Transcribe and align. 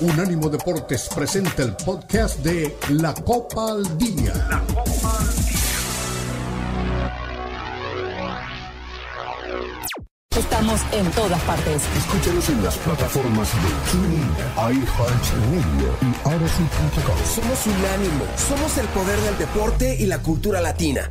Unánimo 0.00 0.48
Deportes 0.48 1.10
presenta 1.14 1.62
el 1.62 1.76
podcast 1.76 2.38
de 2.38 2.74
La 2.88 3.12
Copa 3.12 3.72
al 3.72 3.98
Día. 3.98 4.32
La 4.48 4.60
Copa 4.60 5.18
al 5.18 5.36
Día. 5.44 5.60
Estamos 10.38 10.80
en 10.92 11.10
todas 11.10 11.42
partes. 11.42 11.82
Escúchanos 11.98 12.48
en 12.48 12.64
las 12.64 12.78
plataformas 12.78 13.50
de 13.52 13.90
TuneIn, 13.92 14.30
iHeartRadio 14.56 15.94
y 16.00 16.28
Odyssey.com. 16.28 17.16
Somos 17.34 17.66
Unánimo, 17.66 18.24
somos 18.36 18.78
el 18.78 18.86
poder 18.88 19.18
del 19.20 19.36
deporte 19.36 19.96
y 19.98 20.06
la 20.06 20.22
cultura 20.22 20.62
latina. 20.62 21.10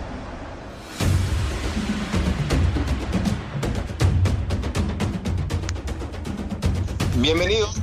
Bienvenidos. 7.21 7.75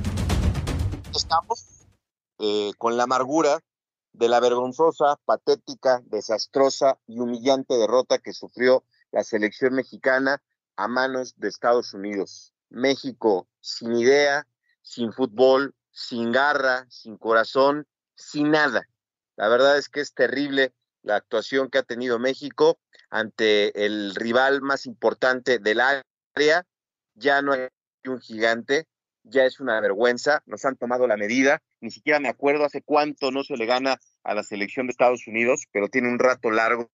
Estamos 1.15 1.87
eh, 2.41 2.73
con 2.77 2.97
la 2.97 3.05
amargura 3.05 3.61
de 4.13 4.29
la 4.29 4.41
vergonzosa, 4.41 5.17
patética, 5.25 6.03
desastrosa 6.07 6.99
y 7.07 7.21
humillante 7.21 7.75
derrota 7.77 8.19
que 8.19 8.33
sufrió 8.33 8.83
la 9.13 9.23
selección 9.23 9.75
mexicana 9.75 10.43
a 10.75 10.89
manos 10.89 11.35
de 11.37 11.47
Estados 11.47 11.95
Unidos. 11.95 12.53
México 12.69 13.47
sin 13.61 13.95
idea, 13.95 14.49
sin 14.83 15.13
fútbol, 15.13 15.73
sin 15.93 16.33
garra, 16.33 16.87
sin 16.91 17.17
corazón, 17.17 17.87
sin 18.17 18.51
nada. 18.51 18.89
La 19.37 19.47
verdad 19.47 19.79
es 19.79 19.89
que 19.89 20.01
es 20.01 20.15
terrible 20.15 20.75
la 21.03 21.15
actuación 21.15 21.71
que 21.71 21.79
ha 21.79 21.85
tenido 21.85 22.19
México 22.19 22.81
ante 23.09 23.87
el 23.87 24.17
rival 24.17 24.63
más 24.63 24.85
importante 24.85 25.61
del 25.61 25.79
área. 25.81 26.67
Ya 27.15 27.41
no 27.41 27.53
hay 27.53 27.69
un 28.05 28.21
gigante, 28.21 28.89
ya 29.31 29.45
es 29.45 29.61
una 29.61 29.81
vergüenza, 29.81 30.43
nos 30.47 30.65
han 30.65 30.77
tomado 30.77 31.07
la 31.07 31.17
medida, 31.17 31.63
ni 31.81 31.91
siquiera 31.91 32.21
me 32.21 32.29
acuerdo 32.29 32.65
hace 32.65 32.83
cuánto 32.83 33.31
no 33.31 33.45
se 33.45 33.57
le 33.57 33.67
gana 33.67 33.99
a 34.25 34.35
la 34.35 34.43
selección 34.43 34.87
de 34.87 34.93
Estados 34.93 35.27
Unidos, 35.27 35.67
pero 35.73 35.89
tiene 35.89 36.09
un 36.09 36.19
rato 36.19 36.51
largo, 36.51 36.91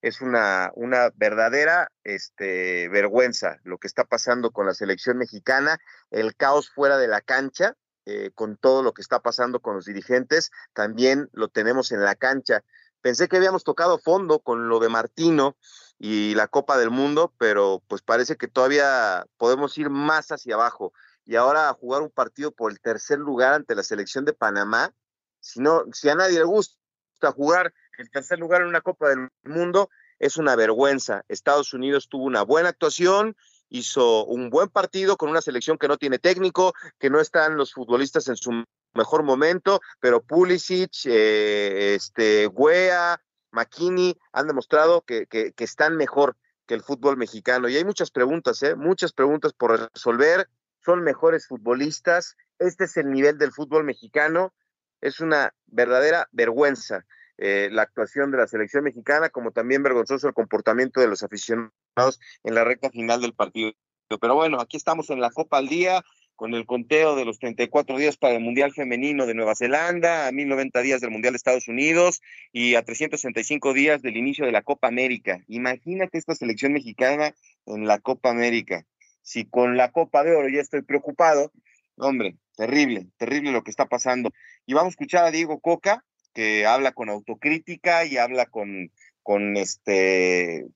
es 0.00 0.20
una, 0.20 0.70
una 0.74 1.10
verdadera 1.14 1.88
este, 2.04 2.88
vergüenza 2.88 3.58
lo 3.64 3.78
que 3.78 3.86
está 3.86 4.04
pasando 4.04 4.50
con 4.50 4.66
la 4.66 4.74
selección 4.74 5.18
mexicana, 5.18 5.78
el 6.10 6.34
caos 6.36 6.70
fuera 6.70 6.98
de 6.98 7.08
la 7.08 7.20
cancha, 7.20 7.76
eh, 8.04 8.30
con 8.34 8.56
todo 8.56 8.82
lo 8.82 8.92
que 8.92 9.02
está 9.02 9.20
pasando 9.20 9.60
con 9.60 9.76
los 9.76 9.84
dirigentes, 9.84 10.50
también 10.72 11.28
lo 11.32 11.48
tenemos 11.48 11.92
en 11.92 12.02
la 12.02 12.16
cancha. 12.16 12.64
Pensé 13.00 13.28
que 13.28 13.36
habíamos 13.36 13.62
tocado 13.62 13.98
fondo 13.98 14.40
con 14.40 14.68
lo 14.68 14.80
de 14.80 14.88
Martino 14.88 15.56
y 15.98 16.34
la 16.34 16.48
Copa 16.48 16.76
del 16.78 16.90
Mundo, 16.90 17.32
pero 17.38 17.80
pues 17.86 18.02
parece 18.02 18.36
que 18.36 18.48
todavía 18.48 19.24
podemos 19.36 19.78
ir 19.78 19.88
más 19.88 20.32
hacia 20.32 20.54
abajo 20.54 20.92
y 21.24 21.36
ahora 21.36 21.68
a 21.68 21.74
jugar 21.74 22.02
un 22.02 22.10
partido 22.10 22.52
por 22.52 22.72
el 22.72 22.80
tercer 22.80 23.18
lugar 23.18 23.54
ante 23.54 23.74
la 23.74 23.82
selección 23.82 24.24
de 24.24 24.32
Panamá, 24.32 24.92
si, 25.40 25.60
no, 25.60 25.84
si 25.92 26.08
a 26.08 26.14
nadie 26.14 26.38
le 26.38 26.44
gusta 26.44 27.32
jugar 27.34 27.72
el 27.98 28.10
tercer 28.10 28.38
lugar 28.38 28.62
en 28.62 28.68
una 28.68 28.80
Copa 28.80 29.08
del 29.08 29.28
Mundo, 29.44 29.90
es 30.18 30.36
una 30.36 30.56
vergüenza. 30.56 31.24
Estados 31.28 31.74
Unidos 31.74 32.08
tuvo 32.08 32.24
una 32.24 32.42
buena 32.42 32.70
actuación, 32.70 33.36
hizo 33.68 34.24
un 34.24 34.50
buen 34.50 34.68
partido 34.68 35.16
con 35.16 35.30
una 35.30 35.40
selección 35.40 35.78
que 35.78 35.88
no 35.88 35.98
tiene 35.98 36.18
técnico, 36.18 36.74
que 36.98 37.10
no 37.10 37.20
están 37.20 37.56
los 37.56 37.72
futbolistas 37.72 38.28
en 38.28 38.36
su 38.36 38.64
mejor 38.94 39.22
momento, 39.22 39.80
pero 40.00 40.22
Pulisic, 40.22 40.92
eh, 41.06 41.94
este, 41.94 42.46
Wea, 42.46 43.20
McKinney 43.50 44.18
han 44.32 44.46
demostrado 44.46 45.02
que, 45.02 45.26
que, 45.26 45.52
que, 45.52 45.64
están 45.64 45.96
mejor 45.96 46.36
que 46.66 46.74
el 46.74 46.82
fútbol 46.82 47.16
mexicano. 47.16 47.68
Y 47.68 47.76
hay 47.76 47.84
muchas 47.84 48.10
preguntas, 48.10 48.62
¿eh? 48.62 48.74
muchas 48.76 49.12
preguntas 49.12 49.52
por 49.52 49.90
resolver 49.92 50.48
son 50.84 51.02
mejores 51.02 51.46
futbolistas. 51.46 52.36
Este 52.58 52.84
es 52.84 52.96
el 52.96 53.10
nivel 53.10 53.38
del 53.38 53.52
fútbol 53.52 53.84
mexicano. 53.84 54.52
Es 55.00 55.20
una 55.20 55.54
verdadera 55.66 56.28
vergüenza 56.32 57.04
eh, 57.38 57.68
la 57.72 57.82
actuación 57.82 58.30
de 58.30 58.38
la 58.38 58.46
selección 58.46 58.84
mexicana, 58.84 59.30
como 59.30 59.50
también 59.50 59.82
vergonzoso 59.82 60.28
el 60.28 60.34
comportamiento 60.34 61.00
de 61.00 61.08
los 61.08 61.22
aficionados 61.22 62.20
en 62.44 62.54
la 62.54 62.64
recta 62.64 62.90
final 62.90 63.20
del 63.20 63.34
partido. 63.34 63.72
Pero 64.20 64.34
bueno, 64.34 64.60
aquí 64.60 64.76
estamos 64.76 65.10
en 65.10 65.20
la 65.20 65.30
Copa 65.30 65.58
al 65.58 65.68
Día 65.68 66.04
con 66.36 66.54
el 66.54 66.66
conteo 66.66 67.14
de 67.14 67.24
los 67.24 67.38
34 67.38 67.96
días 67.98 68.16
para 68.16 68.34
el 68.34 68.40
Mundial 68.40 68.72
Femenino 68.72 69.26
de 69.26 69.34
Nueva 69.34 69.54
Zelanda, 69.54 70.26
a 70.26 70.32
1090 70.32 70.80
días 70.82 71.00
del 71.00 71.10
Mundial 71.10 71.32
de 71.32 71.36
Estados 71.36 71.68
Unidos 71.68 72.20
y 72.52 72.74
a 72.74 72.82
365 72.82 73.72
días 73.72 74.02
del 74.02 74.16
inicio 74.16 74.44
de 74.44 74.52
la 74.52 74.62
Copa 74.62 74.88
América. 74.88 75.40
Imagínate 75.46 76.18
esta 76.18 76.34
selección 76.34 76.72
mexicana 76.72 77.34
en 77.66 77.86
la 77.86 77.98
Copa 78.00 78.30
América 78.30 78.84
si 79.22 79.44
con 79.44 79.76
la 79.76 79.90
Copa 79.90 80.22
de 80.24 80.34
Oro 80.34 80.48
ya 80.48 80.60
estoy 80.60 80.82
preocupado, 80.82 81.52
hombre, 81.96 82.36
terrible, 82.56 83.06
terrible 83.16 83.52
lo 83.52 83.62
que 83.62 83.70
está 83.70 83.86
pasando. 83.86 84.30
Y 84.66 84.74
vamos 84.74 84.90
a 84.90 84.94
escuchar 84.94 85.24
a 85.24 85.30
Diego 85.30 85.60
Coca, 85.60 86.04
que 86.34 86.66
habla 86.66 86.92
con 86.92 87.08
autocrítica 87.08 88.04
y 88.04 88.16
habla 88.16 88.46
con, 88.46 88.90
con 89.22 89.56
este 89.56 90.66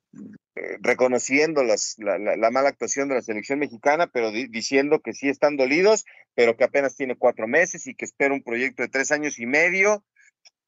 reconociendo 0.80 1.62
las, 1.62 1.96
la, 1.98 2.18
la, 2.18 2.50
mala 2.50 2.70
actuación 2.70 3.08
de 3.08 3.16
la 3.16 3.22
selección 3.22 3.58
mexicana, 3.58 4.06
pero 4.06 4.30
diciendo 4.30 5.00
que 5.00 5.12
sí 5.12 5.28
están 5.28 5.56
dolidos, 5.56 6.06
pero 6.34 6.56
que 6.56 6.64
apenas 6.64 6.96
tiene 6.96 7.14
cuatro 7.14 7.46
meses 7.46 7.86
y 7.86 7.94
que 7.94 8.06
espera 8.06 8.32
un 8.32 8.42
proyecto 8.42 8.82
de 8.82 8.88
tres 8.88 9.12
años 9.12 9.38
y 9.38 9.44
medio 9.44 10.02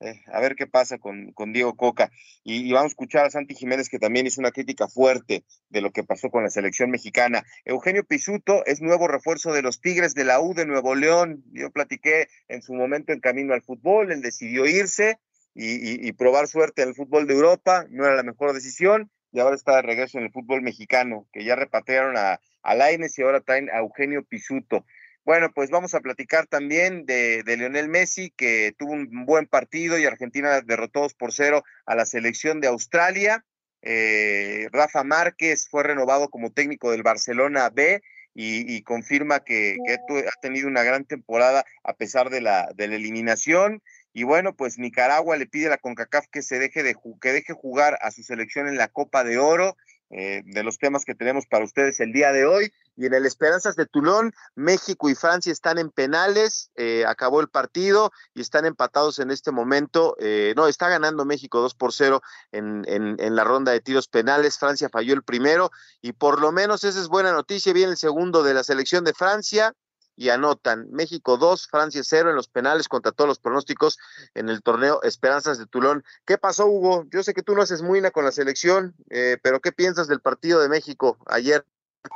eh, 0.00 0.22
a 0.32 0.41
ver 0.41 0.54
qué 0.54 0.66
pasa 0.66 0.98
con, 0.98 1.32
con 1.32 1.53
Diego 1.53 1.75
Coca. 1.76 2.10
Y, 2.44 2.72
vamos 2.72 2.91
a 2.91 2.94
escuchar 2.94 3.26
a 3.26 3.31
Santi 3.31 3.54
Jiménez, 3.54 3.88
que 3.88 3.98
también 3.98 4.26
hizo 4.26 4.41
una 4.41 4.53
crítica 4.53 4.88
fuerte 4.88 5.44
de 5.70 5.81
lo 5.81 5.91
que 5.91 6.04
pasó 6.04 6.31
con 6.31 6.44
la 6.44 6.50
selección 6.50 6.91
mexicana. 6.91 7.44
Eugenio 7.64 8.04
Pisuto 8.04 8.64
es 8.66 8.81
nuevo 8.81 9.08
refuerzo 9.08 9.53
de 9.53 9.62
los 9.62 9.81
Tigres 9.81 10.14
de 10.14 10.25
la 10.25 10.41
U 10.41 10.54
de 10.54 10.66
Nuevo 10.66 10.94
León. 10.94 11.42
Yo 11.53 11.70
platiqué 11.70 12.28
en 12.48 12.62
su 12.62 12.75
momento 12.75 13.12
en 13.12 13.20
camino 13.20 13.54
al 13.54 13.62
fútbol, 13.62 14.12
él 14.12 14.22
decidió 14.22 14.66
irse 14.66 15.19
y, 15.54 16.12
probar 16.12 16.47
suerte 16.47 16.82
en 16.82 16.91
el 16.91 16.94
fútbol 16.94 17.26
de 17.26 17.34
Europa. 17.34 17.84
No 17.91 18.04
era 18.04 18.14
la 18.14 18.22
mejor 18.22 18.53
decisión 18.53 19.10
y 19.32 19.41
ahora 19.41 19.56
está 19.56 19.76
de 19.76 19.82
regreso 19.82 20.19
en 20.19 20.25
el 20.25 20.31
fútbol 20.32 20.62
mexicano, 20.62 21.26
que 21.32 21.44
ya 21.44 21.56
repatriaron 21.56 22.16
a, 22.16 22.41
a 22.62 22.75
Laines 22.76 23.19
y 23.19 23.22
ahora 23.22 23.41
traen 23.41 23.69
a 23.70 23.78
Eugenio 23.78 24.22
Pisuto. 24.25 24.84
Bueno, 25.28 25.53
pues 25.53 25.69
vamos 25.69 25.94
a 25.94 26.00
platicar 26.00 26.47
también 26.47 27.05
de, 27.05 27.44
Lionel 27.44 27.91
Messi, 27.91 28.31
que 28.31 28.75
tuvo 28.78 28.93
un 28.93 29.27
buen 29.27 29.47
partido 29.47 29.99
y 29.99 30.06
Argentina 30.06 30.62
derrotó 30.62 31.00
2 31.00 31.12
por 31.12 31.34
0 31.34 31.65
a 31.84 31.94
la 31.94 32.06
selección 32.06 32.62
de 32.62 32.69
Australia. 32.69 33.44
Eh, 33.83 34.71
Rafa 34.72 35.05
Márquez 35.05 35.69
fue 35.69 35.83
renovado 35.83 36.31
como 36.31 36.50
técnico 36.50 36.93
del 36.93 37.03
Barcelona 37.03 37.69
B 37.69 38.00
y, 38.33 38.81
confirma 38.84 39.41
que, 39.41 39.77
ha 39.87 40.41
tenido 40.41 40.67
una 40.67 40.83
gran 40.83 41.05
temporada 41.05 41.62
a 41.84 41.93
pesar 41.93 42.31
de 42.31 42.41
la, 42.41 42.71
de 42.75 42.88
la 42.88 42.97
eliminación. 42.97 43.83
Y 44.15 44.22
bueno, 44.22 44.56
pues 44.56 44.78
Nicaragua 44.78 45.37
le 45.37 45.44
pide 45.44 45.67
a 45.67 45.71
la 45.71 45.77
CONCACAF 45.77 46.25
que 46.33 46.41
se 46.41 46.59
deje 46.59 46.83
de 46.83 46.97
que 47.21 47.33
deje 47.33 47.53
jugar 47.53 47.99
a 48.00 48.12
su 48.12 48.22
selección 48.22 48.67
en 48.67 48.78
la 48.78 48.88
Copa 48.88 49.25
de 49.25 49.37
Oro 49.37 49.77
eh, 50.10 50.42
de 50.44 50.62
los 50.62 50.78
temas 50.78 51.04
que 51.04 51.14
tenemos 51.14 51.46
para 51.46 51.64
ustedes 51.64 52.00
el 52.00 52.12
día 52.12 52.32
de 52.32 52.46
hoy. 52.46 52.72
Y 52.96 53.06
en 53.06 53.14
el 53.14 53.26
Esperanzas 53.26 53.76
de 53.76 53.87
Tulón, 53.87 54.32
México 54.56 55.08
y 55.08 55.14
Francia 55.14 55.52
están 55.52 55.78
en 55.78 55.90
penales, 55.90 56.70
eh, 56.75 57.05
acabó 57.06 57.40
el 57.40 57.49
partido 57.49 58.10
y 58.34 58.40
están 58.40 58.64
empatados 58.64 59.19
en 59.19 59.31
este 59.31 59.52
momento. 59.52 60.16
Eh, 60.19 60.55
no, 60.56 60.66
está 60.66 60.88
ganando 60.88 61.25
México 61.25 61.60
2 61.60 61.75
por 61.75 61.93
0 61.93 62.22
en, 62.50 62.84
en, 62.88 63.37
la 63.37 63.44
ronda 63.44 63.70
de 63.70 63.81
tiros 63.81 64.08
penales. 64.08 64.58
Francia 64.58 64.88
falló 64.90 65.14
el 65.14 65.22
primero 65.22 65.70
y 66.00 66.12
por 66.12 66.40
lo 66.40 66.50
menos 66.50 66.82
esa 66.84 66.99
es 66.99 67.08
buena 67.08 67.32
noticia. 67.32 67.72
Viene 67.72 67.93
el 67.93 67.99
segundo 67.99 68.43
de 68.43 68.54
la 68.54 68.64
selección 68.64 69.04
de 69.04 69.12
Francia 69.12 69.75
y 70.19 70.31
anotan 70.31 70.88
México 70.91 71.37
2, 71.37 71.69
Francia 71.69 72.03
0 72.03 72.31
en 72.31 72.37
los 72.37 72.49
penales 72.49 72.88
contra 72.88 73.12
todos 73.12 73.29
los 73.29 73.38
pronósticos 73.38 73.99
en 74.35 74.49
el 74.49 74.62
torneo 74.62 75.00
Esperanzas 75.03 75.59
de 75.59 75.67
Tulón. 75.67 76.05
¿Qué 76.26 76.38
pasó, 76.38 76.67
Hugo? 76.67 77.06
Yo 77.12 77.23
sé 77.23 77.35
que 77.35 77.43
tú 77.43 77.55
no 77.55 77.62
haces 77.62 77.82
muina 77.82 78.11
con 78.11 78.25
la 78.25 78.32
selección, 78.32 78.94
eh, 79.11 79.38
pero 79.43 79.61
¿qué 79.61 79.70
piensas 79.70 80.09
del 80.09 80.20
partido 80.20 80.61
de 80.61 80.69
México 80.69 81.17
ayer 81.26 81.65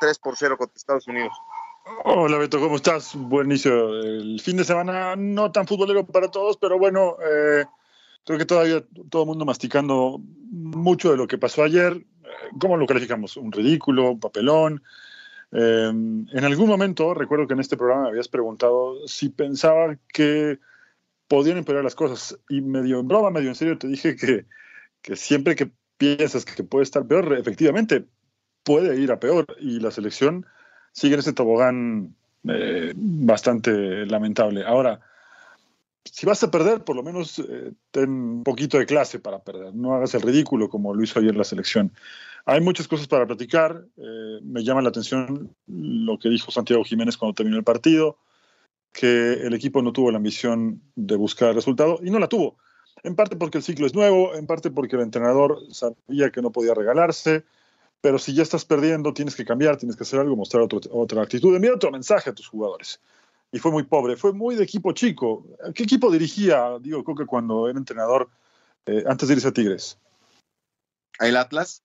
3 0.00 0.19
por 0.19 0.37
0 0.37 0.58
contra 0.58 0.76
Estados 0.76 1.06
Unidos? 1.06 1.32
Hola 2.04 2.38
Beto, 2.38 2.60
¿cómo 2.60 2.76
estás? 2.76 3.12
Buen 3.14 3.46
inicio. 3.46 4.00
El 4.00 4.40
fin 4.40 4.56
de 4.56 4.64
semana 4.64 5.14
no 5.16 5.52
tan 5.52 5.66
futbolero 5.66 6.05
para 6.05 6.28
todos, 6.28 6.56
pero 6.56 6.78
bueno, 6.78 7.16
eh, 7.25 7.64
creo 8.25 8.38
que 8.38 8.46
todavía 8.46 8.84
todo 9.10 9.22
el 9.22 9.28
mundo 9.28 9.44
masticando 9.44 10.20
mucho 10.50 11.12
de 11.12 11.16
lo 11.16 11.28
que 11.28 11.38
pasó 11.38 11.62
ayer. 11.62 12.05
¿cómo 12.58 12.76
lo 12.76 12.87
calificamos? 12.87 13.37
¿Un 13.37 13.52
ridículo? 13.52 14.12
¿Un 14.12 14.20
papelón? 14.20 14.82
Eh, 15.52 15.88
en 15.88 16.44
algún 16.44 16.69
momento, 16.69 17.14
recuerdo 17.14 17.46
que 17.46 17.54
en 17.54 17.60
este 17.60 17.76
programa 17.76 18.04
me 18.04 18.08
habías 18.08 18.28
preguntado 18.28 19.06
si 19.06 19.28
pensaba 19.28 19.96
que 20.12 20.58
podían 21.28 21.58
empeorar 21.58 21.84
las 21.84 21.94
cosas. 21.94 22.38
Y 22.49 22.60
medio 22.60 23.00
en 23.00 23.08
broma, 23.08 23.31
medio 23.31 23.49
en 23.49 23.54
serio, 23.54 23.78
te 23.78 23.88
dije 23.88 24.16
que, 24.16 24.46
que 25.02 25.16
siempre 25.16 25.54
que 25.54 25.70
piensas 25.96 26.44
que 26.44 26.64
puede 26.64 26.84
estar 26.84 27.06
peor, 27.06 27.37
efectivamente 27.38 28.06
puede 28.62 29.00
ir 29.00 29.12
a 29.12 29.20
peor. 29.20 29.46
Y 29.60 29.81
la 29.81 29.90
selección 29.90 30.46
sigue 30.93 31.14
en 31.14 31.20
ese 31.20 31.32
tobogán 31.32 32.14
eh, 32.48 32.93
bastante 32.96 34.06
lamentable. 34.06 34.64
Ahora, 34.64 35.00
si 36.05 36.26
vas 36.26 36.43
a 36.43 36.50
perder, 36.50 36.84
por 36.84 36.96
lo 36.96 37.02
menos 37.02 37.38
eh, 37.38 37.72
ten 37.90 38.10
un 38.10 38.44
poquito 38.44 38.78
de 38.78 38.87
clase 38.87 39.19
para 39.19 39.43
perder. 39.43 39.75
No 39.75 39.94
hagas 39.94 40.14
el 40.14 40.22
ridículo 40.22 40.69
como 40.69 40.94
lo 40.94 41.02
hizo 41.02 41.20
ayer 41.20 41.37
la 41.37 41.44
selección. 41.44 41.93
Hay 42.44 42.60
muchas 42.60 42.88
cosas 42.88 43.06
para 43.06 43.26
platicar. 43.26 43.84
Eh, 43.96 44.40
me 44.42 44.64
llama 44.64 44.82
la 44.82 44.88
atención 44.88 45.54
lo 45.66 46.18
que 46.18 46.28
dijo 46.28 46.50
Santiago 46.50 46.84
Jiménez 46.84 47.16
cuando 47.16 47.34
terminó 47.34 47.56
el 47.56 47.64
partido, 47.64 48.18
que 48.92 49.34
el 49.34 49.54
equipo 49.54 49.82
no 49.82 49.92
tuvo 49.92 50.10
la 50.10 50.18
ambición 50.18 50.82
de 50.96 51.16
buscar 51.16 51.50
el 51.50 51.54
resultado 51.54 51.98
y 52.02 52.10
no 52.10 52.18
la 52.18 52.28
tuvo. 52.28 52.56
En 53.04 53.16
parte 53.16 53.36
porque 53.36 53.58
el 53.58 53.64
ciclo 53.64 53.86
es 53.86 53.94
nuevo, 53.94 54.34
en 54.34 54.46
parte 54.46 54.70
porque 54.70 54.96
el 54.96 55.02
entrenador 55.02 55.58
sabía 55.70 56.30
que 56.30 56.42
no 56.42 56.52
podía 56.52 56.74
regalarse, 56.74 57.44
pero 58.00 58.18
si 58.18 58.34
ya 58.34 58.42
estás 58.42 58.64
perdiendo, 58.64 59.14
tienes 59.14 59.34
que 59.34 59.44
cambiar, 59.44 59.76
tienes 59.76 59.96
que 59.96 60.02
hacer 60.02 60.20
algo, 60.20 60.36
mostrar 60.36 60.66
otra 60.90 61.22
actitud, 61.22 61.54
enviar 61.54 61.74
otro 61.74 61.90
mensaje 61.90 62.30
a 62.30 62.34
tus 62.34 62.48
jugadores 62.48 63.00
y 63.52 63.58
fue 63.58 63.70
muy 63.70 63.84
pobre. 63.84 64.16
Fue 64.16 64.32
muy 64.32 64.56
de 64.56 64.64
equipo 64.64 64.92
chico. 64.92 65.46
¿Qué 65.74 65.84
equipo 65.84 66.10
dirigía 66.10 66.78
Diego 66.80 67.04
Coca 67.04 67.26
cuando 67.26 67.68
era 67.68 67.78
entrenador 67.78 68.30
eh, 68.86 69.04
antes 69.06 69.28
de 69.28 69.34
irse 69.34 69.48
a 69.48 69.52
Tigres? 69.52 69.98
¿El 71.20 71.36
Atlas? 71.36 71.84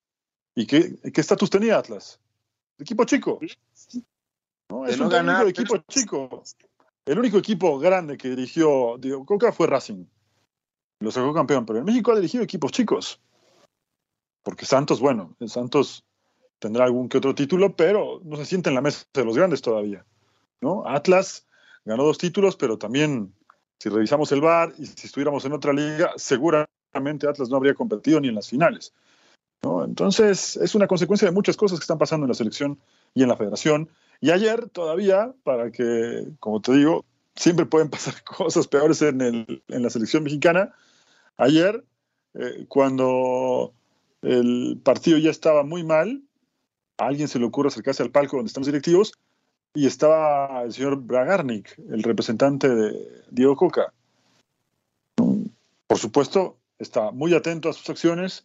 ¿Y 0.58 0.66
qué, 0.66 0.98
estatus 1.04 1.52
tenía 1.52 1.78
Atlas? 1.78 2.20
Equipo 2.80 3.06
chico. 3.06 3.40
No, 4.70 4.88
es 4.88 5.00
un 5.00 5.14
equipo 5.48 5.78
chico. 5.88 6.44
El 7.06 7.20
único 7.20 7.38
equipo 7.38 7.78
grande 7.78 8.18
que 8.18 8.30
dirigió 8.30 8.98
Diego 8.98 9.24
Coca 9.24 9.52
fue 9.52 9.68
Racing. 9.68 10.06
Lo 11.00 11.12
sacó 11.12 11.32
campeón, 11.32 11.68
pero 11.68 11.78
en 11.78 11.86
México 11.86 12.12
ha 12.12 12.16
dirigido 12.16 12.44
equipos 12.44 12.72
chicos. 12.72 13.22
Porque 14.42 14.66
Santos, 14.66 15.00
bueno, 15.00 15.36
Santos 15.46 16.04
tendrá 16.58 16.86
algún 16.86 17.08
que 17.08 17.20
otro 17.20 17.36
título, 17.36 17.76
pero 17.76 18.20
no 18.24 18.36
se 18.36 18.46
siente 18.46 18.70
en 18.70 18.76
la 18.76 18.82
mesa 18.82 19.06
de 19.14 19.26
los 19.26 19.38
grandes 19.38 19.62
todavía. 19.62 20.08
¿no? 20.60 20.88
Atlas 20.88 21.46
ganó 21.86 22.04
dos 22.04 22.18
títulos, 22.18 22.56
pero 22.56 22.80
también, 22.80 23.32
si 23.78 23.90
revisamos 23.90 24.32
el 24.32 24.42
VAR 24.42 24.74
y 24.80 24.88
si 24.88 25.06
estuviéramos 25.06 25.46
en 25.46 25.54
otra 25.54 25.72
liga, 25.72 26.14
seguramente 26.16 27.30
Atlas 27.30 27.48
no 27.48 27.58
habría 27.58 27.76
competido 27.76 28.20
ni 28.20 28.30
en 28.30 28.36
las 28.36 28.50
finales. 28.50 28.92
¿No? 29.64 29.84
Entonces, 29.84 30.58
es 30.58 30.76
una 30.76 30.88
consecuencia 30.88 31.28
de 31.28 31.34
muchas 31.34 31.58
cosas 31.58 31.80
que 31.80 31.84
están 31.84 31.98
pasando 31.98 32.26
en 32.26 32.30
la 32.30 32.36
selección 32.36 32.80
y 33.14 33.24
en 33.24 33.30
la 33.30 33.38
federación. 33.38 33.90
Y 34.22 34.32
ayer 34.32 34.70
todavía, 34.70 35.34
para 35.44 35.72
que, 35.72 36.28
como 36.40 36.62
te 36.62 36.74
digo, 36.74 37.06
siempre 37.36 37.66
pueden 37.66 37.90
pasar 37.92 38.24
cosas 38.24 38.68
peores 38.68 39.02
en, 39.02 39.22
el, 39.22 39.64
en 39.68 39.84
la 39.84 39.90
selección 39.90 40.24
mexicana, 40.24 40.74
ayer, 41.38 41.84
eh, 42.34 42.66
cuando 42.68 43.74
el 44.22 44.80
partido 44.84 45.18
ya 45.18 45.30
estaba 45.30 45.64
muy 45.64 45.84
mal, 45.84 46.22
a 46.98 47.06
alguien 47.06 47.28
se 47.28 47.40
le 47.40 47.46
ocurre 47.46 47.68
acercarse 47.68 48.04
al 48.04 48.12
palco 48.12 48.38
donde 48.38 48.48
están 48.48 48.62
los 48.62 48.68
directivos 48.68 49.14
y 49.74 49.86
estaba 49.86 50.64
el 50.64 50.74
señor 50.74 50.98
Bragarnik, 50.98 51.78
el 51.92 52.02
representante 52.02 52.68
de 52.68 53.24
Diego 53.30 53.56
Coca. 53.56 53.94
Por 55.88 55.98
supuesto, 55.98 56.58
está 56.80 57.12
muy 57.12 57.34
atento 57.34 57.70
a 57.70 57.74
sus 57.74 57.90
acciones 57.90 58.44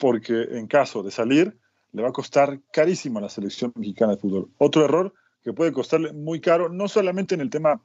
porque 0.00 0.48
en 0.52 0.66
caso 0.66 1.02
de 1.04 1.12
salir 1.12 1.56
le 1.92 2.02
va 2.02 2.08
a 2.08 2.12
costar 2.12 2.60
carísimo 2.72 3.18
a 3.18 3.22
la 3.22 3.28
selección 3.28 3.72
mexicana 3.76 4.14
de 4.14 4.18
fútbol. 4.18 4.48
Otro 4.58 4.84
error 4.84 5.12
que 5.42 5.52
puede 5.52 5.72
costarle 5.72 6.12
muy 6.12 6.40
caro, 6.40 6.68
no 6.68 6.88
solamente 6.88 7.34
en 7.34 7.42
el 7.42 7.50
tema 7.50 7.80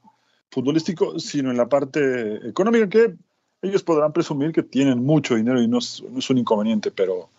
futbolístico, 0.50 1.20
sino 1.20 1.52
en 1.52 1.58
la 1.58 1.68
parte 1.68 2.48
económica, 2.48 2.88
que 2.88 3.16
ellos 3.62 3.84
podrán 3.84 4.14
presumir 4.14 4.54
que 4.54 4.64
tienen 4.64 5.04
mucho 5.04 5.36
dinero 5.36 5.62
y 5.62 5.68
no 5.68 5.80
es, 5.80 6.00
un 6.02 6.38
inconveniente, 6.38 6.92
pero 6.92 7.30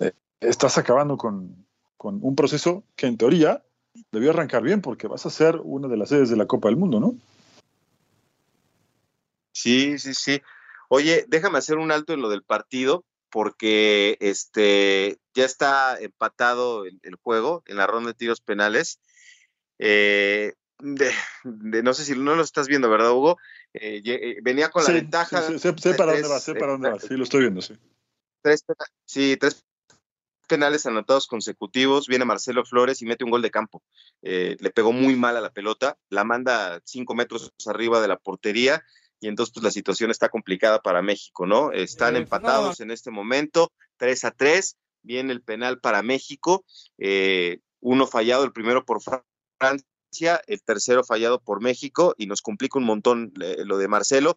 eh, 0.00 0.12
estás 0.40 0.78
acabando 0.78 1.16
con, 1.16 1.64
con 1.96 2.18
un 2.22 2.34
proceso 2.34 2.82
que 2.96 3.06
en 3.06 3.16
teoría 3.16 3.62
debió 4.10 4.30
arrancar 4.30 4.62
bien 4.62 4.80
porque 4.80 5.06
vas 5.06 5.26
a 5.26 5.30
ser 5.30 5.60
una 5.62 5.86
de 5.86 5.96
las 5.96 6.08
sedes 6.08 6.28
de 6.30 6.36
la 6.36 6.46
Copa 6.46 6.68
del 6.68 6.76
Mundo, 6.76 6.98
¿no? 6.98 7.14
Sí, 9.52 9.98
sí, 9.98 10.12
sí. 10.14 10.40
Oye, 10.88 11.24
déjame 11.28 11.58
hacer 11.58 11.78
un 11.78 11.92
alto 11.92 12.12
en 12.12 12.20
lo 12.20 12.28
del 12.28 12.42
partido 12.42 13.04
porque 13.36 14.16
este 14.20 15.18
ya 15.34 15.44
está 15.44 15.98
empatado 16.00 16.86
el, 16.86 17.16
juego 17.22 17.62
en 17.66 17.76
la 17.76 17.86
ronda 17.86 18.08
de 18.08 18.14
tiros 18.14 18.40
penales. 18.40 18.98
Eh, 19.78 20.54
no 20.80 21.92
sé 21.92 22.06
si 22.06 22.14
no 22.14 22.34
lo 22.34 22.42
estás 22.42 22.66
viendo, 22.66 22.88
¿verdad, 22.88 23.12
Hugo? 23.12 23.36
Eh, 23.74 24.00
eh, 24.06 24.38
venía 24.42 24.70
con 24.70 24.84
la 24.84 24.90
ventaja. 24.90 25.42
sé, 25.58 25.74
para 25.92 26.14
dónde 26.14 26.28
va, 26.28 26.40
sé 26.40 26.54
para 26.54 26.72
dónde 26.72 26.88
va. 26.88 26.98
Sí, 26.98 27.14
lo 27.14 27.24
estoy 27.24 27.42
viendo, 27.42 27.60
sí. 27.60 27.74
Tres, 28.40 28.64
sí, 29.04 29.36
tres 29.38 29.66
penales 30.48 30.86
anotados 30.86 31.26
consecutivos, 31.26 32.06
viene 32.06 32.24
Marcelo 32.24 32.64
Flores 32.64 33.02
y 33.02 33.04
mete 33.04 33.24
un 33.24 33.32
gol 33.32 33.42
de 33.42 33.50
campo. 33.50 33.82
Eh, 34.22 34.56
le 34.60 34.70
pegó 34.70 34.92
muy 34.92 35.14
mal 35.14 35.36
a 35.36 35.42
la 35.42 35.52
pelota, 35.52 35.98
la 36.08 36.24
manda 36.24 36.80
cinco 36.86 37.14
metros 37.14 37.52
arriba 37.66 38.00
de 38.00 38.08
la 38.08 38.16
portería 38.16 38.82
y 39.20 39.28
entonces 39.28 39.52
pues 39.52 39.64
la 39.64 39.70
situación 39.70 40.10
está 40.10 40.28
complicada 40.28 40.80
para 40.80 41.02
México, 41.02 41.46
¿no? 41.46 41.72
Están 41.72 42.16
empatados 42.16 42.80
en 42.80 42.90
este 42.90 43.10
momento, 43.10 43.72
3 43.96 44.24
a 44.24 44.30
3, 44.30 44.76
viene 45.02 45.32
el 45.32 45.42
penal 45.42 45.80
para 45.80 46.02
México, 46.02 46.64
eh, 46.98 47.60
uno 47.80 48.06
fallado, 48.06 48.44
el 48.44 48.52
primero 48.52 48.84
por 48.84 49.00
Francia, 49.02 50.40
el 50.46 50.62
tercero 50.62 51.04
fallado 51.04 51.40
por 51.40 51.62
México 51.62 52.14
y 52.18 52.26
nos 52.26 52.42
complica 52.42 52.78
un 52.78 52.84
montón 52.84 53.32
eh, 53.40 53.64
lo 53.64 53.78
de 53.78 53.88
Marcelo. 53.88 54.36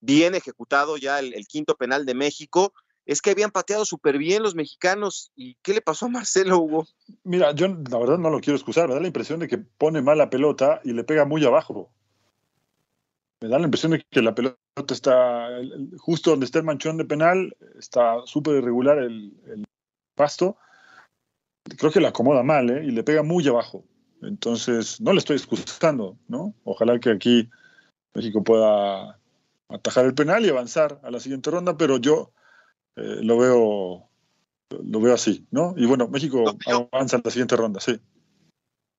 Bien 0.00 0.34
ejecutado 0.34 0.96
ya 0.96 1.18
el 1.18 1.46
quinto 1.48 1.76
penal 1.76 2.06
de 2.06 2.14
México, 2.14 2.72
es 3.08 3.22
que 3.22 3.30
habían 3.30 3.50
pateado 3.50 3.86
súper 3.86 4.18
bien 4.18 4.42
los 4.42 4.54
mexicanos. 4.54 5.32
¿Y 5.34 5.56
qué 5.62 5.72
le 5.72 5.80
pasó 5.80 6.06
a 6.06 6.10
Marcelo, 6.10 6.58
Hugo? 6.58 6.86
Mira, 7.24 7.52
yo 7.52 7.66
la 7.66 7.98
verdad 7.98 8.18
no 8.18 8.28
lo 8.28 8.38
quiero 8.40 8.56
excusar, 8.56 8.86
me 8.86 8.94
da 8.94 9.00
la 9.00 9.06
impresión 9.06 9.40
de 9.40 9.48
que 9.48 9.56
pone 9.56 10.02
mal 10.02 10.18
la 10.18 10.28
pelota 10.28 10.82
y 10.84 10.92
le 10.92 11.04
pega 11.04 11.24
muy 11.24 11.42
abajo. 11.42 11.90
Me 13.40 13.48
da 13.48 13.58
la 13.58 13.64
impresión 13.64 13.92
de 13.92 14.04
que 14.10 14.22
la 14.22 14.34
pelota 14.34 14.58
está 14.90 15.48
justo 15.98 16.30
donde 16.30 16.46
está 16.46 16.58
el 16.58 16.64
manchón 16.64 16.96
de 16.96 17.04
penal, 17.04 17.56
está 17.78 18.16
súper 18.26 18.56
irregular 18.56 18.98
el, 18.98 19.64
pasto. 20.16 20.56
Creo 21.78 21.92
que 21.92 22.00
la 22.00 22.08
acomoda 22.08 22.42
mal, 22.42 22.70
¿eh? 22.70 22.84
Y 22.84 22.90
le 22.90 23.04
pega 23.04 23.22
muy 23.22 23.46
abajo. 23.46 23.84
Entonces, 24.22 25.00
no 25.00 25.12
le 25.12 25.20
estoy 25.20 25.36
excusando, 25.36 26.18
¿no? 26.26 26.54
Ojalá 26.64 26.98
que 26.98 27.10
aquí 27.10 27.48
México 28.14 28.42
pueda 28.42 29.20
atajar 29.68 30.06
el 30.06 30.14
penal 30.14 30.44
y 30.44 30.48
avanzar 30.48 30.98
a 31.04 31.10
la 31.12 31.20
siguiente 31.20 31.52
ronda, 31.52 31.76
pero 31.76 31.98
yo 31.98 32.32
eh, 32.96 33.20
lo 33.22 33.38
veo 33.38 34.08
lo 34.70 35.00
veo 35.00 35.14
así, 35.14 35.46
¿no? 35.50 35.74
Y 35.76 35.86
bueno, 35.86 36.08
México 36.08 36.44
avanza 36.66 37.16
en 37.16 37.22
la 37.24 37.30
siguiente 37.30 37.56
ronda, 37.56 37.80
sí. 37.80 38.00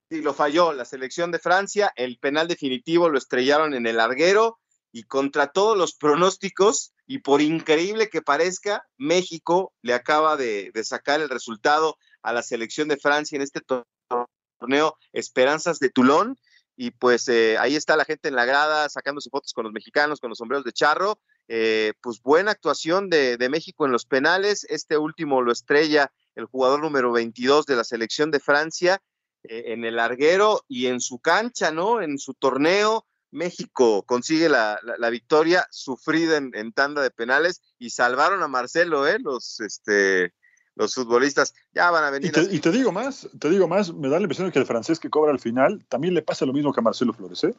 Sí, 0.10 0.22
lo 0.24 0.34
falló 0.34 0.74
la 0.74 0.86
selección 0.86 1.30
de 1.30 1.38
Francia, 1.38 1.94
el 1.96 2.18
penal 2.18 2.48
definitivo 2.48 3.10
lo 3.10 3.20
estrellaron 3.20 3.76
en 3.76 3.86
el 3.86 3.98
larguero 3.98 4.58
y 4.92 5.04
contra 5.04 5.52
todos 5.52 5.78
los 5.78 5.94
pronósticos, 5.94 6.94
y 7.06 7.20
por 7.20 7.42
increíble 7.42 8.10
que 8.10 8.24
parezca, 8.24 8.84
México 8.98 9.72
le 9.84 9.94
acaba 9.94 10.36
de, 10.36 10.72
sacar 10.84 11.22
el 11.22 11.30
resultado 11.30 11.98
a 12.24 12.34
la 12.34 12.42
selección 12.42 12.88
de 12.88 12.98
Francia 12.98 13.36
en 13.36 13.44
este 13.44 13.62
torneo 13.62 14.98
Esperanzas 15.14 15.78
de 15.78 15.92
Toulon. 15.92 16.36
Y 16.76 16.92
pues 16.92 17.28
eh, 17.28 17.58
ahí 17.60 17.76
está 17.76 17.98
la 17.98 18.06
gente 18.06 18.30
en 18.30 18.36
la 18.36 18.46
grada 18.46 18.88
sacándose 18.90 19.30
fotos 19.30 19.54
con 19.54 19.66
los 19.66 19.74
mexicanos, 19.74 20.20
con 20.20 20.30
los 20.30 20.38
sombreros 20.38 20.64
de 20.64 20.72
charro. 20.72 21.20
Eh, 21.50 21.94
pues 22.02 22.22
buena 22.22 22.52
actuación 22.52 23.10
de, 23.10 23.38
México 23.50 23.86
en 23.86 23.92
los 23.92 24.06
penales. 24.06 24.66
Este 24.70 24.98
último 24.98 25.42
lo 25.42 25.52
estrella 25.52 26.12
el 26.36 26.46
jugador 26.46 26.80
número 26.80 27.12
22 27.12 27.66
de 27.66 27.76
la 27.76 27.84
selección 27.84 28.32
de 28.32 28.40
Francia 28.40 29.02
en 29.44 29.86
el 29.86 29.96
larguero 29.96 30.64
y 30.68 30.88
en 30.88 31.00
su 31.00 31.20
cancha, 31.20 31.72
¿no? 31.72 32.02
En 32.02 32.18
su 32.18 32.34
torneo. 32.34 33.06
México 33.32 34.04
consigue 34.04 34.50
la, 34.50 34.80
victoria 35.12 35.68
sufrida 35.70 36.38
en, 36.38 36.74
tanda 36.74 37.04
de 37.04 37.12
penales 37.12 37.62
y 37.78 37.92
salvaron 37.92 38.42
a 38.42 38.48
Marcelo, 38.48 39.08
¿eh? 39.08 39.20
Los, 39.20 39.60
este, 39.60 40.34
los 40.76 40.96
futbolistas 40.96 41.54
ya 41.72 41.92
van 41.92 42.06
a 42.06 42.10
venir. 42.10 42.34
Y 42.52 42.60
te, 42.60 42.72
digo 42.72 42.92
más, 42.92 43.30
te 43.40 43.50
digo 43.50 43.68
más, 43.68 43.94
me 43.94 44.10
da 44.10 44.18
la 44.18 44.24
impresión 44.24 44.48
de 44.48 44.54
que 44.54 44.60
el 44.60 44.66
francés 44.66 45.00
que 45.00 45.12
cobra 45.12 45.32
al 45.32 45.40
final 45.40 45.86
también 45.90 46.16
le 46.16 46.24
pasa 46.24 46.46
lo 46.46 46.54
mismo 46.54 46.74
que 46.74 46.80
a 46.80 46.84
Marcelo 46.84 47.14
Flores, 47.14 47.44
¿eh? 47.44 47.54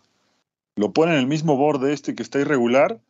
Lo 0.74 0.92
pone 0.92 1.12
en 1.12 1.18
el 1.18 1.26
mismo 1.26 1.56
borde 1.56 1.92
este 1.92 2.14
que 2.14 2.22
está 2.22 2.40
irregular 2.40 3.00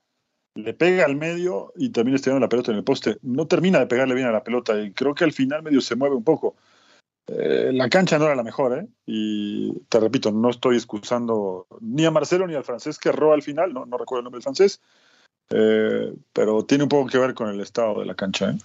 le 0.55 0.75
pega 0.75 1.05
al 1.05 1.17
medio 1.17 1.73
y 1.77 1.91
también 1.91 2.17
está 2.17 2.37
la 2.39 2.49
pelota 2.49 2.73
en 2.73 2.79
el 2.79 2.85
poste. 2.85 3.19
No 3.23 3.47
termina 3.47 3.79
de 3.79 3.87
pegarle 3.87 4.15
bien 4.15 4.27
a 4.27 4.33
la 4.33 4.43
pelota 4.43 4.81
y 4.81 4.93
creo 4.93 5.15
que 5.15 5.25
al 5.25 5.33
final 5.33 5.62
medio 5.62 5.81
se 5.81 5.97
mueve 5.97 6.17
un 6.17 6.25
poco. 6.25 6.57
Eh, 7.33 7.71
la 7.73 7.89
cancha 7.89 8.19
no 8.19 8.25
era 8.25 8.35
la 8.35 8.43
mejor, 8.43 8.77
¿eh? 8.77 8.89
Y 9.07 9.73
te 9.89 10.01
repito, 10.01 10.33
no 10.33 10.51
estoy 10.51 10.77
excusando 10.77 11.69
ni 11.81 12.05
a 12.05 12.11
Marcelo 12.11 12.47
ni 12.47 12.55
al 12.55 12.65
francés 12.65 12.99
que 12.99 13.11
erró 13.11 13.33
al 13.33 13.43
final, 13.43 13.73
no, 13.73 13.87
no 13.87 13.99
recuerdo 13.99 14.21
el 14.21 14.25
nombre 14.25 14.39
del 14.39 14.43
francés, 14.43 14.81
eh, 15.51 16.13
pero 16.33 16.65
tiene 16.65 16.85
un 16.85 16.89
poco 16.89 17.09
que 17.09 17.19
ver 17.19 17.35
con 17.35 17.49
el 17.49 17.61
estado 17.61 18.01
de 18.01 18.07
la 18.07 18.17
cancha, 18.17 18.51
¿eh? 18.51 18.59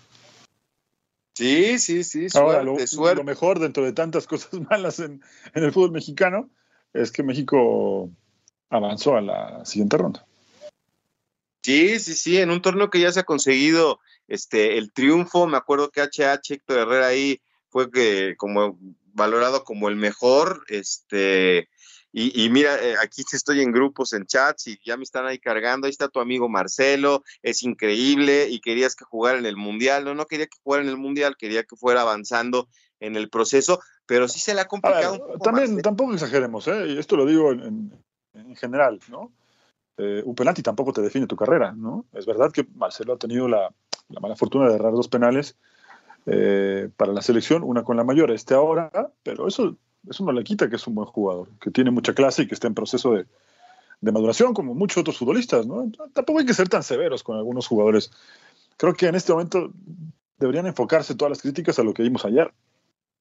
Sí, 1.36 1.78
sí, 1.78 2.04
sí. 2.04 2.28
Ahora, 2.34 2.64
lo, 2.64 2.78
lo, 2.78 3.24
mejor 3.24 3.60
dentro 3.60 3.84
de 3.84 3.94
tantas 3.94 4.26
cosas 4.28 4.60
malas 4.62 5.00
en, 5.00 5.22
en, 5.54 5.64
el 5.64 5.72
fútbol 5.72 5.92
mexicano 5.92 6.50
es 6.94 7.12
que 7.12 7.22
México 7.22 8.10
avanzó 8.70 9.16
a 9.16 9.22
la 9.22 9.64
siguiente 9.66 9.98
ronda. 9.98 10.26
Sí, 11.62 12.00
sí, 12.00 12.14
sí, 12.16 12.38
en 12.38 12.50
un 12.50 12.62
torneo 12.62 12.90
que 12.90 13.02
ya 13.02 13.12
se 13.12 13.20
ha 13.20 13.24
conseguido 13.24 14.00
este, 14.28 14.78
el 14.78 14.92
triunfo, 14.92 15.46
me 15.46 15.58
acuerdo 15.58 15.92
que 15.92 16.02
HH 16.02 16.54
Héctor 16.54 16.80
Herrera 16.80 17.08
ahí 17.08 17.42
fue 17.76 17.92
que 17.92 18.38
como 18.38 18.80
valorado 19.12 19.66
como 19.66 19.90
el 19.90 19.98
mejor, 19.98 20.64
este, 20.70 21.68
y, 22.14 22.50
mira, 22.50 22.82
eh, 22.82 22.96
aquí 23.04 23.24
estoy 23.30 23.60
en 23.60 23.74
grupos, 23.74 24.14
en 24.14 24.26
chats, 24.26 24.68
y 24.68 24.80
ya 24.86 24.96
me 24.96 25.04
están 25.04 25.26
ahí 25.26 25.40
cargando, 25.40 25.86
ahí 25.86 25.92
está 25.92 26.08
tu 26.08 26.22
amigo 26.22 26.48
Marcelo, 26.48 27.22
es 27.44 27.64
increíble, 27.64 28.48
y 28.48 28.62
querías 28.62 28.96
que 28.96 29.04
jugara 29.04 29.40
en 29.40 29.46
el 29.46 29.58
Mundial, 29.58 30.06
no, 30.06 30.16
no 30.16 30.26
quería 30.26 30.48
que 30.48 30.58
jugara 30.64 30.86
en 30.86 30.90
el 30.90 30.96
Mundial, 30.96 31.36
quería 31.38 31.64
que 31.64 31.76
fuera 31.76 32.04
avanzando 32.04 32.70
en 33.02 33.18
el 33.18 33.30
proceso, 33.30 33.82
pero 34.06 34.30
sí 34.30 34.40
se 34.40 34.54
le 34.54 34.62
ha 34.62 34.70
complicado. 34.70 35.38
también, 35.44 35.78
¿eh? 35.78 35.82
tampoco 35.82 36.14
exageremos, 36.14 36.70
¿eh? 36.70 36.98
esto 36.98 37.18
lo 37.18 37.26
digo 37.26 37.52
en, 37.52 37.92
general, 38.56 39.02
¿no? 39.10 39.34
Eh, 39.98 40.22
un 40.24 40.34
penalti 40.34 40.64
tampoco 40.64 40.94
te 40.94 41.02
define 41.02 41.28
tu 41.28 41.36
carrera, 41.36 41.74
¿no? 41.74 42.06
Es 42.14 42.26
verdad 42.26 42.54
que 42.54 42.66
Marcelo 42.74 43.16
ha 43.16 43.18
tenido 43.18 43.50
la, 43.50 43.70
la 44.08 44.20
mala 44.22 44.38
fortuna 44.38 44.70
de 44.70 44.76
errar 44.76 44.94
dos 44.94 45.10
penales 45.10 45.58
eh, 46.26 46.90
para 46.98 47.14
la 47.14 47.22
selección, 47.22 47.64
una 47.64 47.84
con 47.84 47.98
la 47.98 48.04
mayor, 48.04 48.32
este 48.32 48.54
ahora, 48.54 49.12
pero 49.24 49.48
eso, 49.48 49.78
eso 50.10 50.24
no 50.24 50.32
le 50.32 50.44
quita 50.44 50.70
que 50.70 50.76
es 50.76 50.88
un 50.88 50.96
buen 50.96 51.08
jugador, 51.08 51.50
que 51.60 51.72
tiene 51.72 51.92
mucha 51.92 52.14
clase 52.14 52.44
y 52.44 52.48
que 52.48 52.56
está 52.56 52.68
en 52.68 52.74
proceso 52.74 53.14
de, 53.14 53.26
de 54.02 54.12
maduración, 54.12 54.54
como 54.54 54.74
muchos 54.74 54.98
otros 54.98 55.18
futbolistas, 55.18 55.66
¿no? 55.68 55.92
Tampoco 56.14 56.40
hay 56.40 56.46
que 56.46 56.54
ser 56.54 56.70
tan 56.70 56.84
severos 56.84 57.24
con 57.24 57.38
algunos 57.38 57.68
jugadores. 57.68 58.12
Creo 58.78 58.94
que 58.94 59.08
en 59.08 59.16
este 59.16 59.32
momento 59.32 59.72
deberían 60.38 60.68
enfocarse 60.68 61.16
todas 61.16 61.30
las 61.30 61.42
críticas 61.42 61.80
a 61.80 61.84
lo 61.84 61.94
que 61.94 62.04
vimos 62.04 62.26
ayer, 62.26 62.54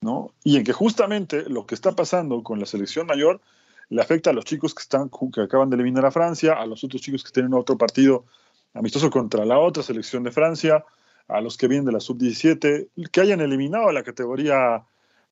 ¿no? 0.00 0.32
Y 0.42 0.56
en 0.56 0.64
que 0.64 0.72
justamente 0.72 1.48
lo 1.48 1.66
que 1.66 1.74
está 1.74 1.92
pasando 1.92 2.42
con 2.42 2.58
la 2.58 2.66
selección 2.66 3.06
mayor 3.06 3.40
le 3.88 4.00
afecta 4.00 4.30
a 4.30 4.32
los 4.32 4.44
chicos 4.44 4.74
que, 4.74 4.82
están, 4.82 5.10
que 5.32 5.42
acaban 5.42 5.70
de 5.70 5.76
eliminar 5.76 6.06
a 6.06 6.10
Francia, 6.10 6.54
a 6.54 6.66
los 6.66 6.82
otros 6.84 7.02
chicos 7.02 7.22
que 7.22 7.30
tienen 7.30 7.54
otro 7.54 7.76
partido 7.76 8.24
amistoso 8.72 9.10
contra 9.10 9.44
la 9.44 9.58
otra 9.58 9.82
selección 9.82 10.24
de 10.24 10.32
Francia, 10.32 10.84
a 11.28 11.40
los 11.40 11.56
que 11.56 11.68
vienen 11.68 11.86
de 11.86 11.92
la 11.92 12.00
sub-17, 12.00 12.88
que 13.10 13.20
hayan 13.20 13.40
eliminado 13.40 13.90
la 13.92 14.02
categoría 14.02 14.84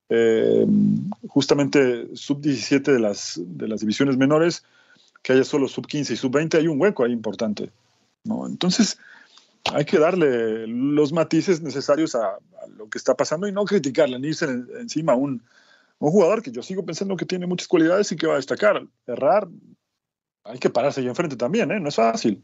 eh, 0.08 0.66
justamente 1.28 2.14
sub-17 2.14 2.82
de 2.92 2.98
las, 2.98 3.40
de 3.42 3.68
las 3.68 3.80
divisiones 3.80 4.16
menores, 4.16 4.64
que 5.22 5.34
haya 5.34 5.44
solo 5.44 5.68
sub-15 5.68 6.12
y 6.12 6.16
sub-20, 6.16 6.58
hay 6.58 6.68
un 6.68 6.80
hueco 6.80 7.04
ahí 7.04 7.12
importante. 7.12 7.70
¿no? 8.24 8.46
Entonces, 8.46 8.98
hay 9.72 9.84
que 9.84 9.98
darle 9.98 10.66
los 10.66 11.12
matices 11.12 11.62
necesarios 11.62 12.14
a, 12.14 12.38
lo 12.76 12.88
que 12.88 12.98
está 12.98 13.14
pasando 13.14 13.46
y 13.46 13.52
no 13.52 13.64
criticarle, 13.64 14.18
ni 14.18 14.28
irse 14.28 14.46
encima 14.80 15.12
a 15.12 15.16
un, 15.16 15.42
un 15.98 16.10
jugador 16.10 16.42
que 16.42 16.50
yo 16.50 16.62
sigo 16.62 16.84
pensando 16.84 17.16
que 17.16 17.26
tiene 17.26 17.46
muchas 17.46 17.68
cualidades 17.68 18.10
y 18.12 18.16
que 18.16 18.26
va 18.26 18.34
a 18.34 18.36
destacar. 18.36 18.82
Errar, 19.06 19.48
hay 20.44 20.58
que 20.58 20.70
pararse 20.70 21.00
ahí 21.00 21.08
enfrente 21.08 21.36
también, 21.36 21.70
¿eh? 21.70 21.80
no 21.80 21.88
es 21.88 21.96
fácil. 21.96 22.42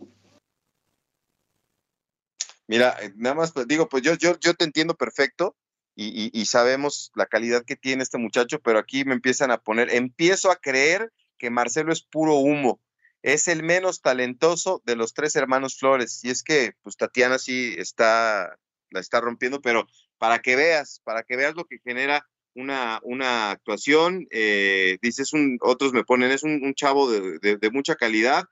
Mira, 2.69 2.97
eh, 3.01 3.13
nada 3.17 3.35
más 3.35 3.53
pues, 3.53 3.67
digo, 3.67 3.89
pues 3.89 4.05
yo, 4.05 4.15
yo, 4.15 4.39
yo 4.39 4.55
te 4.55 4.65
entiendo 4.65 4.95
perfecto 4.95 5.57
y, 5.97 6.31
y, 6.33 6.47
sabemos 6.47 7.11
la 7.17 7.27
calidad 7.27 7.65
que 7.65 7.75
tiene 7.75 8.05
este 8.05 8.19
muchacho, 8.19 8.61
pero 8.61 8.79
aquí 8.79 9.05
me 9.05 9.15
empiezan 9.15 9.51
a 9.51 9.59
poner, 9.59 9.93
empiezo 9.93 10.53
a 10.53 10.57
creer 10.57 11.13
que 11.39 11.51
Marcelo 11.51 11.93
es 11.93 12.03
puro 12.03 12.37
humo. 12.37 12.81
Es 13.23 13.49
el 13.49 13.65
menos 13.65 14.01
talentoso 14.01 14.81
de 14.87 14.95
los 14.95 15.13
tres 15.13 15.35
hermanos 15.35 15.77
Flores. 15.77 16.21
Y 16.23 16.31
es 16.31 16.45
que, 16.45 16.73
pues 16.83 16.97
Tatiana 16.97 17.41
sí 17.41 17.75
está, 17.79 18.57
la 18.91 19.01
está 19.01 19.21
rompiendo, 19.21 19.61
pero 19.61 19.89
para 20.19 20.39
que 20.41 20.55
veas, 20.55 21.01
para 21.05 21.25
que 21.25 21.37
veas 21.37 21.57
lo 21.57 21.65
que 21.65 21.79
genera 21.85 22.25
una, 22.55 23.01
una 23.03 23.51
actuación, 23.53 24.27
eh, 24.31 24.99
dices, 25.01 25.33
un, 25.33 25.59
otros 25.61 25.93
me 25.93 26.05
ponen, 26.05 26.31
es 26.31 26.43
un, 26.43 26.75
chavo 26.75 27.11
de, 27.11 27.39
de, 27.41 27.71
mucha 27.71 27.95
calidad, 27.95 28.45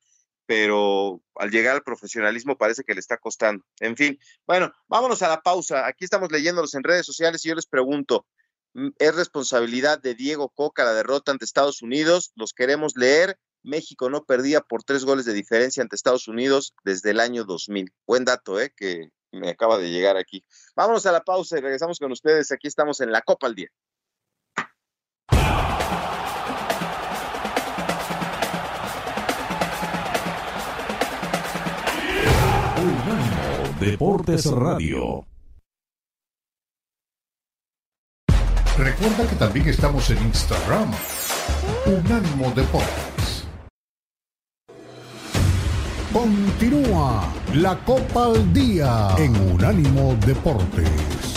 pero 0.47 1.21
al 1.35 1.51
llegar 1.51 1.75
al 1.75 1.83
profesionalismo 1.83 2.57
parece 2.57 2.85
que 2.85 2.95
le 2.95 3.01
está 3.01 3.19
costando. 3.19 3.65
En 3.81 3.97
fin, 3.97 4.19
bueno, 4.47 4.73
vámonos 4.87 5.23
a 5.23 5.29
la 5.29 5.43
pausa. 5.43 5.87
Aquí 5.87 6.05
estamos 6.05 6.31
leyéndolos 6.33 6.75
en 6.75 6.85
redes 6.85 7.05
sociales 7.05 7.45
y 7.45 7.49
yo 7.49 7.55
les 7.55 7.67
pregunto, 7.67 8.27
mm, 8.75 8.91
¿es 8.99 9.15
responsabilidad 9.15 10.01
de 10.01 10.15
Diego 10.15 10.49
Coca 10.51 10.85
la 10.85 10.95
derrota 10.95 11.33
ante 11.33 11.45
Estados 11.45 11.83
Unidos? 11.83 12.33
Los 12.37 12.53
queremos 12.53 12.97
leer. 12.97 13.39
México 13.63 14.09
no 14.09 14.25
perdía 14.25 14.61
por 14.61 14.85
tres 14.85 15.05
goles 15.05 15.25
de 15.25 15.33
diferencia 15.33 15.83
ante 15.83 15.97
Estados 15.97 16.29
Unidos 16.29 16.75
desde 16.85 17.11
el 17.11 17.21
año 17.21 17.45
2000. 17.45 17.93
Buen 18.07 18.25
dato, 18.25 18.61
¿eh? 18.61 18.73
Que 18.77 19.11
me 19.33 19.51
acaba 19.51 19.79
de 19.79 19.91
llegar 19.91 20.17
aquí. 20.17 20.45
Vámonos 20.77 21.05
a 21.07 21.13
la 21.13 21.23
pausa 21.23 21.59
y 21.59 21.61
regresamos 21.61 21.99
con 21.99 22.13
ustedes. 22.13 22.53
Aquí 22.53 22.69
estamos 22.69 23.01
en 23.01 23.11
la 23.11 23.23
Copa 23.23 23.49
al 23.49 23.57
Día. 23.57 23.69
Deportes 33.91 34.47
Radio. 34.47 35.25
Recuerda 38.77 39.29
que 39.31 39.37
también 39.37 39.69
estamos 39.69 40.11
en 40.11 40.19
Instagram. 40.25 40.91
Unánimo 41.87 42.51
Deportes. 42.51 43.47
Continúa 46.13 47.33
la 47.55 47.79
Copa 47.85 48.25
al 48.25 48.53
Día 48.53 49.15
en 49.19 49.37
Unánimo 49.53 50.17
Deportes. 50.27 51.36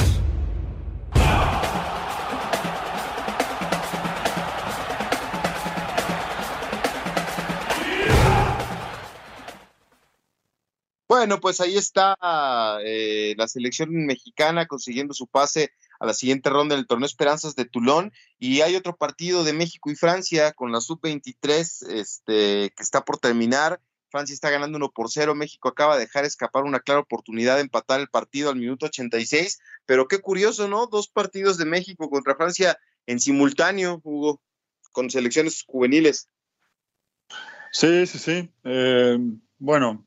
Bueno, 11.19 11.41
pues 11.41 11.59
ahí 11.59 11.75
está 11.75 12.15
eh, 12.81 13.35
la 13.37 13.49
selección 13.49 13.89
mexicana 14.05 14.67
consiguiendo 14.67 15.13
su 15.13 15.27
pase 15.27 15.73
a 15.99 16.05
la 16.05 16.13
siguiente 16.13 16.49
ronda 16.49 16.77
del 16.77 16.87
torneo 16.87 17.07
Esperanzas 17.07 17.55
de 17.55 17.65
Tulón 17.65 18.13
y 18.37 18.61
hay 18.61 18.77
otro 18.77 18.95
partido 18.95 19.43
de 19.43 19.51
México 19.51 19.91
y 19.91 19.95
Francia 19.95 20.53
con 20.53 20.71
la 20.71 20.79
sub-23 20.79 21.89
este, 21.89 22.71
que 22.73 22.81
está 22.83 23.03
por 23.03 23.17
terminar. 23.17 23.81
Francia 24.09 24.33
está 24.33 24.49
ganando 24.49 24.77
1 24.77 24.91
por 24.91 25.11
0, 25.11 25.35
México 25.35 25.67
acaba 25.67 25.95
de 25.95 26.05
dejar 26.05 26.23
escapar 26.23 26.63
una 26.63 26.79
clara 26.79 27.01
oportunidad 27.01 27.55
de 27.55 27.63
empatar 27.63 27.99
el 27.99 28.07
partido 28.07 28.49
al 28.49 28.55
minuto 28.55 28.85
86, 28.85 29.59
pero 29.85 30.07
qué 30.07 30.19
curioso, 30.19 30.69
¿no? 30.69 30.87
Dos 30.87 31.09
partidos 31.09 31.57
de 31.57 31.65
México 31.65 32.09
contra 32.09 32.37
Francia 32.37 32.79
en 33.07 33.19
simultáneo, 33.19 33.99
Hugo, 34.05 34.41
con 34.93 35.09
selecciones 35.09 35.65
juveniles. 35.67 36.29
Sí, 37.73 38.07
sí, 38.07 38.19
sí. 38.19 38.49
Eh, 38.63 39.17
bueno, 39.57 40.05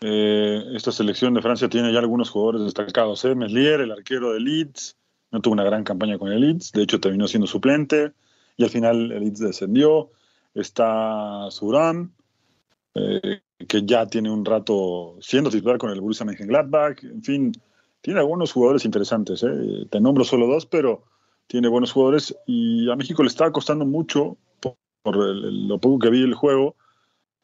eh, 0.00 0.62
esta 0.74 0.92
selección 0.92 1.34
de 1.34 1.42
Francia 1.42 1.68
tiene 1.68 1.92
ya 1.92 1.98
algunos 1.98 2.30
jugadores 2.30 2.62
destacados. 2.62 3.24
¿eh? 3.24 3.34
Meslier, 3.34 3.80
el 3.80 3.92
arquero 3.92 4.32
de 4.32 4.40
Leeds, 4.40 4.96
no 5.30 5.40
tuvo 5.40 5.54
una 5.54 5.64
gran 5.64 5.84
campaña 5.84 6.18
con 6.18 6.32
el 6.32 6.40
Leeds, 6.40 6.72
de 6.72 6.82
hecho 6.82 7.00
terminó 7.00 7.26
siendo 7.26 7.46
suplente 7.46 8.12
y 8.56 8.64
al 8.64 8.70
final 8.70 9.12
el 9.12 9.20
Leeds 9.20 9.40
descendió. 9.40 10.10
Está 10.54 11.50
Suram, 11.50 12.12
eh, 12.94 13.40
que 13.66 13.82
ya 13.84 14.06
tiene 14.06 14.30
un 14.30 14.44
rato 14.44 15.16
siendo 15.20 15.50
titular 15.50 15.78
con 15.78 15.90
el 15.90 16.00
Borussia 16.00 16.24
Mönchengladbach. 16.24 17.02
En 17.02 17.22
fin, 17.22 17.52
tiene 18.00 18.20
algunos 18.20 18.52
jugadores 18.52 18.84
interesantes. 18.84 19.42
¿eh? 19.42 19.86
Te 19.90 20.00
nombro 20.00 20.24
solo 20.24 20.46
dos, 20.46 20.66
pero 20.66 21.04
tiene 21.46 21.68
buenos 21.68 21.92
jugadores 21.92 22.36
y 22.46 22.90
a 22.90 22.96
México 22.96 23.22
le 23.22 23.28
está 23.28 23.50
costando 23.50 23.84
mucho 23.84 24.36
por, 24.60 25.16
lo 25.16 25.78
poco 25.78 25.98
que 25.98 26.10
vi 26.10 26.22
el 26.22 26.34
juego 26.34 26.76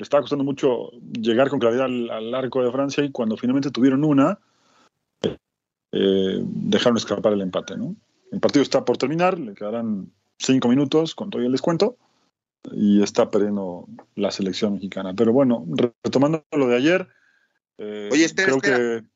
le 0.00 0.04
estaba 0.04 0.22
costando 0.22 0.44
mucho 0.44 0.92
llegar 1.12 1.50
con 1.50 1.58
claridad 1.58 1.84
al, 1.84 2.34
arco 2.34 2.64
de 2.64 2.72
Francia 2.72 3.04
y 3.04 3.12
cuando 3.12 3.36
finalmente 3.36 3.70
tuvieron 3.70 4.02
una, 4.02 4.38
eh, 5.92 6.40
dejaron 6.42 6.96
escapar 6.96 7.34
el 7.34 7.42
empate. 7.42 7.76
¿no? 7.76 7.94
El 8.32 8.40
partido 8.40 8.62
está 8.62 8.82
por 8.82 8.96
terminar, 8.96 9.38
le 9.38 9.52
quedarán 9.52 10.10
cinco 10.38 10.68
minutos 10.68 11.14
con 11.14 11.28
todo 11.28 11.42
el 11.42 11.52
descuento 11.52 11.98
y 12.72 13.02
está 13.02 13.30
perdiendo 13.30 13.88
la 14.14 14.30
selección 14.30 14.72
mexicana. 14.72 15.12
Pero 15.14 15.34
bueno, 15.34 15.66
retomando 16.02 16.46
lo 16.52 16.68
de 16.68 16.76
ayer, 16.76 17.06
eh, 17.76 18.08
Oye, 18.10 18.24
espera, 18.24 18.56
creo 18.56 18.60
que... 18.62 19.06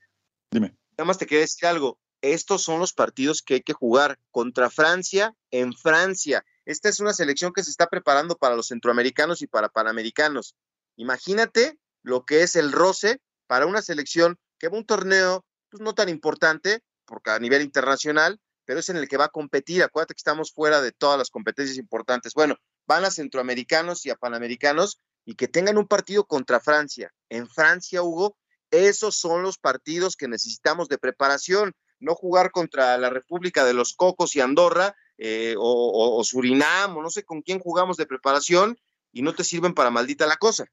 Dime. 0.51 0.75
Nada 0.99 1.07
más 1.07 1.17
te 1.17 1.25
quería 1.25 1.41
decir 1.41 1.67
algo. 1.67 1.99
Estos 2.21 2.61
son 2.61 2.79
los 2.79 2.93
partidos 2.93 3.41
que 3.41 3.55
hay 3.55 3.63
que 3.63 3.73
jugar 3.73 4.19
contra 4.31 4.69
Francia 4.69 5.35
en 5.51 5.73
Francia. 5.73 6.45
Esta 6.67 6.91
es 6.91 7.01
una 7.01 7.15
selección 7.15 7.55
que 7.55 7.63
se 7.63 7.71
está 7.71 7.87
preparando 7.89 8.37
para 8.37 8.55
los 8.55 8.69
centroamericanos 8.69 9.41
y 9.41 9.47
para 9.47 9.71
panamericanos. 9.71 10.55
Imagínate 10.97 11.79
lo 12.03 12.25
que 12.25 12.43
es 12.43 12.57
el 12.57 12.73
roce 12.73 13.21
para 13.47 13.67
una 13.67 13.83
selección 13.83 14.39
que 14.59 14.69
va 14.69 14.77
a 14.77 14.81
un 14.81 14.87
torneo 14.87 15.45
pues, 15.71 15.83
no 15.83 15.95
tan 15.95 16.09
importante, 16.09 16.81
porque 17.05 17.31
a 17.31 17.39
nivel 17.39 17.63
internacional, 17.63 18.41
pero 18.65 18.81
es 18.81 18.89
en 18.89 18.97
el 18.97 19.09
que 19.09 19.17
va 19.17 19.27
a 19.27 19.31
competir. 19.31 19.83
Acuérdate 19.83 20.15
que 20.15 20.19
estamos 20.19 20.53
fuera 20.53 20.81
de 20.81 20.93
todas 20.93 21.19
las 21.19 21.31
competencias 21.31 21.79
importantes. 21.79 22.35
Bueno, 22.35 22.57
van 22.87 23.05
a 23.05 23.11
centroamericanos 23.11 24.07
y 24.07 24.11
a 24.11 24.17
panamericanos 24.17 25.01
y 25.25 25.35
que 25.35 25.49
tengan 25.49 25.79
un 25.79 25.87
partido 25.87 26.25
contra 26.27 26.61
Francia. 26.61 27.13
En 27.29 27.49
Francia, 27.49 28.03
Hugo, 28.03 28.37
esos 28.71 29.17
son 29.17 29.43
los 29.43 29.59
partidos 29.59 30.17
que 30.17 30.29
necesitamos 30.29 30.89
de 30.89 30.99
preparación. 30.99 31.73
no 32.01 32.15
jugar 32.15 32.51
contra 32.51 32.99
la 32.99 33.09
República 33.09 33.65
de 33.65 33.73
los 33.73 33.95
Cocos 33.95 34.37
y 34.37 34.41
Andorra 34.41 34.95
eh, 35.17 35.55
o, 35.57 36.23
Surinam 36.25 36.97
o 36.97 37.03
no 37.03 37.09
sé 37.09 37.25
con 37.25 37.41
quién 37.41 37.61
jugamos 37.61 37.97
de 37.97 38.05
preparación 38.05 38.77
y 39.13 39.23
no 39.23 39.35
te 39.35 39.45
sirven 39.45 39.75
para 39.75 39.91
maldita 39.91 40.27
la 40.27 40.37
cosa. 40.37 40.67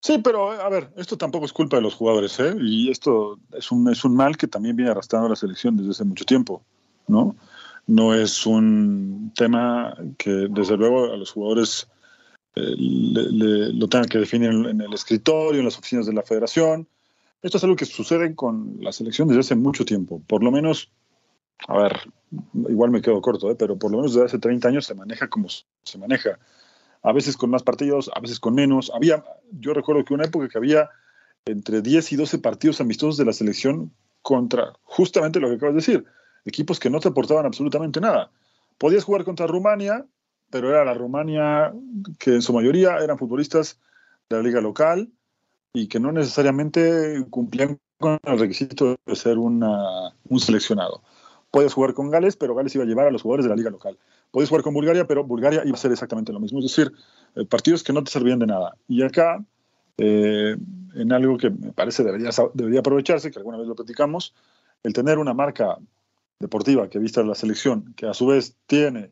Sí, 0.00 0.18
pero 0.18 0.50
a 0.50 0.68
ver, 0.70 0.90
esto 0.96 1.18
tampoco 1.18 1.44
es 1.44 1.52
culpa 1.52 1.76
de 1.76 1.82
los 1.82 1.94
jugadores, 1.94 2.40
¿eh? 2.40 2.54
Y 2.58 2.90
esto 2.90 3.38
es 3.52 3.70
un, 3.70 3.88
es 3.90 4.02
un 4.02 4.16
mal 4.16 4.36
que 4.38 4.48
también 4.48 4.74
viene 4.74 4.90
arrastrando 4.90 5.26
a 5.26 5.30
la 5.30 5.36
selección 5.36 5.76
desde 5.76 5.90
hace 5.90 6.04
mucho 6.04 6.24
tiempo, 6.24 6.62
¿no? 7.06 7.36
No 7.86 8.14
es 8.14 8.46
un 8.46 9.32
tema 9.36 9.94
que 10.16 10.30
desde 10.50 10.78
luego 10.78 11.12
a 11.12 11.16
los 11.16 11.32
jugadores 11.32 11.86
eh, 12.54 12.74
lo 12.78 13.88
tengan 13.88 14.08
que 14.08 14.18
definir 14.18 14.50
en, 14.50 14.80
el 14.80 14.92
escritorio, 14.94 15.60
en 15.60 15.66
las 15.66 15.78
oficinas 15.78 16.06
de 16.06 16.14
la 16.14 16.22
federación. 16.22 16.88
Esto 17.42 17.58
es 17.58 17.64
algo 17.64 17.76
que 17.76 17.84
sucede 17.84 18.34
con 18.34 18.76
la 18.80 18.92
selección 18.92 19.28
desde 19.28 19.40
hace 19.40 19.54
mucho 19.54 19.84
tiempo. 19.84 20.22
Por 20.26 20.42
lo 20.42 20.50
menos, 20.50 20.90
a 21.68 21.76
ver, 21.76 22.00
igual 22.68 22.90
me 22.90 23.02
quedo 23.02 23.20
corto, 23.20 23.50
¿eh? 23.50 23.54
pero 23.54 23.78
por 23.78 23.90
lo 23.90 23.98
menos 23.98 24.14
desde 24.14 24.26
hace 24.26 24.38
30 24.38 24.68
años 24.68 24.86
se 24.86 24.94
maneja 24.94 25.28
como 25.28 25.48
se 25.48 25.98
maneja. 25.98 26.38
A 27.02 27.12
veces 27.12 27.36
con 27.36 27.50
más 27.50 27.62
partidos, 27.62 28.10
a 28.14 28.20
veces 28.20 28.40
con 28.40 28.54
menos. 28.54 28.90
Había, 28.94 29.24
yo 29.52 29.72
recuerdo 29.74 30.04
que 30.04 30.14
una 30.14 30.24
época 30.24 30.48
que 30.48 30.58
había 30.58 30.90
entre 31.44 31.80
10 31.80 32.12
y 32.12 32.16
12 32.16 32.38
partidos 32.38 32.80
amistosos 32.80 33.16
de 33.16 33.24
la 33.24 33.32
selección 33.32 33.92
contra 34.22 34.74
justamente 34.82 35.40
lo 35.40 35.48
que 35.48 35.54
acabas 35.54 35.74
de 35.74 35.80
decir, 35.80 36.04
equipos 36.44 36.78
que 36.78 36.90
no 36.90 37.00
te 37.00 37.08
aportaban 37.08 37.46
absolutamente 37.46 38.00
nada. 38.00 38.30
Podías 38.78 39.04
jugar 39.04 39.24
contra 39.24 39.46
Rumania, 39.46 40.06
pero 40.50 40.68
era 40.68 40.84
la 40.84 40.94
Rumania 40.94 41.72
que 42.18 42.34
en 42.34 42.42
su 42.42 42.52
mayoría 42.52 42.98
eran 42.98 43.18
futbolistas 43.18 43.78
de 44.28 44.36
la 44.36 44.42
liga 44.42 44.60
local 44.60 45.10
y 45.72 45.88
que 45.88 46.00
no 46.00 46.12
necesariamente 46.12 47.24
cumplían 47.30 47.78
con 47.98 48.18
el 48.22 48.38
requisito 48.38 48.96
de 49.06 49.16
ser 49.16 49.38
un 49.38 49.60
seleccionado. 50.38 51.02
Puedes 51.50 51.74
jugar 51.74 51.94
con 51.94 52.10
Gales, 52.10 52.36
pero 52.36 52.54
Gales 52.54 52.74
iba 52.74 52.84
a 52.84 52.86
llevar 52.86 53.06
a 53.06 53.10
los 53.10 53.22
jugadores 53.22 53.44
de 53.44 53.50
la 53.50 53.56
liga 53.56 53.70
local. 53.70 53.98
Puedes 54.30 54.48
jugar 54.48 54.62
con 54.62 54.74
Bulgaria, 54.74 55.06
pero 55.06 55.24
Bulgaria 55.24 55.62
iba 55.64 55.74
a 55.74 55.78
ser 55.78 55.90
exactamente 55.90 56.32
lo 56.32 56.40
mismo. 56.40 56.60
Es 56.60 56.66
decir, 56.66 56.92
eh, 57.34 57.44
partidos 57.44 57.82
que 57.82 57.92
no 57.92 58.04
te 58.04 58.10
servían 58.10 58.38
de 58.38 58.46
nada. 58.46 58.76
Y 58.86 59.02
acá, 59.02 59.44
eh, 59.98 60.56
en 60.94 61.12
algo 61.12 61.36
que 61.38 61.50
me 61.50 61.72
parece 61.72 62.04
debería, 62.04 62.30
debería 62.54 62.80
aprovecharse, 62.80 63.30
que 63.30 63.38
alguna 63.38 63.58
vez 63.58 63.66
lo 63.66 63.74
platicamos, 63.74 64.34
el 64.82 64.92
tener 64.92 65.18
una 65.18 65.34
marca 65.34 65.78
deportiva 66.38 66.88
que 66.88 66.98
vista 66.98 67.22
la 67.22 67.34
selección, 67.34 67.94
que 67.96 68.06
a 68.06 68.14
su 68.14 68.26
vez 68.26 68.56
tiene 68.66 69.10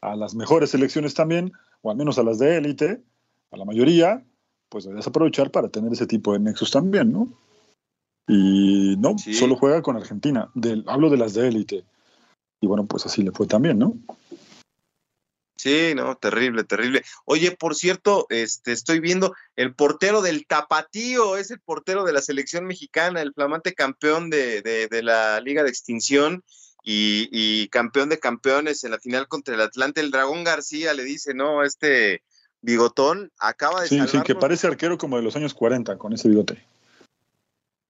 a 0.00 0.16
las 0.16 0.34
mejores 0.34 0.70
selecciones 0.70 1.14
también, 1.14 1.52
o 1.82 1.90
al 1.90 1.96
menos 1.96 2.18
a 2.18 2.22
las 2.22 2.38
de 2.38 2.56
élite, 2.56 3.02
a 3.50 3.56
la 3.56 3.64
mayoría, 3.64 4.24
pues 4.68 4.84
deberías 4.84 5.06
aprovechar 5.06 5.50
para 5.50 5.68
tener 5.68 5.92
ese 5.92 6.06
tipo 6.06 6.32
de 6.32 6.40
nexos 6.40 6.70
también, 6.70 7.12
¿no? 7.12 7.28
Y 8.26 8.96
no, 8.98 9.16
solo 9.18 9.56
juega 9.56 9.82
con 9.82 9.96
Argentina. 9.96 10.50
Del, 10.54 10.84
hablo 10.86 11.10
de 11.10 11.16
las 11.16 11.34
de 11.34 11.48
élite. 11.48 11.84
Y 12.60 12.66
bueno, 12.66 12.86
pues 12.86 13.06
así 13.06 13.22
le 13.22 13.32
fue 13.32 13.46
también, 13.46 13.78
¿no? 13.78 13.94
Sí, 15.56 15.94
no, 15.94 16.16
terrible, 16.16 16.64
terrible. 16.64 17.02
Oye, 17.24 17.50
por 17.52 17.74
cierto, 17.74 18.26
este, 18.28 18.72
estoy 18.72 19.00
viendo 19.00 19.34
el 19.56 19.74
portero 19.74 20.22
del 20.22 20.46
Tapatío, 20.46 21.36
es 21.36 21.50
el 21.50 21.60
portero 21.60 22.04
de 22.04 22.12
la 22.12 22.20
selección 22.20 22.66
mexicana, 22.66 23.22
el 23.22 23.32
flamante 23.32 23.74
campeón 23.74 24.28
de, 24.30 24.62
de 24.62 25.02
la 25.02 25.40
Liga 25.40 25.62
de 25.62 25.70
Extinción 25.70 26.44
y, 26.86 27.68
campeón 27.68 28.08
de 28.08 28.18
campeones 28.18 28.84
en 28.84 28.92
la 28.92 28.98
final 28.98 29.26
contra 29.28 29.54
el 29.54 29.60
Atlante. 29.60 30.00
El 30.00 30.10
Dragón 30.10 30.44
García 30.44 30.94
le 30.94 31.04
dice, 31.04 31.34
no, 31.34 31.64
este 31.64 32.22
bigotón 32.60 33.32
acaba 33.38 33.82
de... 33.82 33.88
Sí, 33.88 34.00
sí, 34.08 34.20
que 34.22 34.34
parece 34.34 34.66
arquero 34.66 34.96
como 34.96 35.16
de 35.16 35.22
los 35.22 35.34
años 35.36 35.52
40 35.52 35.98
con 35.98 36.12
ese 36.12 36.28
bigote. 36.28 36.64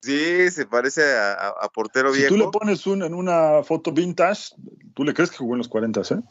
Sí, 0.06 0.52
se 0.52 0.66
parece 0.66 1.02
a, 1.02 1.68
portero 1.74 2.12
viejo. 2.12 2.32
Si 2.32 2.38
tú 2.38 2.44
le 2.44 2.50
pones 2.52 2.86
un, 2.86 3.02
en 3.02 3.12
una 3.12 3.64
foto 3.64 3.90
vintage, 3.90 4.54
tú 4.94 5.02
le 5.02 5.12
crees 5.12 5.32
que 5.32 5.38
jugó 5.38 5.54
en 5.54 5.58
los 5.58 5.68
40, 5.68 6.00
¿eh? 6.02 6.22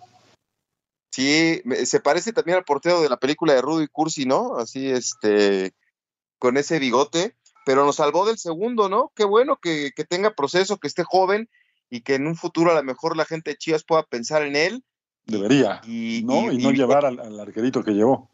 Sí, 1.12 1.62
se 1.84 2.00
parece 2.00 2.32
también 2.32 2.58
al 2.58 2.64
portero 2.64 3.02
de 3.02 3.10
la 3.10 3.18
película 3.18 3.54
de 3.54 3.62
Rudy 3.62 3.88
Cursi, 3.88 4.26
¿no? 4.26 4.56
Así, 4.56 4.90
este, 4.90 5.74
con 6.40 6.56
ese 6.56 6.80
bigote, 6.80 7.36
pero 7.66 7.86
nos 7.86 7.98
salvó 7.98 8.26
del 8.26 8.38
segundo, 8.38 8.88
¿no? 8.88 9.12
Qué 9.14 9.26
bueno 9.26 9.58
que, 9.58 9.92
que 9.94 10.06
tenga 10.06 10.36
proceso, 10.36 10.78
que 10.78 10.88
esté 10.88 11.04
joven 11.04 11.50
y 11.90 12.00
que 12.00 12.16
en 12.16 12.28
un 12.28 12.38
futuro 12.38 12.72
a 12.72 12.76
lo 12.76 12.84
mejor 12.84 13.18
la 13.18 13.26
gente 13.26 13.52
de 13.52 13.58
Chivas 13.58 13.84
pueda 13.84 14.04
pensar 14.04 14.44
en 14.44 14.56
él. 14.56 14.86
Debería, 15.26 15.82
y, 15.84 16.24
¿no? 16.24 16.50
Y, 16.50 16.60
no 16.60 16.72
llevar 16.72 17.06
al, 17.06 17.40
arquerito 17.42 17.84
que 17.84 17.92
llevó. 17.92 18.32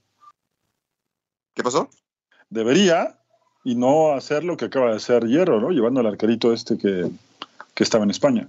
¿Qué 1.56 1.64
pasó? 1.64 1.90
Debería 2.50 3.21
y 3.64 3.76
no 3.76 4.14
hacer 4.14 4.44
lo 4.44 4.58
que 4.58 4.66
acaba 4.66 4.90
de 4.90 4.98
hacer 4.98 5.26
Hierro, 5.26 5.60
¿no? 5.60 5.70
Llevando 5.70 6.00
al 6.00 6.08
arquerito 6.08 6.54
este 6.54 6.78
que, 6.78 7.10
estaba 7.76 8.04
en 8.04 8.12
España. 8.12 8.48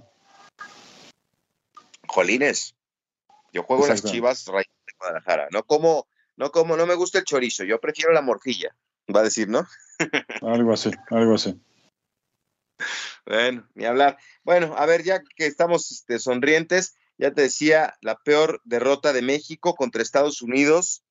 Jolines, 2.07 2.75
yo 3.51 3.63
juego 3.63 3.85
en 3.85 3.89
las 3.89 4.03
Chivas 4.03 4.45
de 4.45 4.63
Guadalajara, 4.99 5.47
no 5.51 5.63
como, 5.63 6.05
no 6.35 6.51
como, 6.51 6.77
no 6.77 6.85
me 6.85 6.93
gusta 6.93 7.17
el 7.17 7.25
chorizo, 7.25 7.63
yo 7.63 7.79
prefiero 7.79 8.13
la 8.13 8.21
morcilla, 8.21 8.75
va 9.13 9.21
a 9.21 9.23
decir, 9.23 9.49
¿no? 9.49 9.67
algo 10.43 10.71
así, 10.71 10.91
algo 11.09 11.33
así. 11.33 11.59
Bueno, 13.25 13.67
ni 13.73 13.85
hablar. 13.85 14.17
Bueno, 14.43 14.75
a 14.77 14.85
ver, 14.85 15.03
ya 15.03 15.23
que 15.35 15.47
estamos 15.47 15.91
este, 15.91 16.19
sonrientes, 16.19 16.95
ya 17.17 17.31
te 17.31 17.43
decía, 17.43 17.95
la 18.01 18.17
peor 18.17 18.61
derrota 18.65 19.13
de 19.13 19.21
México 19.21 19.75
contra 19.75 20.01
Estados 20.01 20.41
Unidos, 20.41 21.02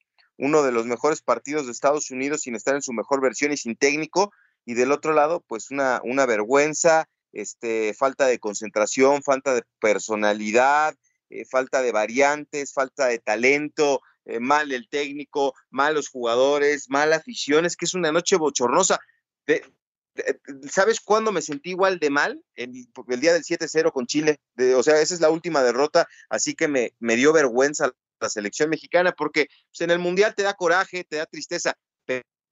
uno 0.43 0.65
de 0.65 0.73
los 0.73 0.87
mejores 0.87 1.23
partidos 1.23 1.67
de 1.67 1.73
Estados 1.73 2.11
Unidos 2.11 2.41
sin 2.41 2.57
estar 2.57 2.75
en 2.75 2.83
su 2.83 2.93
mejor 2.93 3.21
versión 3.21 3.53
y 3.53 3.57
sin 3.57 3.77
técnico, 3.77 4.33
y 4.65 4.75
del 4.75 4.91
otro 4.91 5.13
lado, 5.13 5.45
pues 5.47 5.71
una, 5.71 6.01
una 6.03 6.27
vergüenza, 6.27 7.09
este, 7.33 7.95
falta 7.95 8.27
de 8.27 8.41
concentración, 8.41 9.23
falta 9.23 9.55
de 9.55 9.63
personalidad, 9.81 10.97
eh, 11.31 11.45
falta 11.45 11.81
de 11.81 11.93
variantes, 11.93 12.73
falta 12.73 13.07
de 13.07 13.21
talento, 13.21 14.01
eh, 14.25 14.41
mal 14.41 14.73
el 14.73 14.89
técnico, 14.89 15.55
malos 15.71 16.09
jugadores, 16.09 16.91
mala 16.91 17.17
afición, 17.17 17.65
es 17.65 17.77
que 17.77 17.85
es 17.85 17.95
una 17.95 18.11
noche 18.11 18.35
bochornosa. 18.35 18.99
¿Sabes 20.69 21.01
cuándo 21.01 21.31
me 21.31 21.41
sentí 21.41 21.71
igual 21.71 22.01
de 22.01 22.11
mal? 22.11 22.43
El, 22.57 22.73
el 23.09 23.21
día 23.21 23.33
del 23.33 23.45
7-0 23.45 23.93
con 23.93 24.07
Chile. 24.07 24.41
o 24.77 24.83
sea, 24.83 25.01
esa 25.01 25.15
es 25.15 25.21
la 25.21 25.31
última 25.31 25.63
derrota, 25.63 26.09
así 26.29 26.55
que 26.55 26.67
me, 26.67 26.95
me 26.99 27.15
dio 27.15 27.33
vergüenza 27.33 27.93
la 28.23 28.31
selección 28.31 28.71
mexicana, 28.71 29.13
porque 29.13 29.49
pues, 29.71 29.81
en 29.83 29.91
el 29.91 29.99
Mundial 29.99 30.35
te 30.35 30.43
da 30.43 30.55
coraje, 30.55 31.05
te 31.05 31.17
da 31.17 31.27
tristeza, 31.27 31.75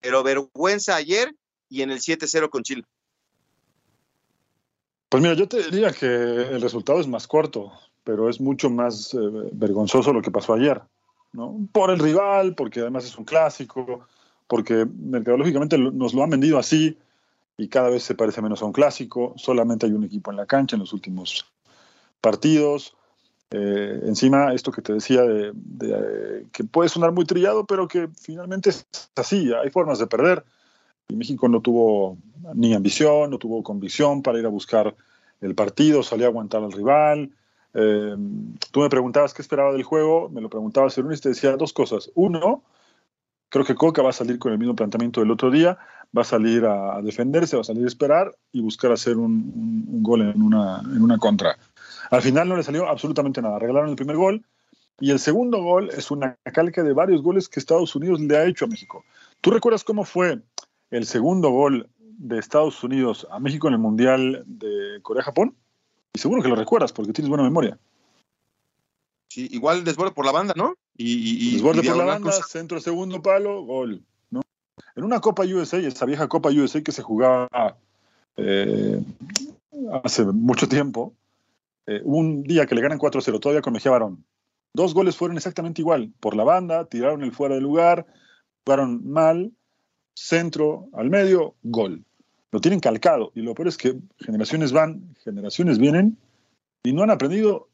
pero, 0.00 0.22
vergüenza 0.22 0.96
ayer 0.96 1.34
y 1.68 1.82
en 1.82 1.90
el 1.90 2.00
7-0 2.00 2.48
con 2.48 2.62
Chile. 2.62 2.84
Pues 5.10 5.22
mira, 5.22 5.34
yo 5.34 5.46
te 5.46 5.62
diría 5.70 5.92
que 5.92 6.06
el 6.06 6.60
resultado 6.60 7.00
es 7.00 7.06
más 7.06 7.26
corto, 7.26 7.72
pero 8.04 8.30
es 8.30 8.40
mucho 8.40 8.70
más 8.70 9.12
eh, 9.12 9.18
vergonzoso 9.52 10.12
lo 10.12 10.22
que 10.22 10.30
pasó 10.30 10.54
ayer, 10.54 10.80
¿no? 11.32 11.68
Por 11.72 11.90
el 11.90 11.98
rival, 11.98 12.54
porque 12.54 12.80
además 12.80 13.04
es 13.04 13.18
un 13.18 13.24
clásico, 13.24 14.06
porque 14.46 14.86
mercadológicamente 14.86 15.76
nos 15.76 16.14
lo 16.14 16.22
han 16.22 16.30
vendido 16.30 16.58
así, 16.58 16.96
y 17.60 17.68
cada 17.68 17.90
vez 17.90 18.04
se 18.04 18.14
parece 18.14 18.40
menos 18.40 18.62
a 18.62 18.64
un 18.64 18.72
clásico. 18.72 19.34
Solamente 19.36 19.84
hay 19.84 19.92
un 19.92 20.04
equipo 20.04 20.30
en 20.30 20.38
la 20.38 20.46
cancha 20.46 20.76
en 20.76 20.80
los 20.80 20.94
últimos 20.94 21.44
partidos. 22.22 22.96
Eh, 23.50 24.00
encima, 24.04 24.54
esto 24.54 24.70
que 24.70 24.82
te 24.82 24.92
decía 24.92 25.22
de, 25.22 25.52
que 26.52 26.64
puede 26.64 26.88
sonar 26.88 27.12
muy 27.12 27.24
trillado, 27.24 27.66
pero 27.66 27.88
que 27.88 28.08
finalmente 28.20 28.70
es 28.70 28.86
así. 29.16 29.52
Hay 29.52 29.70
formas 29.70 29.98
de 29.98 30.06
perder. 30.06 30.44
Y 31.08 31.16
México 31.16 31.48
no 31.48 31.60
tuvo 31.60 32.16
ni 32.54 32.74
ambición, 32.74 33.30
no 33.30 33.38
tuvo 33.38 33.62
convicción 33.62 34.22
para 34.22 34.38
ir 34.38 34.46
a 34.46 34.50
buscar 34.50 34.94
el 35.40 35.54
partido, 35.54 36.02
salió 36.02 36.26
a 36.26 36.28
aguantar 36.28 36.62
al 36.62 36.72
rival. 36.72 37.30
Eh, 37.74 38.16
tú 38.70 38.80
me 38.80 38.88
preguntabas 38.88 39.34
qué 39.34 39.42
esperaba 39.42 39.72
del 39.72 39.82
juego, 39.82 40.28
me 40.28 40.40
lo 40.40 40.48
preguntaba 40.48 40.90
Cerún 40.90 41.12
y 41.12 41.16
te 41.16 41.30
decía 41.30 41.56
dos 41.56 41.72
cosas. 41.72 42.12
Uno, 42.14 42.62
creo 43.48 43.64
que 43.64 43.74
Coca 43.74 44.02
va 44.02 44.10
a 44.10 44.12
salir 44.12 44.38
con 44.38 44.52
el 44.52 44.58
mismo 44.58 44.76
planteamiento 44.76 45.20
del 45.20 45.32
otro 45.32 45.50
día 45.50 45.78
va 46.16 46.22
a 46.22 46.24
salir 46.24 46.64
a 46.64 47.00
defenderse, 47.02 47.56
va 47.56 47.62
a 47.62 47.64
salir 47.64 47.84
a 47.84 47.88
esperar 47.88 48.34
y 48.52 48.60
buscar 48.60 48.92
hacer 48.92 49.16
un, 49.16 50.02
gol 50.02 50.22
en 50.22 50.42
una, 50.42 50.80
en 50.80 51.02
una 51.02 51.18
contra. 51.18 51.56
Al 52.10 52.22
final 52.22 52.48
no 52.48 52.56
le 52.56 52.62
salió 52.62 52.88
absolutamente 52.88 53.40
nada. 53.40 53.58
Regalaron 53.58 53.90
el 53.90 53.96
primer 53.96 54.16
gol 54.16 54.44
y 54.98 55.10
el 55.10 55.18
segundo 55.18 55.62
gol 55.62 55.90
es 55.90 56.10
una 56.10 56.36
calca 56.52 56.82
de 56.82 56.92
varios 56.92 57.22
goles 57.22 57.48
que 57.48 57.60
Estados 57.60 57.94
Unidos 57.94 58.20
le 58.20 58.36
ha 58.36 58.44
hecho 58.44 58.64
a 58.64 58.68
México. 58.68 59.04
¿Tú 59.40 59.50
recuerdas 59.50 59.84
cómo 59.84 60.04
fue 60.04 60.40
el 60.90 61.06
segundo 61.06 61.50
gol 61.50 61.88
de 61.98 62.38
Estados 62.38 62.82
Unidos 62.84 63.26
a 63.30 63.38
México 63.38 63.68
en 63.68 63.74
el 63.74 63.80
Mundial 63.80 64.44
de 64.46 65.00
Corea-Japón? 65.02 65.54
Y 66.12 66.18
seguro 66.18 66.42
que 66.42 66.48
lo 66.48 66.56
recuerdas 66.56 66.92
porque 66.92 67.12
tienes 67.12 67.28
buena 67.28 67.44
memoria. 67.44 67.78
Sí, 69.28 69.48
igual 69.52 69.84
desborde 69.84 70.10
por 70.10 70.26
la 70.26 70.32
banda, 70.32 70.54
¿no? 70.56 70.74
Y, 70.96 71.52
desborde 71.54 71.82
por 71.84 71.96
la 71.96 72.04
banda, 72.04 72.32
centro 72.32 72.80
segundo 72.80 73.22
palo, 73.22 73.62
gol. 73.62 74.02
En 74.96 75.04
una 75.04 75.20
Copa 75.20 75.44
USA, 75.44 75.78
esa 75.78 76.04
vieja 76.04 76.28
Copa 76.28 76.50
USA 76.50 76.82
que 76.82 76.92
se 76.92 77.02
jugaba 77.02 77.48
eh, 78.36 79.00
hace 80.02 80.24
mucho 80.24 80.68
tiempo, 80.68 81.14
eh, 81.86 82.00
un 82.04 82.42
día 82.42 82.66
que 82.66 82.74
le 82.74 82.82
ganan 82.82 82.98
4-0, 82.98 83.40
todavía 83.40 83.62
con 83.62 83.72
Mejía 83.72 83.92
Barón. 83.92 84.24
Dos 84.72 84.94
goles 84.94 85.16
fueron 85.16 85.36
exactamente 85.36 85.82
igual. 85.82 86.12
Por 86.20 86.36
la 86.36 86.44
banda, 86.44 86.84
tiraron 86.84 87.22
el 87.22 87.32
fuera 87.32 87.56
de 87.56 87.60
lugar, 87.60 88.06
jugaron 88.64 89.08
mal, 89.08 89.52
centro 90.14 90.88
al 90.92 91.10
medio, 91.10 91.54
gol. 91.62 92.04
lo 92.52 92.60
tienen 92.60 92.80
calcado. 92.80 93.32
Y 93.34 93.42
lo 93.42 93.54
peor 93.54 93.68
es 93.68 93.76
que 93.76 93.96
generaciones 94.18 94.72
van, 94.72 95.14
generaciones 95.24 95.78
vienen 95.78 96.18
y 96.82 96.92
no 96.92 97.02
han 97.02 97.10
aprendido, 97.10 97.68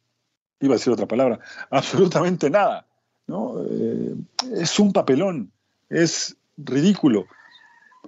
iba 0.60 0.74
a 0.74 0.78
decir 0.78 0.92
otra 0.92 1.06
palabra, 1.06 1.38
absolutamente 1.70 2.50
nada. 2.50 2.86
¿no? 3.26 3.62
Eh, 3.62 4.14
es 4.54 4.78
un 4.78 4.92
papelón, 4.92 5.52
es 5.88 6.36
ridículo. 6.56 7.26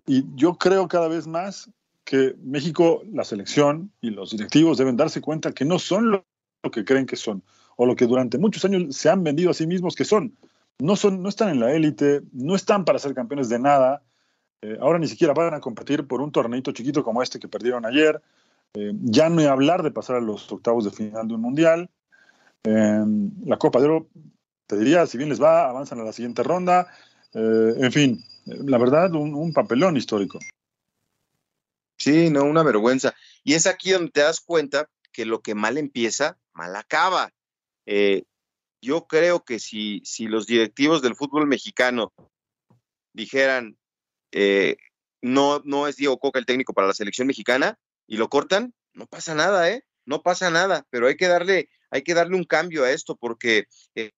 Y 0.06 0.24
yo 0.34 0.54
creo 0.54 0.88
cada 0.88 1.08
vez 1.08 1.26
más 1.26 1.70
que 2.08 2.34
México, 2.42 3.02
la 3.12 3.22
selección 3.22 3.92
y 4.00 4.08
los 4.08 4.30
directivos 4.30 4.78
deben 4.78 4.96
darse 4.96 5.20
cuenta 5.20 5.52
que 5.52 5.66
no 5.66 5.78
son 5.78 6.10
lo, 6.10 6.24
que 6.72 6.82
creen 6.82 7.04
que 7.04 7.16
son, 7.16 7.42
o 7.76 7.84
lo 7.84 7.96
que 7.96 8.06
durante 8.06 8.38
muchos 8.38 8.64
años 8.64 8.96
se 8.96 9.10
han 9.10 9.22
vendido 9.22 9.50
a 9.50 9.54
sí 9.54 9.66
mismos 9.66 9.94
que 9.94 10.06
son. 10.06 10.34
No, 10.78 10.96
son, 10.96 11.22
no 11.22 11.28
están 11.28 11.50
en 11.50 11.60
la 11.60 11.70
élite, 11.74 12.22
no 12.32 12.54
están 12.54 12.86
para 12.86 12.98
ser 12.98 13.12
campeones 13.12 13.50
de 13.50 13.58
nada. 13.58 14.02
Eh, 14.62 14.78
ahora 14.80 14.98
ni 14.98 15.06
siquiera 15.06 15.34
van 15.34 15.52
a 15.52 15.60
competir 15.60 16.06
por 16.06 16.22
un 16.22 16.32
torneito 16.32 16.72
chiquito 16.72 17.04
como 17.04 17.22
este 17.22 17.38
que 17.38 17.46
perdieron 17.46 17.84
ayer. 17.84 18.22
Eh, 18.72 18.92
ya 19.02 19.28
no 19.28 19.40
hay 19.40 19.46
hablar 19.46 19.82
de 19.82 19.90
pasar 19.90 20.16
a 20.16 20.20
los 20.22 20.50
octavos 20.50 20.86
de 20.86 20.90
final 20.90 21.28
de 21.28 21.34
un 21.34 21.42
mundial. 21.42 21.90
Eh, 22.64 23.04
la 23.44 23.58
Copa 23.58 23.80
de 23.80 23.84
Oro, 23.84 24.08
te 24.66 24.78
diría, 24.78 25.06
si 25.06 25.18
bien 25.18 25.28
les 25.28 25.42
va, 25.42 25.68
avanzan 25.68 26.00
a 26.00 26.04
la 26.04 26.14
siguiente 26.14 26.42
ronda. 26.42 26.86
en 27.34 27.92
fin, 27.92 28.24
la 28.46 28.78
verdad, 28.78 29.12
un 29.12 29.52
papelón 29.52 29.98
histórico. 29.98 30.38
Sí, 31.98 32.30
no, 32.30 32.44
una 32.44 32.62
vergüenza. 32.62 33.14
Y 33.44 33.54
es 33.54 33.66
aquí 33.66 33.90
donde 33.90 34.12
te 34.12 34.20
das 34.20 34.40
cuenta 34.40 34.88
que 35.12 35.26
lo 35.26 35.42
que 35.42 35.54
mal 35.54 35.76
empieza, 35.76 36.38
mal 36.52 36.74
acaba. 36.76 37.32
Eh, 37.86 38.24
yo 38.80 39.06
creo 39.06 39.44
que 39.44 39.58
si, 39.58 40.00
si 40.04 40.26
los 40.26 40.46
directivos 40.46 41.02
del 41.02 41.16
fútbol 41.16 41.46
mexicano 41.46 42.12
dijeran, 43.12 43.76
eh, 44.30 44.76
no, 45.20 45.60
no 45.64 45.88
es 45.88 45.96
Diego 45.96 46.18
Coca 46.18 46.38
el 46.38 46.46
técnico 46.46 46.72
para 46.72 46.86
la 46.86 46.94
selección 46.94 47.26
mexicana 47.26 47.78
y 48.06 48.16
lo 48.16 48.28
cortan, 48.28 48.74
no 48.92 49.06
pasa 49.06 49.34
nada, 49.34 49.68
¿eh? 49.70 49.84
No 50.04 50.22
pasa 50.22 50.50
nada, 50.50 50.86
pero 50.90 51.08
hay 51.08 51.16
que 51.16 51.26
darle, 51.26 51.68
hay 51.90 52.02
que 52.02 52.14
darle 52.14 52.36
un 52.36 52.44
cambio 52.44 52.84
a 52.84 52.92
esto 52.92 53.16
porque 53.16 53.66
eh, 53.96 54.12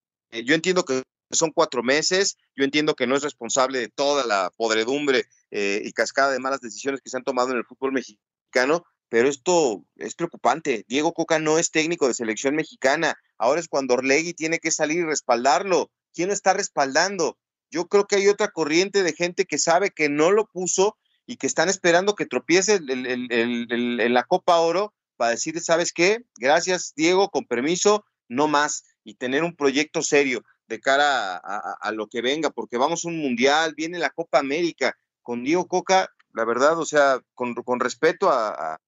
yo 0.45 0.53
entiendo 0.53 0.85
que 0.85 1.01
son 1.31 1.51
cuatro 1.51 1.83
meses. 1.83 2.37
Yo 2.55 2.63
entiendo 2.63 2.95
que 2.95 3.07
no 3.07 3.15
es 3.15 3.23
responsable 3.23 3.79
de 3.79 3.89
toda 3.89 4.25
la 4.25 4.51
podredumbre 4.55 5.25
eh, 5.51 5.81
y 5.83 5.91
cascada 5.93 6.31
de 6.31 6.39
malas 6.39 6.61
decisiones 6.61 7.01
que 7.01 7.09
se 7.09 7.17
han 7.17 7.23
tomado 7.23 7.51
en 7.51 7.57
el 7.57 7.65
fútbol 7.65 7.91
mexicano, 7.91 8.85
pero 9.09 9.27
esto 9.27 9.83
es 9.97 10.15
preocupante. 10.15 10.85
Diego 10.87 11.13
Coca 11.13 11.37
no 11.37 11.59
es 11.59 11.71
técnico 11.71 12.07
de 12.07 12.13
selección 12.13 12.55
mexicana. 12.55 13.15
Ahora 13.37 13.59
es 13.59 13.67
cuando 13.67 13.95
Orlegui 13.95 14.33
tiene 14.33 14.59
que 14.59 14.71
salir 14.71 14.99
y 14.99 15.03
respaldarlo. 15.03 15.91
¿Quién 16.13 16.29
lo 16.29 16.33
está 16.33 16.53
respaldando? 16.53 17.37
Yo 17.69 17.87
creo 17.87 18.07
que 18.07 18.15
hay 18.15 18.27
otra 18.27 18.49
corriente 18.49 19.03
de 19.03 19.13
gente 19.13 19.45
que 19.45 19.57
sabe 19.57 19.91
que 19.91 20.09
no 20.09 20.31
lo 20.31 20.45
puso 20.47 20.97
y 21.25 21.37
que 21.37 21.47
están 21.47 21.69
esperando 21.69 22.15
que 22.15 22.25
tropiece 22.25 22.79
en 22.87 24.13
la 24.13 24.23
Copa 24.23 24.59
Oro 24.59 24.93
para 25.17 25.31
decir, 25.31 25.59
¿sabes 25.61 25.93
qué? 25.93 26.25
Gracias, 26.37 26.93
Diego, 26.95 27.29
con 27.29 27.45
permiso, 27.45 28.03
no 28.27 28.47
más, 28.47 28.83
y 29.03 29.15
tener 29.15 29.43
un 29.43 29.55
proyecto 29.55 30.01
serio 30.01 30.43
de 30.67 30.79
cara 30.79 31.37
a, 31.37 31.91
lo 31.91 32.07
que 32.07 32.21
venga, 32.21 32.49
porque 32.49 32.77
vamos 32.77 33.03
a 33.03 33.09
un 33.09 33.17
mundial, 33.17 33.73
viene 33.75 33.99
la 33.99 34.09
Copa 34.09 34.39
América, 34.39 34.97
con 35.21 35.43
Diego 35.43 35.67
Coca, 35.67 36.09
la 36.33 36.45
verdad, 36.45 36.77
o 36.79 36.85
sea, 36.85 37.21
con, 37.33 37.79
respeto 37.79 38.29
a, 38.31 38.79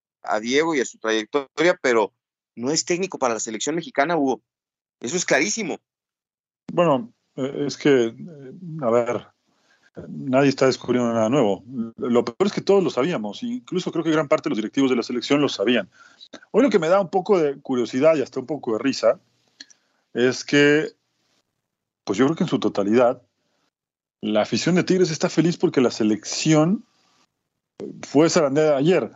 Diego 0.41 0.73
y 0.73 0.79
a 0.79 0.85
su 0.85 0.97
trayectoria, 0.99 1.77
pero 1.81 2.13
no 2.55 2.71
es 2.71 2.85
técnico 2.85 3.19
para 3.19 3.33
la 3.33 3.39
selección 3.39 3.75
mexicana, 3.75 4.15
Hugo. 4.15 4.41
Eso 4.99 5.17
es 5.17 5.25
clarísimo. 5.25 5.79
Bueno, 6.71 7.13
eh, 7.35 7.65
es 7.67 7.75
que, 7.75 8.05
eh, 8.05 8.53
a 8.81 8.89
ver, 8.89 9.27
nadie 10.07 10.49
está 10.49 10.65
descubriendo 10.65 11.11
nada 11.11 11.29
nuevo. 11.29 11.63
Lo 11.97 12.23
peor 12.23 12.47
es 12.47 12.53
que 12.53 12.61
todos 12.61 12.83
lo 12.83 12.89
sabíamos, 12.89 13.43
incluso 13.43 13.91
creo 13.91 14.03
que 14.03 14.11
gran 14.11 14.27
parte 14.27 14.47
de 14.47 14.51
los 14.51 14.57
directivos 14.57 14.89
de 14.89 14.95
la 14.95 15.03
selección 15.03 15.41
lo 15.41 15.49
sabían. 15.49 15.89
Hoy 16.51 16.63
lo 16.63 16.69
que 16.69 16.79
me 16.79 16.87
da 16.87 17.01
un 17.01 17.09
poco 17.09 17.37
de 17.37 17.59
curiosidad 17.59 18.15
y 18.15 18.21
hasta 18.21 18.39
un 18.39 18.45
poco 18.45 18.73
de 18.73 18.79
risa 18.79 19.19
es 20.13 20.43
que 20.43 20.93
pues 22.03 22.17
yo 22.17 22.25
creo 22.25 22.35
que 22.35 22.43
en 22.43 22.49
su 22.49 22.59
totalidad, 22.59 23.21
la 24.23 24.41
afición 24.41 24.75
de 24.75 24.85
Tigres 24.85 25.11
está 25.11 25.27
feliz 25.29 25.57
porque 25.57 25.81
la 25.81 25.91
selección 25.91 26.85
fue 28.03 28.29
zarandeada 28.29 28.77
ayer. 28.77 29.11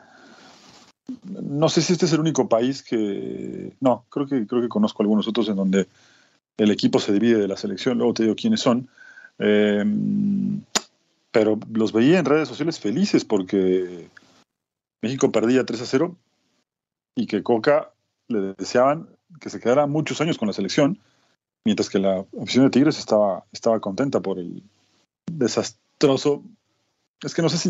No 1.24 1.70
sé 1.70 1.82
si 1.82 1.94
este 1.94 2.06
es 2.06 2.12
el 2.12 2.20
único 2.20 2.50
país 2.50 2.84
que. 2.84 3.74
No, 3.80 4.04
creo 4.10 4.28
que, 4.28 4.46
creo 4.46 4.62
que 4.62 4.68
conozco 4.68 5.02
algunos 5.02 5.26
otros 5.30 5.48
en 5.48 5.56
donde 5.56 5.88
el 6.58 6.72
equipo 6.72 7.00
se 7.00 7.14
divide 7.14 7.40
de 7.40 7.48
la 7.48 7.56
selección, 7.56 7.98
luego 7.98 8.14
te 8.14 8.24
digo 8.24 8.36
quiénes 8.36 8.60
son. 8.60 8.90
Em, 9.40 10.62
pero 11.32 11.58
los 11.72 11.94
veía 11.94 12.20
en 12.20 12.26
redes 12.26 12.50
sociales 12.50 12.78
felices 12.78 13.24
porque 13.24 14.10
México 15.02 15.32
perdía 15.32 15.66
3 15.66 15.82
a 15.82 15.86
0 15.86 16.18
y 17.16 17.28
que 17.28 17.44
Coca 17.44 17.94
le 18.28 18.56
deseaban 18.58 19.08
que 19.40 19.50
se 19.50 19.62
quedara 19.62 19.88
muchos 19.88 20.20
años 20.20 20.38
con 20.38 20.50
la 20.50 20.54
selección 20.54 21.00
mientras 21.64 21.90
que 21.90 22.00
la 22.00 22.26
afición 22.42 22.66
de 22.66 22.72
Tigres 22.72 22.98
estaba, 22.98 23.46
estaba 23.54 23.80
contenta 23.80 24.20
por 24.22 24.40
el 24.40 24.64
desastroso. 25.32 26.44
Es 27.22 27.34
que 27.34 27.42
no 27.42 27.50
sé 27.50 27.58
si 27.58 27.70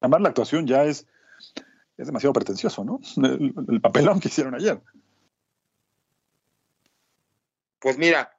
llamar 0.00 0.20
la 0.20 0.28
actuación 0.28 0.66
ya 0.66 0.84
es, 0.84 1.06
es 1.96 2.06
demasiado 2.06 2.32
pretencioso, 2.32 2.84
¿no? 2.84 3.00
El, 3.16 3.80
papelón 3.80 4.20
que 4.20 4.28
hicieron 4.28 4.54
ayer. 4.54 4.80
Pues 7.78 7.96
mira, 7.96 8.36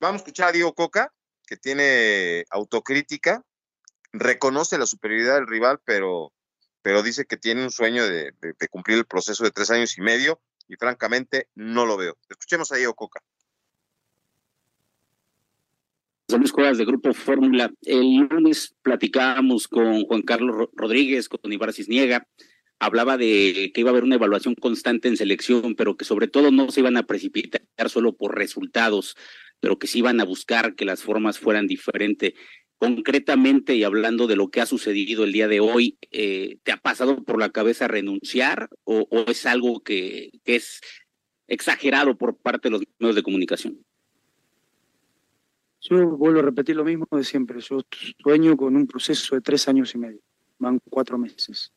vamos 0.00 0.20
a 0.20 0.22
escuchar 0.22 0.48
a 0.48 0.52
Diego 0.52 0.74
Coca, 0.74 1.12
que 1.46 1.56
tiene 1.56 2.44
autocrítica, 2.50 3.44
reconoce 4.12 4.78
la 4.78 4.86
superioridad 4.86 5.34
del 5.34 5.46
rival, 5.46 5.80
pero, 5.84 6.32
pero 6.82 7.02
dice 7.02 7.24
que 7.24 7.36
tiene 7.36 7.62
un 7.62 7.70
sueño 7.70 8.06
de 8.06 8.32
cumplir 8.70 8.98
el 8.98 9.06
proceso 9.06 9.44
de 9.44 9.52
tres 9.52 9.70
años 9.70 9.96
y 9.96 10.00
medio, 10.00 10.40
y 10.68 10.76
francamente 10.76 11.48
no 11.54 11.86
lo 11.86 11.96
veo. 11.96 12.16
Escuchemos 12.28 12.72
a 12.72 12.76
Diego 12.76 12.94
Coca. 12.94 13.20
Luis 16.32 16.52
Cuevas 16.52 16.78
de 16.78 16.84
Grupo 16.84 17.12
Fórmula. 17.12 17.72
El 17.82 18.16
lunes 18.16 18.74
platicábamos 18.82 19.68
con 19.68 20.04
Juan 20.04 20.22
Carlos 20.22 20.68
Rodríguez, 20.72 21.28
con 21.28 21.52
Ibarra 21.52 21.72
Cisniega. 21.72 22.26
Hablaba 22.78 23.16
de 23.16 23.70
que 23.72 23.80
iba 23.80 23.90
a 23.90 23.92
haber 23.92 24.04
una 24.04 24.16
evaluación 24.16 24.54
constante 24.54 25.08
en 25.08 25.16
selección, 25.16 25.74
pero 25.74 25.96
que 25.96 26.04
sobre 26.04 26.26
todo 26.26 26.50
no 26.50 26.70
se 26.70 26.80
iban 26.80 26.96
a 26.96 27.04
precipitar 27.04 27.62
solo 27.88 28.16
por 28.16 28.36
resultados, 28.36 29.16
pero 29.60 29.78
que 29.78 29.86
se 29.86 29.98
iban 29.98 30.20
a 30.20 30.24
buscar 30.24 30.74
que 30.74 30.84
las 30.84 31.02
formas 31.02 31.38
fueran 31.38 31.66
diferentes. 31.66 32.32
Concretamente 32.78 33.76
y 33.76 33.84
hablando 33.84 34.26
de 34.26 34.36
lo 34.36 34.50
que 34.50 34.60
ha 34.60 34.66
sucedido 34.66 35.24
el 35.24 35.32
día 35.32 35.46
de 35.46 35.60
hoy, 35.60 35.98
eh, 36.10 36.58
¿te 36.64 36.72
ha 36.72 36.78
pasado 36.78 37.22
por 37.22 37.38
la 37.38 37.50
cabeza 37.50 37.86
renunciar 37.86 38.70
o, 38.84 39.06
es 39.28 39.46
algo 39.46 39.82
que 39.82 40.30
es 40.44 40.80
exagerado 41.46 42.18
por 42.18 42.38
parte 42.38 42.68
de 42.68 42.72
los 42.72 42.82
medios 42.98 43.14
de 43.14 43.22
comunicación? 43.22 43.84
Yo 45.84 46.08
vuelvo 46.16 46.40
a 46.40 46.42
repetir 46.42 46.76
lo 46.76 46.84
mismo 46.84 47.06
de 47.12 47.24
siempre. 47.24 47.60
Yo 47.60 47.80
sueño 48.22 48.56
con 48.56 48.74
un 48.74 48.86
proceso 48.86 49.34
de 49.34 49.42
tres 49.42 49.68
años 49.68 49.94
y 49.94 49.98
medio. 49.98 50.20
Van 50.58 50.80
cuatro 50.88 51.18
meses. 51.18 51.72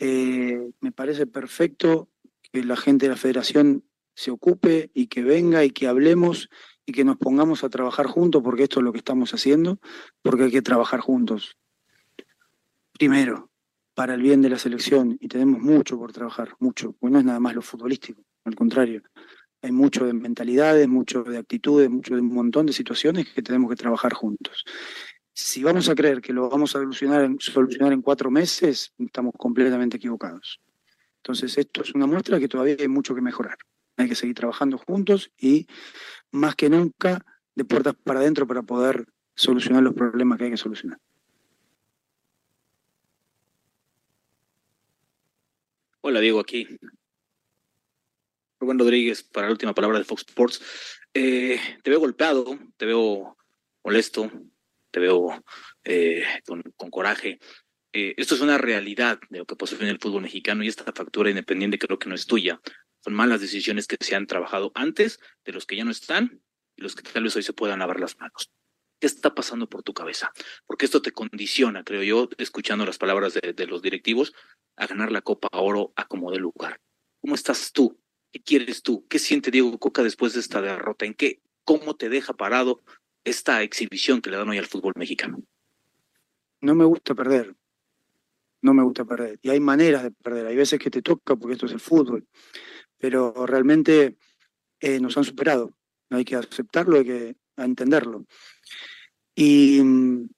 Eh, 0.00 0.70
me 0.80 0.90
parece 0.90 1.26
perfecto 1.26 2.08
que 2.50 2.64
la 2.64 2.76
gente 2.76 3.06
de 3.06 3.10
la 3.10 3.16
federación 3.16 3.84
se 4.14 4.32
ocupe 4.32 4.90
y 4.92 5.06
que 5.06 5.22
venga 5.22 5.64
y 5.64 5.70
que 5.70 5.86
hablemos 5.86 6.50
y 6.84 6.92
que 6.92 7.04
nos 7.04 7.16
pongamos 7.16 7.62
a 7.62 7.70
trabajar 7.70 8.06
juntos, 8.06 8.42
porque 8.42 8.64
esto 8.64 8.80
es 8.80 8.84
lo 8.84 8.92
que 8.92 8.98
estamos 8.98 9.32
haciendo, 9.32 9.78
porque 10.20 10.44
hay 10.44 10.50
que 10.50 10.62
trabajar 10.62 10.98
juntos. 10.98 11.56
Primero, 12.92 13.50
para 13.94 14.14
el 14.14 14.22
bien 14.22 14.42
de 14.42 14.50
la 14.50 14.58
selección, 14.58 15.16
y 15.20 15.28
tenemos 15.28 15.60
mucho 15.60 15.96
por 15.96 16.12
trabajar, 16.12 16.56
mucho, 16.58 16.92
pues 16.98 17.12
no 17.12 17.20
es 17.20 17.24
nada 17.24 17.38
más 17.38 17.54
lo 17.54 17.62
futbolístico, 17.62 18.24
al 18.44 18.56
contrario 18.56 19.02
hay 19.62 19.70
mucho 19.70 20.04
de 20.04 20.12
mentalidades, 20.12 20.88
mucho 20.88 21.22
de 21.22 21.38
actitudes, 21.38 21.88
mucho 21.88 22.16
de 22.16 22.20
un 22.20 22.34
montón 22.34 22.66
de 22.66 22.72
situaciones 22.72 23.32
que 23.32 23.42
tenemos 23.42 23.70
que 23.70 23.76
trabajar 23.76 24.12
juntos. 24.12 24.64
Si 25.32 25.62
vamos 25.62 25.88
a 25.88 25.94
creer 25.94 26.20
que 26.20 26.32
lo 26.32 26.50
vamos 26.50 26.74
a 26.74 26.80
solucionar 26.80 27.22
en, 27.92 28.02
cuatro 28.02 28.30
meses, 28.30 28.92
estamos 28.98 29.32
completamente 29.38 29.96
equivocados. 29.96 30.60
Entonces, 31.18 31.56
esto 31.56 31.82
es 31.82 31.94
una 31.94 32.06
muestra 32.06 32.40
que 32.40 32.48
todavía 32.48 32.76
hay 32.78 32.88
mucho 32.88 33.14
que 33.14 33.20
mejorar. 33.20 33.56
Hay 33.96 34.08
que 34.08 34.16
seguir 34.16 34.34
trabajando 34.34 34.78
juntos 34.78 35.30
y 35.38 35.68
más 36.32 36.56
que 36.56 36.68
nunca 36.68 37.24
de 37.54 37.64
puertas 37.64 37.94
para 38.02 38.20
adentro 38.20 38.46
para 38.46 38.62
poder 38.62 39.06
solucionar 39.34 39.82
los 39.84 39.94
problemas 39.94 40.38
que 40.38 40.44
hay 40.44 40.50
que 40.50 40.56
solucionar. 40.56 40.98
Hola 46.00 46.18
Diego, 46.18 46.40
aquí 46.40 46.66
Rubén 48.62 48.78
Rodríguez 48.78 49.24
para 49.24 49.48
la 49.48 49.52
última 49.52 49.74
palabra 49.74 49.98
de 49.98 50.04
Fox 50.04 50.24
Sports. 50.28 50.62
Eh, 51.12 51.60
te 51.82 51.90
veo 51.90 51.98
golpeado, 51.98 52.58
te 52.76 52.86
veo 52.86 53.36
molesto, 53.82 54.30
te 54.92 55.00
veo 55.00 55.44
eh, 55.82 56.22
con, 56.46 56.90
coraje. 56.90 57.40
Eh, 57.92 58.14
esto 58.16 58.36
es 58.36 58.40
una 58.40 58.58
realidad 58.58 59.18
de 59.30 59.38
lo 59.38 59.46
que 59.46 59.56
pasó 59.56 59.74
en 59.80 59.88
el 59.88 59.98
fútbol 59.98 60.22
mexicano 60.22 60.62
y 60.62 60.68
esta 60.68 60.92
factura 60.92 61.28
independiente 61.28 61.76
creo 61.76 61.98
que 61.98 62.08
no 62.08 62.14
es 62.14 62.26
tuya. 62.26 62.60
Son 63.00 63.14
malas 63.14 63.40
decisiones 63.40 63.88
que 63.88 63.96
se 63.98 64.14
han 64.14 64.28
trabajado 64.28 64.70
antes 64.76 65.18
de 65.44 65.52
los 65.52 65.66
que 65.66 65.74
ya 65.74 65.84
no 65.84 65.90
están 65.90 66.40
y 66.76 66.82
los 66.82 66.94
que 66.94 67.02
tal 67.02 67.24
vez 67.24 67.34
hoy 67.34 67.42
se 67.42 67.52
puedan 67.52 67.80
lavar 67.80 67.98
las 67.98 68.16
manos. 68.20 68.52
¿Qué 69.00 69.08
está 69.08 69.34
pasando 69.34 69.68
por 69.68 69.82
tu 69.82 69.92
cabeza? 69.92 70.30
Porque 70.66 70.84
esto 70.84 71.02
te 71.02 71.10
condiciona, 71.10 71.82
creo 71.82 72.04
yo, 72.04 72.28
escuchando 72.38 72.86
las 72.86 72.98
palabras 72.98 73.34
de, 73.34 73.52
de 73.52 73.66
los 73.66 73.82
directivos, 73.82 74.32
a 74.76 74.86
ganar 74.86 75.10
la 75.10 75.22
Copa 75.22 75.48
Oro 75.50 75.92
a 75.96 76.06
como 76.06 76.30
de 76.30 76.38
lugar. 76.38 76.80
¿Cómo 77.20 77.34
estás 77.34 77.72
tú? 77.72 78.01
¿Qué 78.32 78.42
quieres 78.42 78.82
tú? 78.82 79.06
¿Qué 79.08 79.18
siente 79.18 79.50
Diego 79.50 79.78
Coca 79.78 80.02
después 80.02 80.32
de 80.32 80.40
esta 80.40 80.62
derrota? 80.62 81.04
¿En 81.04 81.12
qué? 81.12 81.42
¿Cómo 81.64 81.94
te 81.94 82.08
deja 82.08 82.32
parado 82.32 82.82
esta 83.24 83.62
exhibición 83.62 84.22
que 84.22 84.30
le 84.30 84.38
dan 84.38 84.48
hoy 84.48 84.58
al 84.58 84.66
fútbol 84.66 84.94
mexicano? 84.96 85.42
No 86.62 86.74
me 86.74 86.86
gusta 86.86 87.14
perder. 87.14 87.54
No 88.62 88.72
me 88.72 88.82
gusta 88.82 89.04
perder. 89.04 89.38
Y 89.42 89.50
hay 89.50 89.60
maneras 89.60 90.02
de 90.04 90.12
perder. 90.12 90.46
Hay 90.46 90.56
veces 90.56 90.78
que 90.80 90.90
te 90.90 91.02
toca 91.02 91.36
porque 91.36 91.52
esto 91.52 91.66
es 91.66 91.72
el 91.72 91.80
fútbol. 91.80 92.26
Pero 92.96 93.46
realmente 93.46 94.16
eh, 94.80 94.98
nos 94.98 95.18
han 95.18 95.24
superado. 95.24 95.76
Hay 96.08 96.24
que 96.24 96.36
aceptarlo, 96.36 96.96
hay 96.96 97.04
que 97.04 97.36
entenderlo. 97.56 98.24
Y 99.34 99.82
mm, 99.82 100.28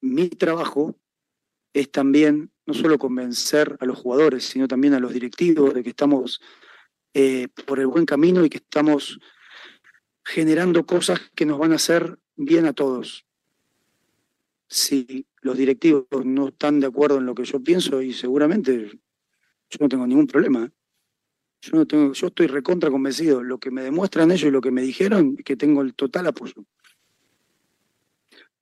mi 0.00 0.28
trabajo 0.28 0.96
es 1.72 1.90
también 1.92 2.50
no 2.66 2.74
solo 2.74 2.98
convencer 2.98 3.76
a 3.80 3.84
los 3.84 3.98
jugadores, 3.98 4.44
sino 4.44 4.66
también 4.66 4.94
a 4.94 5.00
los 5.00 5.12
directivos 5.12 5.72
de 5.72 5.84
que 5.84 5.90
estamos 5.90 6.40
eh, 7.12 7.48
por 7.66 7.80
el 7.80 7.88
buen 7.88 8.06
camino 8.06 8.44
y 8.44 8.50
que 8.50 8.58
estamos 8.58 9.18
generando 10.24 10.86
cosas 10.86 11.20
que 11.34 11.44
nos 11.44 11.58
van 11.58 11.72
a 11.72 11.76
hacer 11.76 12.18
bien 12.36 12.66
a 12.66 12.72
todos. 12.72 13.26
Si 14.68 15.26
los 15.42 15.56
directivos 15.56 16.06
no 16.24 16.48
están 16.48 16.78
de 16.78 16.86
acuerdo 16.86 17.18
en 17.18 17.26
lo 17.26 17.34
que 17.34 17.44
yo 17.44 17.60
pienso, 17.60 18.00
y 18.00 18.12
seguramente 18.12 18.86
yo 18.86 19.78
no 19.80 19.88
tengo 19.88 20.06
ningún 20.06 20.28
problema. 20.28 20.70
Yo, 21.62 21.76
no 21.76 21.86
tengo, 21.86 22.12
yo 22.12 22.28
estoy 22.28 22.46
recontra 22.46 22.90
convencido. 22.90 23.42
Lo 23.42 23.58
que 23.58 23.72
me 23.72 23.82
demuestran 23.82 24.30
ellos 24.30 24.48
y 24.48 24.52
lo 24.52 24.60
que 24.60 24.70
me 24.70 24.82
dijeron, 24.82 25.36
que 25.36 25.56
tengo 25.56 25.82
el 25.82 25.94
total 25.94 26.28
apoyo. 26.28 26.64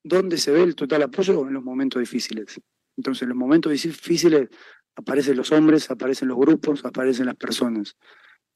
¿Dónde 0.02 0.38
se 0.38 0.52
ve 0.52 0.62
el 0.62 0.74
total 0.74 1.02
apoyo? 1.02 1.46
En 1.46 1.52
los 1.52 1.62
momentos 1.62 2.00
difíciles. 2.00 2.58
Entonces, 2.96 3.22
en 3.22 3.28
los 3.28 3.38
momentos 3.38 3.70
difíciles 3.70 4.48
aparecen 4.96 5.36
los 5.36 5.52
hombres, 5.52 5.90
aparecen 5.90 6.28
los 6.28 6.38
grupos, 6.38 6.84
aparecen 6.84 7.26
las 7.26 7.36
personas 7.36 7.96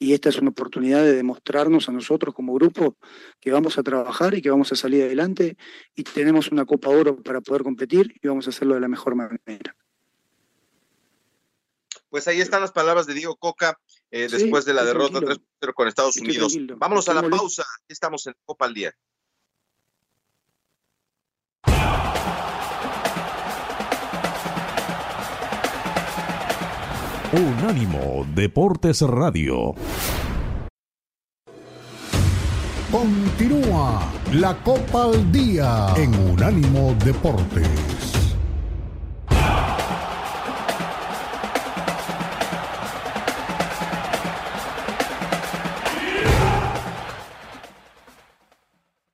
y 0.02 0.14
esta 0.14 0.30
es 0.30 0.38
una 0.38 0.50
oportunidad 0.50 1.04
de 1.04 1.14
demostrarnos 1.14 1.88
a 1.88 1.92
nosotros 1.92 2.34
como 2.34 2.54
grupo 2.54 2.96
que 3.40 3.52
vamos 3.52 3.78
a 3.78 3.84
trabajar 3.84 4.34
y 4.34 4.42
que 4.42 4.50
vamos 4.50 4.72
a 4.72 4.74
salir 4.74 5.04
adelante 5.04 5.56
y 5.94 6.02
tenemos 6.02 6.50
una 6.50 6.64
Copa 6.64 6.88
Oro 6.88 7.22
para 7.22 7.40
poder 7.40 7.62
competir 7.62 8.12
y 8.20 8.26
vamos 8.26 8.48
a 8.48 8.50
hacerlo 8.50 8.74
de 8.74 8.80
la 8.80 8.88
mejor 8.88 9.14
manera. 9.14 9.76
Pues 12.10 12.26
ahí 12.26 12.40
están 12.40 12.62
las 12.62 12.72
palabras 12.72 13.06
de 13.06 13.14
Diego 13.14 13.36
Coca 13.36 13.78
eh, 14.10 14.26
después 14.28 14.64
de 14.64 14.74
la 14.74 14.84
derrota 14.84 15.20
3-0 15.20 15.72
con 15.72 15.86
Estados 15.86 16.16
Unidos. 16.16 16.58
Vámonos 16.76 17.08
a 17.08 17.14
la 17.14 17.30
pausa. 17.30 17.64
Estamos 17.86 18.26
en 18.26 18.34
Copa 18.44 18.66
al 18.66 18.74
Día. 18.74 18.92
Unánimo 27.34 28.26
Deportes 28.34 29.00
Radio. 29.00 29.74
Continúa 32.90 34.12
la 34.34 34.62
Copa 34.62 35.04
al 35.04 35.32
Día 35.32 35.94
en 35.96 36.14
Unánimo 36.14 36.94
Deportes. 37.02 37.66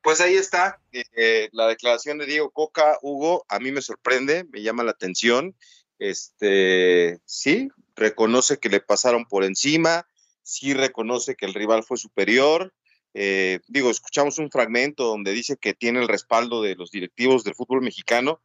Pues 0.03 0.21
ahí 0.21 0.35
está 0.35 0.81
eh, 0.91 1.05
eh, 1.17 1.49
la 1.53 1.69
declaración 1.69 2.19
de 2.19 2.27
Diego 2.27 2.51
Coca, 2.51 2.99
Hugo, 3.01 3.47
a 3.49 3.61
mí 3.61 3.71
me 3.71 3.81
sorprende, 3.81 4.43
me 4.51 4.63
llama 4.63 4.83
la 4.83 4.91
atención. 4.91 5.55
Este, 6.01 7.21
sí, 7.25 7.69
reconoce 7.99 8.59
que 8.59 8.69
le 8.69 8.81
pasaron 8.81 9.27
por 9.27 9.45
encima, 9.45 10.07
sí 10.43 10.73
reconoce 10.73 11.37
que 11.37 11.47
el 11.47 11.55
rival 11.55 11.85
fue 11.85 11.99
superior. 11.99 12.73
Eh, 13.15 13.61
digo, 13.69 13.91
escuchamos 13.91 14.39
un 14.39 14.51
fragmento 14.51 15.05
donde 15.05 15.33
dice 15.33 15.57
que 15.57 15.75
tiene 15.75 16.01
el 16.01 16.09
respaldo 16.09 16.63
de 16.63 16.75
los 16.75 16.91
directivos 16.91 17.45
del 17.45 17.55
fútbol 17.55 17.83
mexicano, 17.83 18.41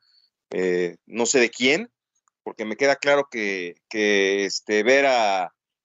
eh, 0.49 0.97
no 1.05 1.25
sé 1.25 1.39
de 1.39 1.49
quién, 1.49 1.91
porque 2.43 2.65
me 2.65 2.75
queda 2.75 2.97
claro 2.97 3.27
que, 3.31 3.75
que 3.89 4.45
este, 4.45 4.83
ver 4.83 5.05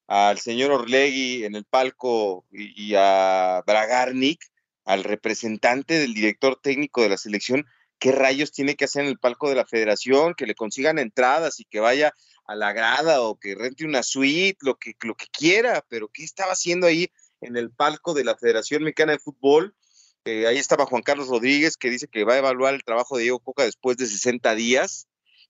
al 0.09 0.39
señor 0.39 0.73
Orlegui 0.73 1.45
en 1.45 1.55
el 1.55 1.65
palco 1.65 2.45
y, 2.51 2.91
y 2.91 2.95
a 2.97 3.63
Bragarnik, 3.67 4.41
al 4.85 5.05
representante 5.05 5.99
del 5.99 6.15
director 6.15 6.59
técnico 6.61 7.03
de 7.03 7.11
la 7.11 7.19
selección, 7.19 7.67
qué 7.99 8.13
rayos 8.13 8.53
tiene 8.53 8.75
que 8.75 8.87
hacer 8.87 9.03
en 9.03 9.09
el 9.09 9.19
palco 9.19 9.49
de 9.49 9.55
la 9.55 9.67
federación, 9.67 10.35
que 10.35 10.47
le 10.47 10.55
consigan 10.55 10.99
entradas 10.99 11.61
y 11.61 11.65
que 11.65 11.81
vaya 11.81 12.13
a 12.49 12.57
la 12.57 12.73
grada 12.73 13.21
o 13.21 13.39
que 13.39 13.55
rente 13.55 13.85
una 13.85 14.03
suite, 14.03 14.59
lo 14.63 14.77
que, 14.77 14.97
lo 15.03 15.15
que 15.15 15.27
quiera, 15.27 15.85
pero 15.89 16.09
¿qué 16.09 16.25
estaba 16.25 16.53
haciendo 16.53 16.87
ahí 16.87 17.13
en 17.43 17.57
el 17.57 17.71
palco 17.71 18.15
de 18.15 18.25
la 18.25 18.37
Federación 18.37 18.83
Mexicana 18.83 19.13
de 19.13 19.19
Fútbol? 19.19 19.77
Eh, 20.25 20.47
ahí 20.47 20.57
estaba 20.57 20.87
Juan 20.87 21.03
Carlos 21.03 21.29
Rodríguez, 21.29 21.77
que 21.77 21.91
dice 21.91 22.09
que 22.09 22.25
va 22.25 22.35
a 22.35 22.39
evaluar 22.39 22.75
el 22.75 22.85
trabajo 22.85 23.17
de 23.17 23.25
Diego 23.25 23.39
Coca 23.39 23.65
después 23.65 23.99
de 23.99 24.07
60 24.07 24.55
días, 24.55 25.09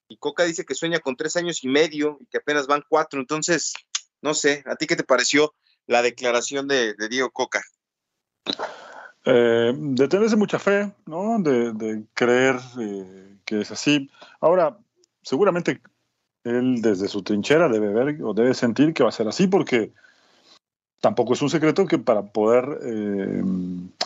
y 0.08 0.16
Coca 0.16 0.42
dice 0.42 0.64
que 0.64 0.74
sueña 0.74 0.98
con 0.98 1.14
tres 1.14 1.36
años 1.36 1.62
y 1.62 1.68
medio 1.68 2.18
y 2.20 2.26
que 2.26 2.38
apenas 2.38 2.66
van 2.66 2.84
cuatro, 2.88 3.20
entonces, 3.20 3.74
no 4.20 4.34
sé, 4.34 4.64
¿a 4.66 4.74
ti 4.74 4.88
qué 4.88 4.96
te 4.96 5.04
pareció 5.04 5.54
la 5.86 6.02
declaración 6.02 6.66
de, 6.66 6.94
Diego 7.08 7.30
Coca? 7.30 7.62
Eh, 9.24 9.72
de 9.72 10.08
tenerse 10.08 10.34
mucha 10.34 10.58
fe, 10.58 10.92
¿no? 11.06 11.38
De, 11.38 11.72
de 11.74 12.04
creer 12.14 12.56
eh, 12.80 13.36
que 13.44 13.60
es 13.60 13.70
así. 13.70 14.10
Ahora, 14.40 14.78
seguramente 15.22 15.80
él 16.44 16.80
desde 16.82 17.08
su 17.08 17.22
trinchera 17.22 17.68
debe 17.68 17.88
ver 17.92 18.22
o 18.22 18.34
debe 18.34 18.54
sentir 18.54 18.94
que 18.94 19.02
va 19.02 19.08
a 19.08 19.12
ser 19.12 19.28
así 19.28 19.46
porque 19.46 19.92
tampoco 21.00 21.34
es 21.34 21.42
un 21.42 21.50
secreto 21.50 21.86
que 21.86 21.98
para 21.98 22.22
poder 22.22 22.78
eh, 22.82 23.42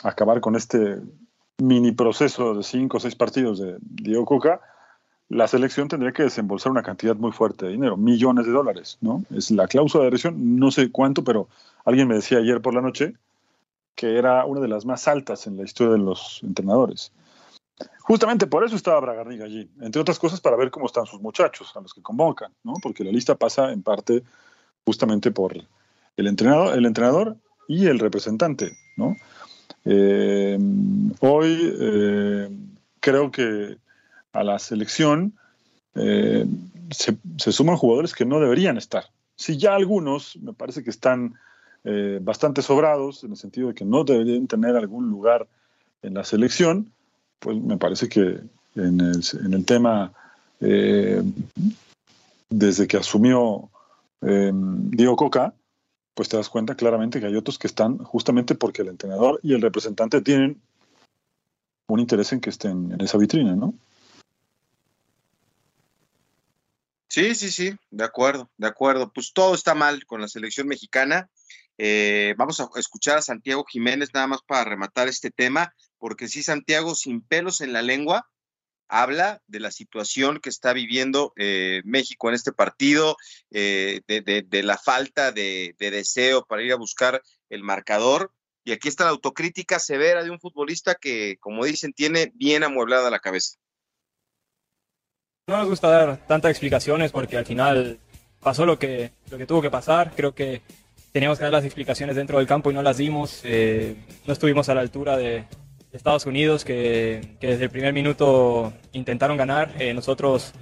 acabar 0.03 0.40
con 0.40 0.57
este 0.57 0.99
mini 1.59 1.92
proceso 1.92 2.55
de 2.55 2.62
cinco 2.62 2.97
o 2.97 3.01
seis 3.01 3.14
partidos 3.14 3.59
de 3.59 3.77
Diego 3.81 4.25
Coca, 4.25 4.61
la 5.29 5.49
selección 5.49 5.88
tendría 5.88 6.12
que 6.12 6.25
desembolsar 6.25 6.73
una 6.73 6.83
cantidad 6.83 7.16
muy 7.16 7.33
fuerte 7.33 7.66
de 7.66 7.73
dinero, 7.73 7.97
millones 7.97 8.47
de 8.47 8.53
dólares, 8.53 8.99
¿no? 9.01 9.25
Es 9.35 9.51
la 9.51 9.66
cláusula 9.66 10.05
de 10.05 10.09
adhesión, 10.09 10.59
no 10.59 10.71
sé 10.71 10.90
cuánto, 10.90 11.25
pero 11.25 11.49
alguien 11.85 12.09
me 12.09 12.16
decía 12.16 12.38
ayer 12.38 12.61
por 12.61 12.75
la 12.75 12.83
noche 12.83 13.14
que 13.95 14.18
era 14.18 14.45
una 14.45 14.61
de 14.61 14.68
las 14.68 14.85
más 14.85 15.07
altas 15.09 15.47
en 15.47 15.57
la 15.57 15.64
historia 15.64 15.92
de 15.92 15.99
los 15.99 16.40
entrenadores. 16.42 17.12
Justamente 18.01 18.47
por 18.47 18.64
eso 18.64 18.77
estaba 18.77 19.01
Bragarnik 19.01 19.40
allí, 19.42 19.71
entre 19.81 20.01
otras 20.01 20.18
cosas 20.18 20.40
para 20.40 20.57
ver 20.57 20.71
cómo 20.71 20.87
están 20.87 21.07
sus 21.07 21.21
muchachos 21.21 21.73
a 21.77 21.81
los 21.81 21.95
que 21.95 22.03
convocan, 22.03 22.53
¿no? 22.64 22.75
porque 22.83 23.05
la 23.05 23.12
lista 23.12 23.35
pasa 23.35 23.73
en 23.73 23.83
parte 23.83 24.23
justamente 24.85 25.31
por 25.31 25.55
el 26.16 26.27
entrenador, 26.27 26.77
el 26.77 26.87
entrenador 26.87 27.37
y 27.68 27.87
el 27.87 27.99
representante. 27.99 28.77
¿no? 28.97 29.16
Eh, 29.85 30.59
hoy 31.21 31.75
eh, 31.81 32.51
creo 33.01 33.31
que 33.31 33.79
a 34.33 34.42
la 34.42 34.59
selección 34.59 35.35
eh, 35.95 36.47
se, 36.90 37.16
se, 37.38 37.53
suman 37.53 37.77
jugadores 37.77 38.14
que 38.14 38.25
no 38.25 38.40
deberían 38.40 38.77
estar. 38.77 39.05
Si 39.37 39.57
ya 39.59 39.75
algunos 39.75 40.37
me 40.38 40.53
parece 40.53 40.83
que 40.83 40.90
están 40.90 41.35
bastante 42.21 42.62
sobrados, 42.62 43.25
en 43.25 43.33
el 43.33 43.37
sentido 43.37 43.66
de 43.66 43.75
que 43.75 43.85
no 43.85 44.05
deberían 44.05 44.47
tener 44.47 44.77
algún 44.77 45.11
lugar 45.11 45.49
en 46.03 46.14
la 46.14 46.23
selección, 46.23 46.92
pues 47.42 47.61
me 47.61 47.76
parece 47.76 48.09
que 48.09 48.40
en 48.76 49.00
el, 49.00 49.20
en 49.44 49.52
el 49.52 49.64
tema, 49.64 50.12
eh, 50.61 51.22
desde 52.48 52.87
que 52.87 52.96
asumió 52.96 53.68
eh, 54.22 54.52
Diego 54.55 55.16
Coca, 55.16 55.52
pues 56.14 56.28
te 56.28 56.37
das 56.37 56.48
cuenta 56.48 56.76
claramente 56.76 57.18
que 57.18 57.26
hay 57.26 57.35
otros 57.35 57.59
que 57.59 57.66
están 57.66 57.98
justamente 57.98 58.55
porque 58.55 58.83
el 58.83 58.88
entrenador 58.88 59.40
y 59.42 59.55
el 59.55 59.61
representante 59.61 60.20
tienen 60.20 60.62
un 61.88 61.98
interés 61.98 62.33
en 62.33 62.40
que 62.40 62.50
estén 62.50 62.92
en 62.92 63.00
esa 63.00 63.18
vitrina, 63.18 63.57
¿no? 63.57 63.74
Sí, 67.09 67.35
sí, 67.35 67.50
sí, 67.50 67.74
de 67.90 68.05
acuerdo, 68.05 68.50
de 68.57 68.68
acuerdo. 68.68 69.12
Pues 69.12 69.33
todo 69.35 69.55
está 69.55 69.74
mal 69.74 70.07
con 70.07 70.20
la 70.20 70.28
selección 70.28 70.68
mexicana. 70.68 71.28
Eh, 71.78 72.35
vamos 72.37 72.61
a 72.61 72.68
escuchar 72.76 73.18
a 73.18 73.22
Santiago 73.22 73.64
Jiménez 73.64 74.11
nada 74.12 74.26
más 74.26 74.40
para 74.46 74.64
rematar 74.64 75.08
este 75.08 75.30
tema, 75.30 75.74
porque 75.98 76.28
sí, 76.28 76.42
Santiago, 76.42 76.94
sin 76.94 77.22
pelos 77.22 77.61
en 77.61 77.72
la 77.72 77.82
lengua, 77.82 78.28
habla 78.88 79.40
de 79.46 79.61
la 79.61 79.70
situación 79.70 80.38
que 80.38 80.50
está 80.50 80.74
viviendo 80.74 81.32
eh, 81.37 81.80
México 81.85 82.28
en 82.28 82.35
este 82.35 82.52
partido, 82.52 83.16
eh, 83.50 84.00
de, 84.06 84.62
la 84.62 84.76
falta 84.76 85.32
de, 85.32 85.74
de, 85.78 85.90
deseo 85.90 86.44
para 86.44 86.62
ir 86.62 86.72
a 86.72 86.76
buscar 86.76 87.22
el 87.48 87.62
marcador. 87.62 88.32
Y 88.64 88.72
aquí 88.72 88.88
está 88.88 89.04
la 89.04 89.11
autocrítica 89.11 89.78
severa 89.78 90.22
de 90.22 90.30
un 90.30 90.38
futbolista 90.38 90.94
que, 90.94 91.37
como 91.40 91.64
dicen, 91.64 91.92
tiene 91.92 92.32
bien 92.35 92.62
amueblada 92.64 93.11
la 93.11 93.18
cabeza. 93.18 93.56
No 95.48 95.56
nos 95.56 95.68
gusta 95.68 95.88
dar 95.88 96.26
tantas 96.28 96.50
explicaciones 96.50 97.11
porque 97.11 97.37
al 97.37 97.46
final 97.46 97.98
pasó 98.40 98.64
lo 98.66 98.78
que, 98.78 99.11
lo 99.30 99.38
que 99.38 99.46
tuvo 99.46 99.62
que 99.62 99.70
pasar. 99.70 100.12
Creo 100.14 100.35
que 100.35 100.62
teníamos 101.12 101.38
que 101.38 101.44
dar 101.44 101.53
las 101.53 101.64
explicaciones 101.64 102.16
dentro 102.16 102.38
del 102.38 102.46
campo 102.46 102.70
y 102.70 102.75
no 102.75 102.83
las 102.83 102.96
dimos. 102.96 103.40
Eh, 103.44 103.96
no 104.27 104.33
estuvimos 104.33 104.68
a 104.68 104.75
la 104.75 104.81
altura 104.81 105.16
de, 105.16 105.44
Estados 105.92 106.25
Unidos 106.25 106.64
que, 106.64 107.37
que, 107.38 107.48
desde 107.48 107.64
el 107.64 107.70
primer 107.70 107.92
minuto 107.92 108.72
intentaron 108.92 109.37
ganar. 109.37 109.75
Eh, 109.79 109.92
nosotros 109.92 110.55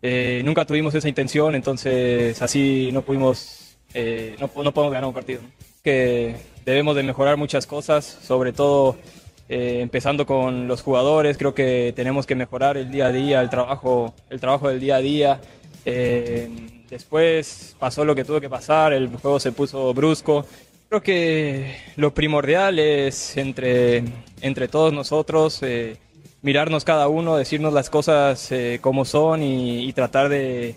eh, 0.00 0.40
nunca 0.42 0.64
tuvimos 0.64 0.94
esa 0.94 1.06
intención, 1.06 1.54
entonces 1.54 2.40
así 2.40 2.88
no 2.90 3.02
pudimos, 3.02 3.76
no, 3.94 4.50
no, 4.62 4.72
podemos 4.72 4.90
ganar 4.90 5.06
un 5.06 5.12
partido. 5.12 5.42
Que 5.82 6.36
debemos 6.64 6.96
de 6.96 7.02
mejorar 7.02 7.36
muchas 7.36 7.66
cosas, 7.66 8.06
sobre 8.06 8.54
todo 8.54 8.96
empezando 9.50 10.24
con 10.24 10.66
los 10.66 10.80
jugadores. 10.80 11.36
Creo 11.36 11.54
que 11.54 11.92
tenemos 11.94 12.24
que 12.24 12.34
mejorar 12.34 12.78
el 12.78 12.90
día 12.90 13.08
a 13.08 13.12
día, 13.12 13.42
el 13.42 13.50
trabajo, 13.50 14.14
el 14.30 14.40
trabajo 14.40 14.70
del 14.70 14.80
día 14.80 14.96
a 14.96 15.00
día. 15.00 15.40
Después 16.94 17.74
pasó 17.78 18.04
lo 18.04 18.14
que 18.14 18.24
tuvo 18.24 18.40
que 18.40 18.48
pasar, 18.48 18.92
el 18.92 19.08
juego 19.08 19.40
se 19.40 19.52
puso 19.52 19.92
brusco 19.92 20.46
Creo 20.94 21.02
que 21.02 21.76
lo 21.96 22.14
primordial 22.14 22.78
es 22.78 23.36
entre, 23.36 24.04
entre 24.40 24.68
todos 24.68 24.92
nosotros 24.92 25.60
eh, 25.62 25.96
mirarnos 26.40 26.84
cada 26.84 27.08
uno, 27.08 27.36
decirnos 27.36 27.72
las 27.72 27.90
cosas 27.90 28.52
eh, 28.52 28.78
como 28.80 29.04
son 29.04 29.42
y, 29.42 29.92
tratar 29.92 30.28
de, 30.28 30.76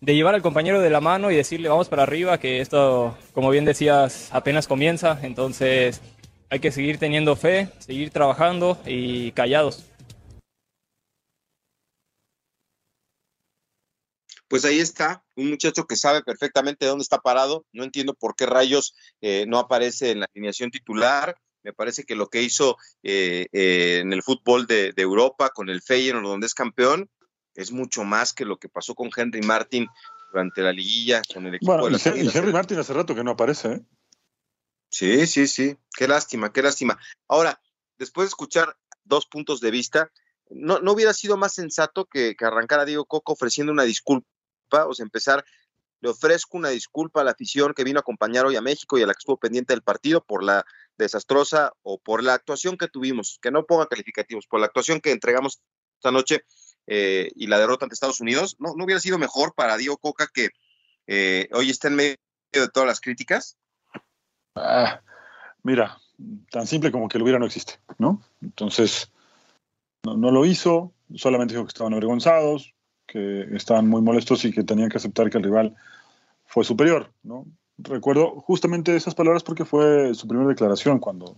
de, 0.00 0.14
llevar 0.16 0.34
al 0.34 0.42
compañero 0.42 0.80
de 0.80 0.90
la 0.90 1.00
mano 1.00 1.30
y 1.30 1.36
decirle 1.36 1.68
vamos 1.68 1.88
para 1.88 2.02
arriba, 2.02 2.38
que 2.38 2.60
esto, 2.60 3.16
como 3.34 3.50
bien 3.50 3.64
decías, 3.64 4.30
apenas 4.32 4.66
comienza, 4.66 5.20
entonces 5.22 6.00
hay 6.50 6.58
que 6.58 6.72
seguir 6.72 6.98
teniendo 6.98 7.36
fe, 7.36 7.68
seguir 7.78 8.10
trabajando 8.10 8.78
y 8.84 9.30
callados. 9.30 9.84
Pues 14.48 14.64
ahí 14.64 14.78
está, 14.78 15.24
un 15.34 15.50
muchacho 15.50 15.86
que 15.86 15.96
sabe 15.96 16.22
perfectamente 16.22 16.86
dónde 16.86 17.02
está 17.02 17.18
parado. 17.18 17.66
No 17.72 17.84
entiendo 17.84 18.14
por 18.14 18.36
qué 18.36 18.46
rayos 18.46 18.94
eh, 19.20 19.44
no 19.46 19.58
aparece 19.58 20.12
en 20.12 20.20
la 20.20 20.28
alineación 20.32 20.70
titular. 20.70 21.36
Me 21.62 21.72
parece 21.72 22.04
que 22.04 22.14
lo 22.14 22.28
que 22.28 22.42
hizo 22.42 22.76
eh, 23.02 23.46
eh, 23.52 23.98
en 24.00 24.12
el 24.12 24.22
fútbol 24.22 24.66
de, 24.66 24.92
Europa 24.96 25.50
con 25.50 25.68
el 25.68 25.82
Feyenoord, 25.82 26.24
donde 26.24 26.46
es 26.46 26.54
campeón, 26.54 27.10
es 27.54 27.72
mucho 27.72 28.04
más 28.04 28.32
que 28.32 28.44
lo 28.44 28.58
que 28.58 28.68
pasó 28.68 28.94
con 28.94 29.10
Henry 29.14 29.42
Martin 29.42 29.88
durante 30.30 30.62
la 30.62 30.72
liguilla 30.72 31.22
con 31.32 31.46
el 31.46 31.56
equipo 31.56 31.88
de 31.88 31.90
la 31.90 32.16
y, 32.16 32.28
Henry 32.32 32.52
Martin 32.52 32.78
hace 32.78 32.92
rato 32.92 33.14
que 33.14 33.24
no 33.24 33.32
aparece. 33.32 33.84
Sí, 34.90 35.26
sí, 35.26 35.48
sí. 35.48 35.76
Qué 35.96 36.06
lástima, 36.06 36.52
qué 36.52 36.62
lástima. 36.62 36.98
Ahora, 37.26 37.60
después 37.98 38.26
de 38.26 38.28
escuchar 38.28 38.76
dos 39.02 39.26
puntos 39.26 39.60
de 39.60 39.72
vista, 39.72 40.12
¿no, 40.50 40.78
no 40.78 40.92
hubiera 40.92 41.12
sido 41.14 41.36
más 41.36 41.54
sensato 41.54 42.04
que, 42.04 42.36
que 42.36 42.44
arrancara 42.44 42.84
Diego 42.84 43.06
Coco 43.06 43.32
ofreciendo 43.32 43.72
una 43.72 43.82
disculpa 43.82 44.28
o 44.70 44.94
sea, 44.94 45.04
empezar, 45.04 45.44
le 46.00 46.10
ofrezco 46.10 46.56
una 46.56 46.68
disculpa 46.68 47.20
a 47.20 47.24
la 47.24 47.32
afición 47.32 47.72
que 47.74 47.84
vino 47.84 47.98
a 47.98 48.00
acompañar 48.00 48.46
hoy 48.46 48.56
a 48.56 48.60
México 48.60 48.98
y 48.98 49.02
a 49.02 49.06
la 49.06 49.14
que 49.14 49.18
estuvo 49.18 49.38
pendiente 49.38 49.72
del 49.72 49.82
partido 49.82 50.22
por 50.22 50.42
la 50.42 50.64
desastrosa 50.98 51.72
o 51.82 51.98
por 51.98 52.22
la 52.22 52.34
actuación 52.34 52.76
que 52.76 52.88
tuvimos, 52.88 53.38
que 53.40 53.50
no 53.50 53.64
ponga 53.64 53.86
calificativos, 53.86 54.46
por 54.46 54.60
la 54.60 54.66
actuación 54.66 55.00
que 55.00 55.12
entregamos 55.12 55.60
esta 55.96 56.10
noche 56.10 56.44
eh, 56.86 57.30
y 57.34 57.46
la 57.46 57.58
derrota 57.58 57.84
ante 57.84 57.94
Estados 57.94 58.20
Unidos, 58.20 58.56
¿no, 58.58 58.74
¿no 58.76 58.84
hubiera 58.84 59.00
sido 59.00 59.18
mejor 59.18 59.54
para 59.54 59.76
Diego 59.76 59.96
Coca 59.96 60.28
que 60.32 60.50
eh, 61.06 61.48
hoy 61.52 61.70
está 61.70 61.88
en 61.88 61.96
medio 61.96 62.16
de 62.52 62.68
todas 62.68 62.86
las 62.86 63.00
críticas? 63.00 63.56
Ah, 64.54 65.00
mira, 65.62 65.98
tan 66.50 66.66
simple 66.66 66.92
como 66.92 67.08
que 67.08 67.18
lo 67.18 67.24
hubiera 67.24 67.38
no 67.38 67.46
existe, 67.46 67.80
¿no? 67.98 68.22
Entonces, 68.40 69.10
no, 70.04 70.16
no, 70.16 70.30
lo 70.30 70.44
hizo, 70.44 70.92
solamente 71.14 71.54
dijo 71.54 71.64
que 71.64 71.70
estaban 71.70 71.92
avergonzados, 71.92 72.74
que 73.06 73.46
estaban 73.54 73.88
muy 73.88 74.02
molestos 74.02 74.44
y 74.44 74.52
que 74.52 74.64
tenían 74.64 74.88
que 74.88 74.98
aceptar 74.98 75.30
que 75.30 75.38
el 75.38 75.44
rival 75.44 75.74
fue 76.44 76.64
superior. 76.64 77.10
¿no? 77.22 77.46
Recuerdo 77.78 78.40
justamente 78.40 78.96
esas 78.96 79.14
palabras 79.14 79.42
porque 79.42 79.64
fue 79.64 80.14
su 80.14 80.26
primera 80.26 80.48
declaración 80.48 80.98
cuando 80.98 81.36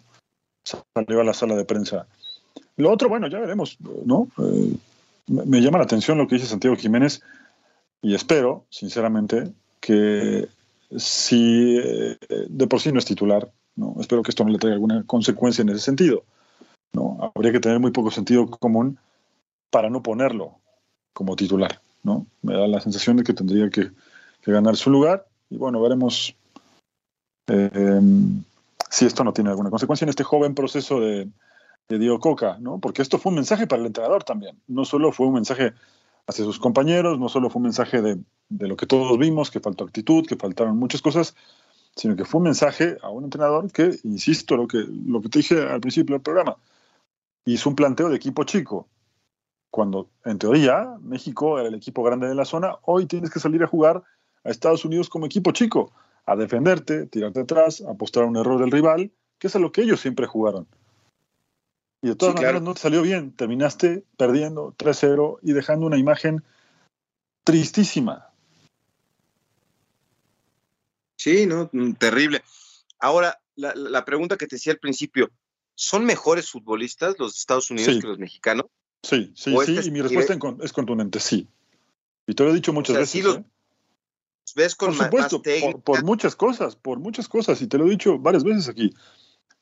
salió 0.64 1.20
a 1.20 1.24
la 1.24 1.34
sala 1.34 1.56
de 1.56 1.64
prensa. 1.64 2.06
Lo 2.76 2.90
otro, 2.90 3.08
bueno, 3.08 3.28
ya 3.28 3.40
veremos, 3.40 3.76
¿no? 4.04 4.28
Eh, 4.38 4.76
me 5.26 5.60
llama 5.60 5.78
la 5.78 5.84
atención 5.84 6.18
lo 6.18 6.26
que 6.26 6.36
dice 6.36 6.46
Santiago 6.46 6.76
Jiménez 6.76 7.22
y 8.00 8.14
espero, 8.14 8.64
sinceramente, 8.70 9.52
que 9.80 10.48
si 10.96 11.78
eh, 11.78 12.16
de 12.48 12.66
por 12.66 12.80
sí 12.80 12.92
no 12.92 12.98
es 12.98 13.04
titular, 13.04 13.50
¿no? 13.76 13.96
espero 14.00 14.22
que 14.22 14.30
esto 14.30 14.44
no 14.44 14.50
le 14.50 14.58
traiga 14.58 14.74
alguna 14.74 15.04
consecuencia 15.06 15.62
en 15.62 15.70
ese 15.70 15.80
sentido. 15.80 16.24
¿no? 16.92 17.32
Habría 17.34 17.52
que 17.52 17.60
tener 17.60 17.80
muy 17.80 17.90
poco 17.90 18.10
sentido 18.10 18.48
común 18.48 18.98
para 19.70 19.90
no 19.90 20.02
ponerlo 20.02 20.58
como 21.12 21.36
titular, 21.36 21.80
¿no? 22.02 22.26
Me 22.42 22.54
da 22.54 22.66
la 22.66 22.80
sensación 22.80 23.16
de 23.16 23.24
que 23.24 23.34
tendría 23.34 23.70
que, 23.70 23.90
ganar 24.46 24.76
su 24.76 24.88
lugar 24.88 25.26
y 25.50 25.58
bueno, 25.58 25.78
veremos 25.78 26.34
eh, 27.48 28.00
si 28.88 29.04
esto 29.04 29.22
no 29.22 29.34
tiene 29.34 29.50
alguna 29.50 29.68
consecuencia 29.68 30.06
en 30.06 30.08
este 30.08 30.24
joven 30.24 30.54
proceso 30.54 31.00
de, 31.00 31.28
de 31.86 32.18
Coca, 32.18 32.56
¿no? 32.58 32.78
Porque 32.78 33.02
esto 33.02 33.18
fue 33.18 33.28
un 33.28 33.36
mensaje 33.36 33.66
para 33.66 33.80
el 33.80 33.86
entrenador 33.88 34.24
también, 34.24 34.58
no 34.66 34.86
solo 34.86 35.12
fue 35.12 35.26
un 35.26 35.34
mensaje 35.34 35.74
hacia 36.26 36.44
sus 36.44 36.58
compañeros, 36.58 37.18
no 37.18 37.28
solo 37.28 37.50
fue 37.50 37.60
un 37.60 37.64
mensaje 37.64 38.00
de, 38.00 38.18
de 38.48 38.68
lo 38.68 38.76
que 38.76 38.86
todos 38.86 39.18
vimos, 39.18 39.50
que 39.50 39.60
faltó 39.60 39.84
actitud, 39.84 40.26
que 40.26 40.36
faltaron 40.36 40.78
muchas 40.78 41.02
cosas, 41.02 41.34
sino 41.96 42.16
que 42.16 42.24
fue 42.24 42.38
un 42.38 42.44
mensaje 42.44 42.96
a 43.02 43.10
un 43.10 43.24
entrenador 43.24 43.70
que, 43.72 43.98
insisto, 44.04 44.56
lo 44.56 44.68
que, 44.68 44.78
lo 44.78 45.20
que 45.20 45.28
te 45.28 45.38
dije 45.40 45.60
al 45.60 45.80
principio 45.80 46.14
del 46.14 46.22
programa, 46.22 46.56
hizo 47.44 47.68
un 47.68 47.76
planteo 47.76 48.08
de 48.08 48.16
equipo 48.16 48.44
chico, 48.44 48.86
cuando 49.78 50.10
en 50.24 50.40
teoría 50.40 50.96
México 51.02 51.56
era 51.56 51.68
el 51.68 51.76
equipo 51.76 52.02
grande 52.02 52.26
de 52.26 52.34
la 52.34 52.44
zona, 52.44 52.74
hoy 52.82 53.06
tienes 53.06 53.30
que 53.30 53.38
salir 53.38 53.62
a 53.62 53.68
jugar 53.68 54.02
a 54.42 54.50
Estados 54.50 54.84
Unidos 54.84 55.08
como 55.08 55.26
equipo 55.26 55.52
chico, 55.52 55.92
a 56.26 56.34
defenderte, 56.34 57.06
tirarte 57.06 57.42
atrás, 57.42 57.80
apostar 57.82 58.24
a 58.24 58.26
un 58.26 58.36
error 58.36 58.58
del 58.58 58.72
rival, 58.72 59.12
que 59.38 59.46
es 59.46 59.54
a 59.54 59.60
lo 59.60 59.70
que 59.70 59.82
ellos 59.82 60.00
siempre 60.00 60.26
jugaron. 60.26 60.66
Y 62.02 62.08
de 62.08 62.16
todas 62.16 62.34
maneras 62.34 62.60
no 62.60 62.74
te 62.74 62.80
salió 62.80 63.02
bien, 63.02 63.30
terminaste 63.30 64.02
perdiendo 64.16 64.74
3-0 64.76 65.38
y 65.42 65.52
dejando 65.52 65.86
una 65.86 65.96
imagen 65.96 66.42
tristísima. 67.44 68.30
Sí, 71.16 71.46
no, 71.46 71.70
mm, 71.72 71.92
terrible. 71.92 72.42
Ahora, 72.98 73.40
la, 73.54 74.04
pregunta 74.04 74.36
que 74.36 74.48
te 74.48 74.56
decía 74.56 74.72
al 74.72 74.80
principio, 74.80 75.30
¿son 75.76 76.04
mejores 76.04 76.50
futbolistas 76.50 77.14
los 77.20 77.38
Estados 77.38 77.70
Unidos 77.70 77.98
que 78.00 78.08
los 78.08 78.18
mexicanos? 78.18 78.66
Sí, 79.02 79.32
sí, 79.34 79.54
sí, 79.64 79.78
y 79.84 79.90
mi 79.90 80.02
respuesta 80.02 80.36
es 80.62 80.72
contundente, 80.72 81.20
sí. 81.20 81.48
Y 82.26 82.34
te 82.34 82.44
lo 82.44 82.50
he 82.50 82.54
dicho 82.54 82.72
muchas 82.72 82.96
veces. 82.96 83.24
¿eh? 83.24 83.44
ves 84.54 84.74
con 84.74 84.94
por 84.94 85.04
supuesto, 85.04 85.42
por, 85.84 86.04
muchas 86.04 86.36
cosas, 86.36 86.76
por 86.76 86.98
muchas 86.98 87.28
cosas, 87.28 87.60
y 87.62 87.66
te 87.66 87.78
lo 87.78 87.86
he 87.86 87.90
dicho 87.90 88.18
varias 88.18 88.44
veces 88.44 88.68
aquí. 88.68 88.94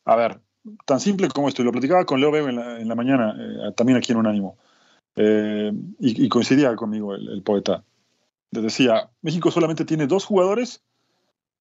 A 0.05 0.17
ver, 0.17 0.41
tan 0.85 1.01
simple 1.01 1.29
como 1.29 1.49
esto, 1.49 1.63
y 1.63 1.65
lo 1.65 1.73
platicaba 1.73 2.05
con 2.05 2.21
Leo 2.21 2.31
Bebe 2.31 2.51
en 2.51 2.89
la, 2.89 2.95
mañana, 2.95 3.37
eh, 3.39 3.73
también 3.77 3.99
aquí 3.99 4.13
en 4.13 4.19
Unánimo, 4.19 4.59
eh, 5.17 5.73
y, 5.99 6.29
coincidía 6.29 6.75
conmigo 6.77 7.15
el, 7.15 7.29
el 7.29 7.43
poeta. 7.43 7.85
Le 8.51 8.61
decía, 8.61 9.11
México 9.23 9.51
solamente 9.51 9.85
tiene 9.85 10.07
dos 10.07 10.25
jugadores 10.25 10.83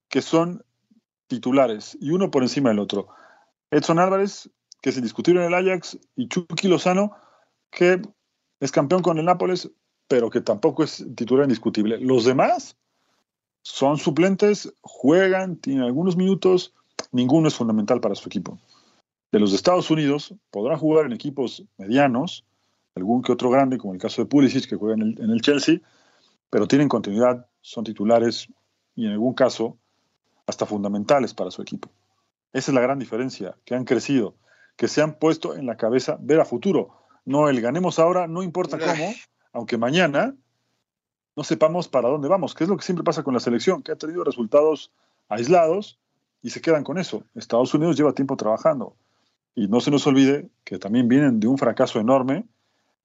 que 0.09 0.21
son 0.21 0.63
titulares, 1.27 1.97
y 1.99 2.11
uno 2.11 2.31
por 2.31 2.43
encima 2.43 2.69
del 2.69 2.79
otro. 2.79 3.07
Edson 3.71 3.99
Álvarez, 3.99 4.49
que 4.81 4.91
es 4.91 4.97
indiscutible 4.97 5.41
en 5.41 5.47
el 5.47 5.53
Ajax, 5.53 5.97
y 6.15 6.27
Chucky 6.27 6.67
Lozano, 6.67 7.15
que 7.75 8.01
es 8.59 8.71
campeón 8.71 9.03
con 9.03 9.19
el 9.19 9.25
Nápoles, 9.25 9.69
pero 10.07 10.29
que 10.31 10.41
tampoco 10.41 10.83
es 10.83 11.05
titular 11.15 11.43
indiscutible. 11.43 11.99
Los 11.99 12.25
demás 12.25 12.77
son 13.61 13.97
suplentes, 13.97 14.73
juegan, 14.81 15.57
tienen 15.57 15.83
algunos 15.83 16.15
minutos, 16.15 16.73
ninguno 17.11 17.49
es 17.49 17.55
fundamental 17.55 17.99
para 17.99 18.15
su 18.15 18.29
equipo. 18.29 18.57
De 19.31 19.39
los 19.39 19.53
Estados 19.53 19.91
Unidos 19.91 20.33
podrán 20.49 20.79
jugar 20.79 21.05
en 21.05 21.11
equipos 21.11 21.63
medianos, 21.77 22.45
algún 22.95 23.21
que 23.21 23.33
otro 23.33 23.49
grande, 23.49 23.77
como 23.77 23.93
el 23.93 23.99
caso 23.99 24.21
de 24.21 24.27
Pulisic, 24.27 24.69
que 24.69 24.77
juega 24.77 24.95
en 24.95 25.01
el, 25.01 25.21
en 25.21 25.29
el 25.29 25.41
Chelsea, 25.41 25.81
pero 26.49 26.67
tienen 26.67 26.87
continuidad, 26.87 27.47
son 27.61 27.83
titulares 27.83 28.47
y 28.95 29.05
en 29.05 29.11
algún 29.11 29.33
caso 29.33 29.77
hasta 30.47 30.65
fundamentales 30.65 31.33
para 31.33 31.51
su 31.51 31.61
equipo. 31.61 31.89
Esa 32.53 32.71
es 32.71 32.75
la 32.75 32.81
gran 32.81 32.99
diferencia, 32.99 33.57
que 33.65 33.75
han 33.75 33.83
crecido, 33.83 34.35
que 34.77 34.87
se 34.87 35.01
han 35.01 35.15
puesto 35.15 35.55
en 35.55 35.65
la 35.65 35.75
cabeza 35.75 36.17
ver 36.21 36.39
a 36.39 36.45
futuro 36.45 37.04
no 37.25 37.49
el 37.49 37.59
ganemos 37.61 37.99
ahora, 37.99 38.27
no 38.27 38.43
importa 38.43 38.77
cómo, 38.79 39.13
aunque 39.51 39.77
mañana 39.77 40.35
no 41.35 41.43
sepamos 41.43 41.87
para 41.87 42.09
dónde 42.09 42.27
vamos, 42.27 42.53
que 42.53 42.63
es 42.63 42.69
lo 42.69 42.77
que 42.77 42.83
siempre 42.83 43.03
pasa 43.03 43.23
con 43.23 43.33
la 43.33 43.39
selección, 43.39 43.83
que 43.83 43.91
ha 43.91 43.95
tenido 43.97 44.23
resultados 44.23 44.91
aislados 45.27 45.99
y 46.41 46.51
se 46.51 46.61
quedan 46.61 46.83
con 46.83 46.97
eso. 46.97 47.23
Estados 47.33 47.73
Unidos 47.73 47.97
lleva 47.97 48.13
tiempo 48.13 48.37
trabajando. 48.37 48.95
Y 49.55 49.67
no 49.67 49.79
se 49.79 49.89
nos 49.89 50.05
olvide 50.05 50.49
que 50.63 50.77
también 50.77 51.07
vienen 51.07 51.39
de 51.39 51.47
un 51.47 51.57
fracaso 51.57 51.99
enorme 51.99 52.45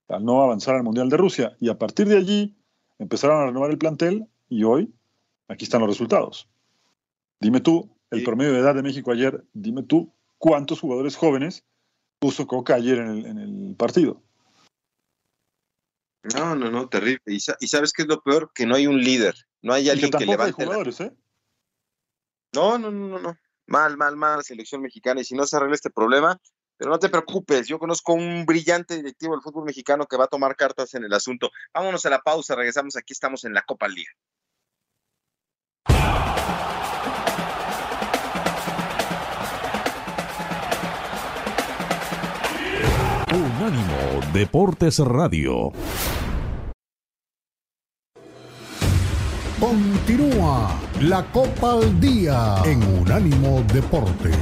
al 0.09 0.25
no 0.25 0.43
avanzar 0.43 0.75
al 0.75 0.83
Mundial 0.83 1.09
de 1.09 1.17
Rusia. 1.17 1.57
Y 1.61 1.69
a 1.69 1.79
partir 1.79 2.09
de 2.09 2.19
allí 2.19 2.57
empezaron 2.99 3.41
a 3.41 3.47
renovar 3.47 3.71
el 3.71 3.79
plantel 3.79 4.27
y 4.49 4.65
hoy 4.65 4.93
aquí 5.49 5.65
están 5.65 5.81
los 5.81 5.89
resultados. 5.89 6.49
Dime 7.41 7.61
tú, 7.61 7.89
el 8.11 8.25
promedio 8.25 8.53
de 8.53 8.59
edad 8.59 8.75
de 8.75 8.83
México 8.83 9.13
ayer, 9.13 9.45
dime 9.55 9.83
tú 9.85 10.13
cuántos 10.39 10.81
jugadores 10.81 11.17
jóvenes 11.17 11.65
puso 12.21 12.47
Coca 12.47 12.75
ayer 12.75 12.99
en 12.99 13.39
el, 13.39 13.75
partido. 13.77 14.23
No, 16.35 16.55
no, 16.55 16.71
no, 16.71 16.89
terrible. 16.89 17.23
Y, 17.27 17.41
sabes 17.41 17.93
qué 17.93 18.03
es 18.03 18.09
lo 18.09 18.23
peor? 18.23 18.53
Que 18.55 18.67
no 18.67 18.77
hay 18.77 18.87
un 18.87 19.01
líder, 19.01 19.35
no 19.63 19.73
hay 19.73 19.89
alguien 19.89 20.11
que, 20.11 20.27
levante. 20.27 20.53
jugadores, 20.53 21.01
¿eh? 21.01 21.13
No, 22.55 22.79
no, 22.79 22.91
no, 22.91 23.09
no, 23.09 23.19
no. 23.19 23.39
Mal, 23.67 23.97
mal, 23.97 24.17
mal 24.17 24.37
la 24.39 24.43
selección 24.43 24.83
mexicana. 24.83 25.23
Y 25.23 25.25
si 25.25 25.35
no 25.35 25.47
se 25.47 25.57
arregla 25.57 25.75
este 25.75 25.91
problema, 25.91 26.39
Pero 26.77 26.91
no 26.91 26.99
te 26.99 27.09
preocupes, 27.09 27.69
yo 27.69 27.79
conozco 27.79 28.15
un 28.15 28.47
brillante 28.47 28.97
directivo 28.97 29.35
del 29.35 29.43
fútbol 29.43 29.65
mexicano 29.65 30.07
que 30.07 30.17
va 30.17 30.25
a 30.25 30.29
tomar 30.29 30.57
cartas 30.57 30.95
en 30.95 31.05
el 31.05 31.13
asunto. 31.13 31.51
Vámonos 31.75 32.05
a 32.07 32.11
la 32.11 32.21
pausa, 32.21 32.55
regresamos, 32.55 32.97
aquí 32.97 33.13
estamos 33.13 33.45
en 33.45 33.53
la 33.53 33.63
Copa 33.63 33.87
al 33.87 33.95
Deportes 44.33 45.01
Radio. 45.01 45.73
Continúa 49.59 50.81
la 51.01 51.25
Copa 51.33 51.73
al 51.73 52.01
Día 52.01 52.63
en 52.65 52.81
Unánimo 53.01 53.65
Deportes. 53.73 54.37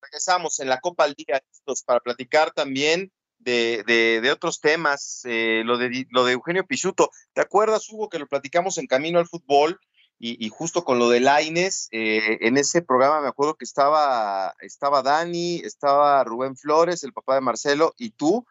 Regresamos 0.00 0.58
en 0.58 0.68
la 0.68 0.80
Copa 0.80 1.04
al 1.04 1.14
Día 1.14 1.40
para 1.86 2.00
platicar 2.00 2.50
también 2.50 3.12
de, 3.42 4.30
otros 4.32 4.60
temas, 4.60 5.22
eh, 5.24 5.62
lo, 5.64 5.78
de, 5.78 6.06
lo 6.10 6.24
de 6.24 6.32
Eugenio 6.32 6.66
Pisuto. 6.66 7.10
¿Te 7.32 7.40
acuerdas, 7.40 7.88
Hugo, 7.90 8.08
que 8.08 8.18
lo 8.18 8.26
platicamos 8.26 8.78
en 8.78 8.86
Camino 8.86 9.18
al 9.18 9.28
Fútbol? 9.28 9.80
Y, 10.24 10.48
justo 10.50 10.84
con 10.84 11.00
lo 11.00 11.08
de 11.08 11.18
Laines, 11.18 11.88
eh, 11.90 12.38
en 12.42 12.56
ese 12.56 12.80
programa 12.80 13.20
me 13.20 13.26
acuerdo 13.26 13.56
que 13.56 13.64
estaba, 13.64 14.54
estaba 14.60 15.02
Dani, 15.02 15.56
estaba 15.64 16.22
Rubén 16.22 16.56
Flores, 16.56 17.02
el 17.02 17.12
papá 17.12 17.34
de 17.34 17.40
Marcelo, 17.40 17.92
y 17.98 18.10
tú, 18.10 18.46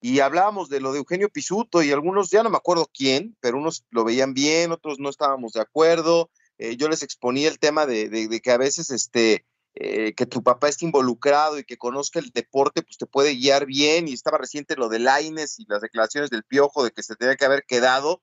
y 0.00 0.20
hablábamos 0.20 0.68
de 0.68 0.78
lo 0.78 0.92
de 0.92 0.98
Eugenio 0.98 1.28
Pisuto, 1.28 1.82
y 1.82 1.90
algunos, 1.90 2.30
ya 2.30 2.44
no 2.44 2.50
me 2.50 2.58
acuerdo 2.58 2.88
quién, 2.94 3.36
pero 3.40 3.58
unos 3.58 3.84
lo 3.90 4.04
veían 4.04 4.34
bien, 4.34 4.70
otros 4.70 5.00
no 5.00 5.08
estábamos 5.08 5.54
de 5.54 5.62
acuerdo. 5.62 6.30
Eh, 6.58 6.76
yo 6.76 6.88
les 6.88 7.02
exponía 7.02 7.48
el 7.48 7.58
tema 7.58 7.86
de, 7.86 8.08
de 8.08 8.40
que 8.40 8.52
a 8.52 8.56
veces 8.56 8.90
este, 8.90 9.44
eh, 9.78 10.14
que 10.14 10.24
tu 10.24 10.42
papá 10.42 10.70
esté 10.70 10.86
involucrado 10.86 11.58
y 11.58 11.64
que 11.64 11.76
conozca 11.76 12.18
el 12.18 12.30
deporte, 12.30 12.80
pues 12.80 12.96
te 12.96 13.04
puede 13.04 13.34
guiar 13.34 13.66
bien. 13.66 14.08
Y 14.08 14.14
estaba 14.14 14.38
reciente 14.38 14.74
lo 14.74 14.88
de 14.88 15.00
Laines 15.00 15.58
y 15.58 15.66
las 15.68 15.82
declaraciones 15.82 16.30
del 16.30 16.44
Piojo 16.44 16.82
de 16.82 16.92
que 16.92 17.02
se 17.02 17.14
tenía 17.14 17.36
que 17.36 17.44
haber 17.44 17.64
quedado. 17.64 18.22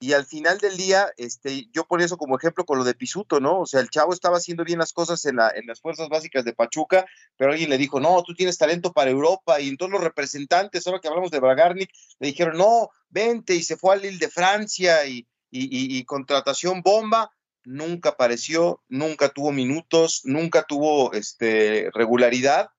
Y 0.00 0.12
al 0.12 0.26
final 0.26 0.58
del 0.58 0.76
día, 0.76 1.10
este, 1.16 1.68
yo 1.72 1.84
ponía 1.84 2.04
eso 2.04 2.18
como 2.18 2.36
ejemplo 2.36 2.66
con 2.66 2.76
lo 2.76 2.84
de 2.84 2.94
Pisuto, 2.94 3.40
¿no? 3.40 3.60
O 3.60 3.66
sea, 3.66 3.80
el 3.80 3.88
chavo 3.88 4.12
estaba 4.12 4.36
haciendo 4.36 4.64
bien 4.64 4.80
las 4.80 4.92
cosas 4.92 5.24
en, 5.24 5.36
la, 5.36 5.48
en 5.54 5.66
las 5.66 5.80
fuerzas 5.80 6.10
básicas 6.10 6.44
de 6.44 6.52
Pachuca, 6.52 7.06
pero 7.38 7.52
alguien 7.52 7.70
le 7.70 7.78
dijo, 7.78 7.98
no, 7.98 8.22
tú 8.22 8.34
tienes 8.34 8.58
talento 8.58 8.92
para 8.92 9.10
Europa. 9.10 9.60
Y 9.60 9.68
entonces 9.70 9.92
los 9.92 10.04
representantes, 10.04 10.86
ahora 10.86 11.00
que 11.00 11.08
hablamos 11.08 11.30
de 11.30 11.40
Bragarnik, 11.40 11.90
le 12.18 12.26
dijeron, 12.26 12.58
no, 12.58 12.90
vente, 13.08 13.54
y 13.54 13.62
se 13.62 13.78
fue 13.78 13.94
al 13.94 14.02
Lille 14.02 14.18
de 14.18 14.28
Francia 14.28 15.06
y, 15.06 15.26
y, 15.50 15.96
y 15.96 16.04
contratación 16.04 16.82
bomba 16.82 17.30
nunca 17.64 18.10
apareció, 18.10 18.82
nunca 18.88 19.28
tuvo 19.30 19.52
minutos, 19.52 20.22
nunca 20.24 20.64
tuvo 20.64 21.12
este, 21.12 21.90
regularidad. 21.94 22.70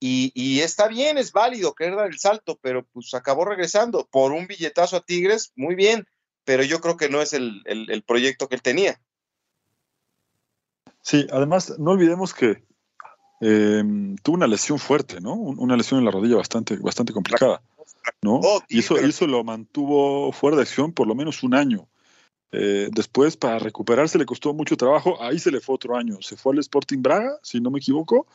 Y, 0.00 0.60
está 0.60 0.86
bien, 0.86 1.18
es 1.18 1.32
válido 1.32 1.74
querer 1.74 1.96
dar 1.96 2.06
el 2.06 2.18
salto, 2.20 2.56
pero 2.62 2.84
pues 2.84 3.14
acabó 3.14 3.44
regresando 3.44 4.06
por 4.08 4.30
un 4.30 4.46
billetazo 4.46 4.96
a 4.96 5.00
Tigres, 5.00 5.52
muy 5.56 5.74
bien, 5.74 6.06
pero 6.44 6.62
yo 6.62 6.80
creo 6.80 6.96
que 6.96 7.08
no 7.08 7.20
es 7.20 7.32
el, 7.32 8.04
proyecto 8.06 8.48
que 8.48 8.54
él 8.54 8.62
tenía. 8.62 9.00
Sí, 11.02 11.26
además, 11.32 11.74
no 11.80 11.92
olvidemos 11.92 12.32
que 12.32 12.62
em, 13.40 14.14
tuvo 14.18 14.36
una 14.36 14.46
lesión 14.46 14.78
fuerte, 14.78 15.20
¿no? 15.20 15.34
Una 15.34 15.76
lesión 15.76 15.98
en 15.98 16.04
la 16.04 16.12
rodilla 16.12 16.36
bastante, 16.36 16.76
bastante 16.76 17.12
complicada, 17.12 17.60
¿no? 18.22 18.36
Oh, 18.36 18.62
y 18.68 18.78
eso, 18.78 18.98
eso 18.98 19.26
lo 19.26 19.42
mantuvo 19.42 20.30
fuera 20.30 20.56
de 20.56 20.62
acción 20.62 20.92
por 20.92 21.08
lo 21.08 21.16
menos 21.16 21.42
un 21.42 21.54
año. 21.54 21.88
Eh, 22.50 22.88
después, 22.92 23.36
para 23.36 23.58
recuperarse, 23.58 24.18
le 24.18 24.24
costó 24.24 24.54
mucho 24.54 24.76
trabajo. 24.76 25.22
Ahí 25.22 25.38
se 25.38 25.50
le 25.50 25.60
fue 25.60 25.74
otro 25.74 25.96
año. 25.96 26.20
Se 26.22 26.36
fue 26.36 26.52
al 26.52 26.58
Sporting 26.60 27.02
Braga, 27.02 27.38
si 27.42 27.60
no 27.60 27.70
me 27.70 27.78
equivoco, 27.78 28.26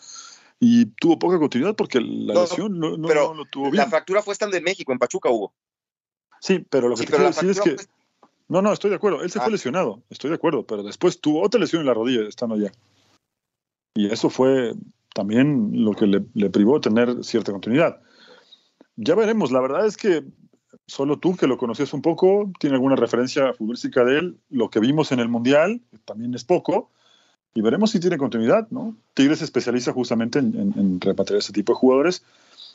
y 0.60 0.86
tuvo 0.86 1.18
poca 1.18 1.40
continuidad 1.40 1.76
porque 1.76 2.00
la 2.00 2.34
lesión 2.34 2.80
no, 2.80 2.96
lo 2.96 3.46
tuvo 3.46 3.72
bien. 3.72 3.78
La 3.78 3.90
fractura 3.90 4.22
fue 4.22 4.34
estando 4.34 4.56
en 4.56 4.64
México, 4.64 4.92
en 4.92 5.00
Pachuca 5.00 5.30
hubo. 5.30 5.54
Sí, 6.40 6.66
pero 6.70 6.90
lo 6.90 6.96
que 6.96 7.06
te 7.06 7.12
quiero 7.12 7.26
decir 7.26 7.50
es 7.50 7.62
que. 7.62 7.76
No, 8.50 8.62
no, 8.62 8.72
estoy 8.72 8.90
de 8.90 8.98
acuerdo. 8.98 9.24
Él 9.24 9.32
se 9.32 9.40
fue 9.40 9.48
ah. 9.48 9.52
lesionado, 9.52 10.04
estoy 10.10 10.30
de 10.30 10.36
acuerdo, 10.36 10.66
pero 10.66 10.84
después 10.84 11.20
tuvo 11.20 11.42
otra 11.42 11.60
lesión 11.60 11.82
en 11.82 11.88
la 11.88 11.94
rodilla 11.94 12.28
estando 12.28 12.56
allá. 12.56 12.72
Y 13.96 14.12
eso 14.12 14.30
fue 14.30 14.74
también 15.14 15.84
lo 15.84 15.94
que 15.94 16.06
le, 16.06 16.24
le 16.34 16.50
privó 16.50 16.76
de 16.76 16.82
tener 16.82 17.24
cierta 17.24 17.52
continuidad. 17.52 18.02
Ya 18.96 19.16
veremos, 19.16 19.52
la 19.52 19.62
verdad 19.62 19.86
es 19.86 19.98
que 19.98 20.24
solo 20.88 21.18
tú 21.18 21.36
que 21.36 21.48
lo 21.48 21.58
conocías 21.58 21.94
un 21.94 22.02
poco, 22.02 22.52
tiene 22.60 22.76
alguna 22.76 22.96
referencia 22.96 23.54
futbolística 23.54 24.04
de 24.04 24.20
él, 24.20 24.38
lo 24.50 24.70
que 24.70 24.80
vimos 24.80 25.12
en 25.12 25.20
el 25.20 25.30
Mundial 25.30 25.82
también 26.06 26.34
es 26.34 26.44
poco, 26.44 26.90
y 27.54 27.62
veremos 27.62 27.92
si 27.92 28.00
tiene 28.00 28.18
continuidad, 28.18 28.68
¿no? 28.72 28.96
Tigres 29.14 29.40
se 29.40 29.46
especializa 29.46 29.94
justamente 29.94 30.40
en, 30.40 31.00
repatriar 31.00 31.40
ese 31.40 31.54
tipo 31.54 31.74
de 31.74 31.78
jugadores. 31.78 32.24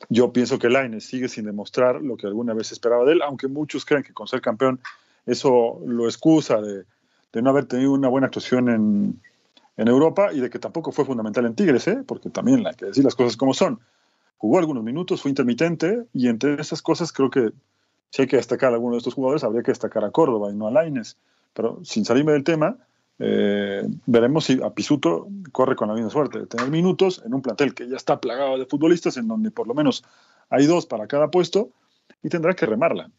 Yo 0.08 0.32
pienso 0.32 0.58
que 0.58 0.68
Laines 0.68 1.04
sigue 1.04 1.28
sin 1.28 1.46
demostrar 1.46 2.00
lo 2.00 2.16
que 2.16 2.28
alguna 2.28 2.54
vez 2.54 2.70
esperaba 2.70 3.04
de 3.04 3.14
él, 3.14 3.22
aunque 3.22 3.48
muchos 3.48 3.84
creen 3.84 4.04
que 4.04 4.12
con 4.12 4.28
ser 4.28 4.40
campeón 4.40 4.80
eso 5.26 5.80
lo 5.84 6.04
excusa 6.04 6.60
de, 6.60 6.84
no 7.42 7.50
haber 7.50 7.66
tenido 7.66 7.92
una 7.92 8.08
buena 8.08 8.26
actuación 8.26 8.68
en, 8.68 9.20
Europa 9.76 10.32
y 10.32 10.40
de 10.40 10.50
que 10.50 10.58
tampoco 10.58 10.90
fue 10.90 11.04
fundamental 11.04 11.46
en 11.46 11.54
Tigres, 11.54 11.86
¿eh? 11.86 12.02
porque 12.04 12.30
también 12.30 12.66
hay 12.66 12.74
que 12.74 12.86
decir 12.86 13.04
las 13.04 13.14
cosas 13.14 13.36
como 13.36 13.54
son. 13.54 13.78
Jugó 14.36 14.58
algunos 14.58 14.82
minutos, 14.82 15.22
fue 15.22 15.30
intermitente 15.30 16.04
y 16.12 16.26
entre 16.26 16.60
esas 16.60 16.82
cosas 16.82 17.12
creo 17.12 17.30
que 17.30 17.52
si 18.10 18.22
hay 18.22 18.28
que 18.28 18.36
destacar 18.36 18.70
a 18.70 18.74
alguno 18.74 18.94
de 18.94 18.98
estos 18.98 19.14
jugadores, 19.14 19.44
habría 19.44 19.62
que 19.62 19.70
destacar 19.70 20.04
a 20.04 20.10
Córdoba 20.10 20.50
y 20.50 20.54
no 20.54 20.66
a 20.66 20.70
Laines. 20.70 21.18
Pero 21.52 21.80
sin 21.84 22.04
salirme 22.04 22.32
del 22.32 22.44
tema, 22.44 22.78
eh, 23.18 23.82
veremos 24.06 24.44
si 24.44 24.62
a 24.62 24.70
Pisuto 24.70 25.28
corre 25.52 25.76
con 25.76 25.88
la 25.88 25.94
misma 25.94 26.10
suerte 26.10 26.40
de 26.40 26.46
tener 26.46 26.70
minutos 26.70 27.22
en 27.24 27.34
un 27.34 27.42
plantel 27.42 27.74
que 27.74 27.88
ya 27.88 27.96
está 27.96 28.20
plagado 28.20 28.58
de 28.58 28.66
futbolistas, 28.66 29.16
en 29.16 29.28
donde 29.28 29.50
por 29.50 29.66
lo 29.66 29.74
menos 29.74 30.04
hay 30.50 30.66
dos 30.66 30.86
para 30.86 31.06
cada 31.06 31.30
puesto, 31.30 31.70
y 32.22 32.28
tendrá 32.28 32.54
que 32.54 32.66
remarla. 32.66 33.10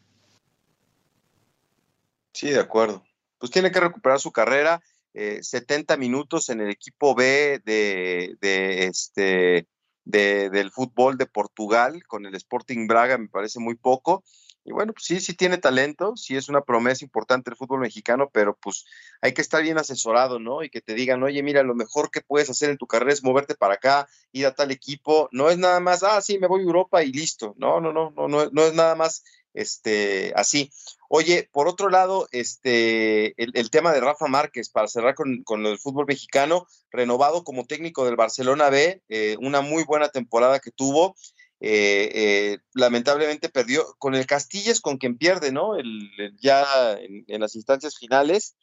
Sí, 2.32 2.50
de 2.50 2.60
acuerdo. 2.60 3.04
Pues 3.38 3.50
tiene 3.50 3.70
que 3.70 3.80
recuperar 3.80 4.20
su 4.20 4.32
carrera. 4.32 4.82
70 5.12 5.94
eh, 5.94 5.96
minutos 5.96 6.48
en 6.50 6.60
el 6.60 6.70
equipo 6.70 7.16
B 7.16 7.60
de, 7.64 8.36
de 8.40 8.84
este, 8.84 9.66
del 10.04 10.70
fútbol 10.70 11.16
de 11.16 11.26
Portugal 11.26 12.04
con 12.06 12.26
el 12.26 12.34
Sporting 12.34 12.86
Braga 12.86 13.18
me 13.18 13.28
parece 13.28 13.60
muy 13.60 13.74
poco. 13.74 14.22
Y 14.64 14.72
bueno, 14.72 14.92
pues 14.92 15.06
sí, 15.06 15.20
sí 15.20 15.34
tiene 15.34 15.58
talento, 15.58 16.16
sí 16.16 16.36
es 16.36 16.48
una 16.48 16.60
promesa 16.60 17.04
importante 17.04 17.50
el 17.50 17.56
fútbol 17.56 17.80
mexicano, 17.80 18.30
pero 18.32 18.56
pues 18.56 18.84
hay 19.22 19.32
que 19.32 19.40
estar 19.40 19.62
bien 19.62 19.78
asesorado, 19.78 20.38
¿no? 20.38 20.62
Y 20.62 20.70
que 20.70 20.80
te 20.80 20.94
digan, 20.94 21.22
oye, 21.22 21.42
mira, 21.42 21.62
lo 21.62 21.74
mejor 21.74 22.10
que 22.10 22.20
puedes 22.20 22.50
hacer 22.50 22.70
en 22.70 22.76
tu 22.76 22.86
carrera 22.86 23.12
es 23.12 23.24
moverte 23.24 23.54
para 23.54 23.74
acá, 23.74 24.08
ir 24.32 24.46
a 24.46 24.54
tal 24.54 24.70
equipo. 24.70 25.28
No 25.32 25.48
es 25.50 25.58
nada 25.58 25.80
más, 25.80 26.02
ah, 26.02 26.20
sí, 26.20 26.38
me 26.38 26.46
voy 26.46 26.60
a 26.60 26.64
Europa 26.64 27.02
y 27.02 27.12
listo. 27.12 27.54
No, 27.56 27.80
no, 27.80 27.92
no, 27.92 28.12
no, 28.16 28.28
no, 28.28 28.50
no 28.50 28.62
es 28.62 28.74
nada 28.74 28.94
más 28.94 29.24
este, 29.54 30.32
así. 30.36 30.70
Oye, 31.08 31.48
por 31.52 31.66
otro 31.66 31.88
lado, 31.88 32.28
este, 32.30 33.34
el, 33.36 33.70
tema 33.70 33.92
de 33.92 34.00
Rafa 34.00 34.26
Márquez, 34.28 34.68
para 34.68 34.86
cerrar 34.86 35.14
con, 35.14 35.42
con, 35.42 35.66
el 35.66 35.78
fútbol 35.78 36.06
mexicano, 36.06 36.66
renovado 36.90 37.42
como 37.42 37.64
técnico 37.64 38.04
del 38.04 38.16
Barcelona 38.16 38.70
B, 38.70 39.02
eh, 39.08 39.36
una 39.40 39.60
muy 39.60 39.84
buena 39.84 40.08
temporada 40.10 40.60
que 40.60 40.70
tuvo. 40.70 41.16
Eh, 41.62 42.10
eh, 42.14 42.58
lamentablemente 42.72 43.50
perdió 43.50 43.84
con 43.98 44.14
el 44.14 44.26
Castillas, 44.26 44.80
con 44.80 44.96
quien 44.96 45.18
pierde, 45.18 45.52
¿no? 45.52 45.74
Ya 46.40 46.64
en, 46.98 47.40
las 47.40 47.54
instancias 47.54 47.98
finales 47.98 48.56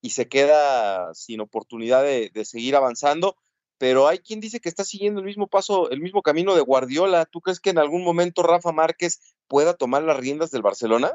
y 0.00 0.10
se 0.10 0.28
queda 0.28 1.14
sin 1.14 1.40
oportunidad 1.40 2.02
de, 2.02 2.44
seguir 2.44 2.74
avanzando. 2.74 3.36
Pero 3.78 4.08
hay 4.08 4.18
quien 4.18 4.40
dice 4.40 4.60
que 4.60 4.68
está 4.68 4.84
siguiendo 4.84 5.20
el 5.20 5.26
mismo 5.26 5.46
paso, 5.46 5.90
el 5.90 6.00
mismo 6.00 6.22
camino 6.22 6.54
de 6.54 6.60
Guardiola. 6.60 7.24
¿Tú 7.24 7.40
crees 7.40 7.60
que 7.60 7.70
en 7.70 7.78
algún 7.78 8.04
momento 8.04 8.42
Rafa 8.42 8.72
Márquez 8.72 9.20
pueda 9.48 9.74
tomar 9.74 10.02
las 10.02 10.18
riendas 10.18 10.50
del 10.50 10.60
Barcelona? 10.60 11.12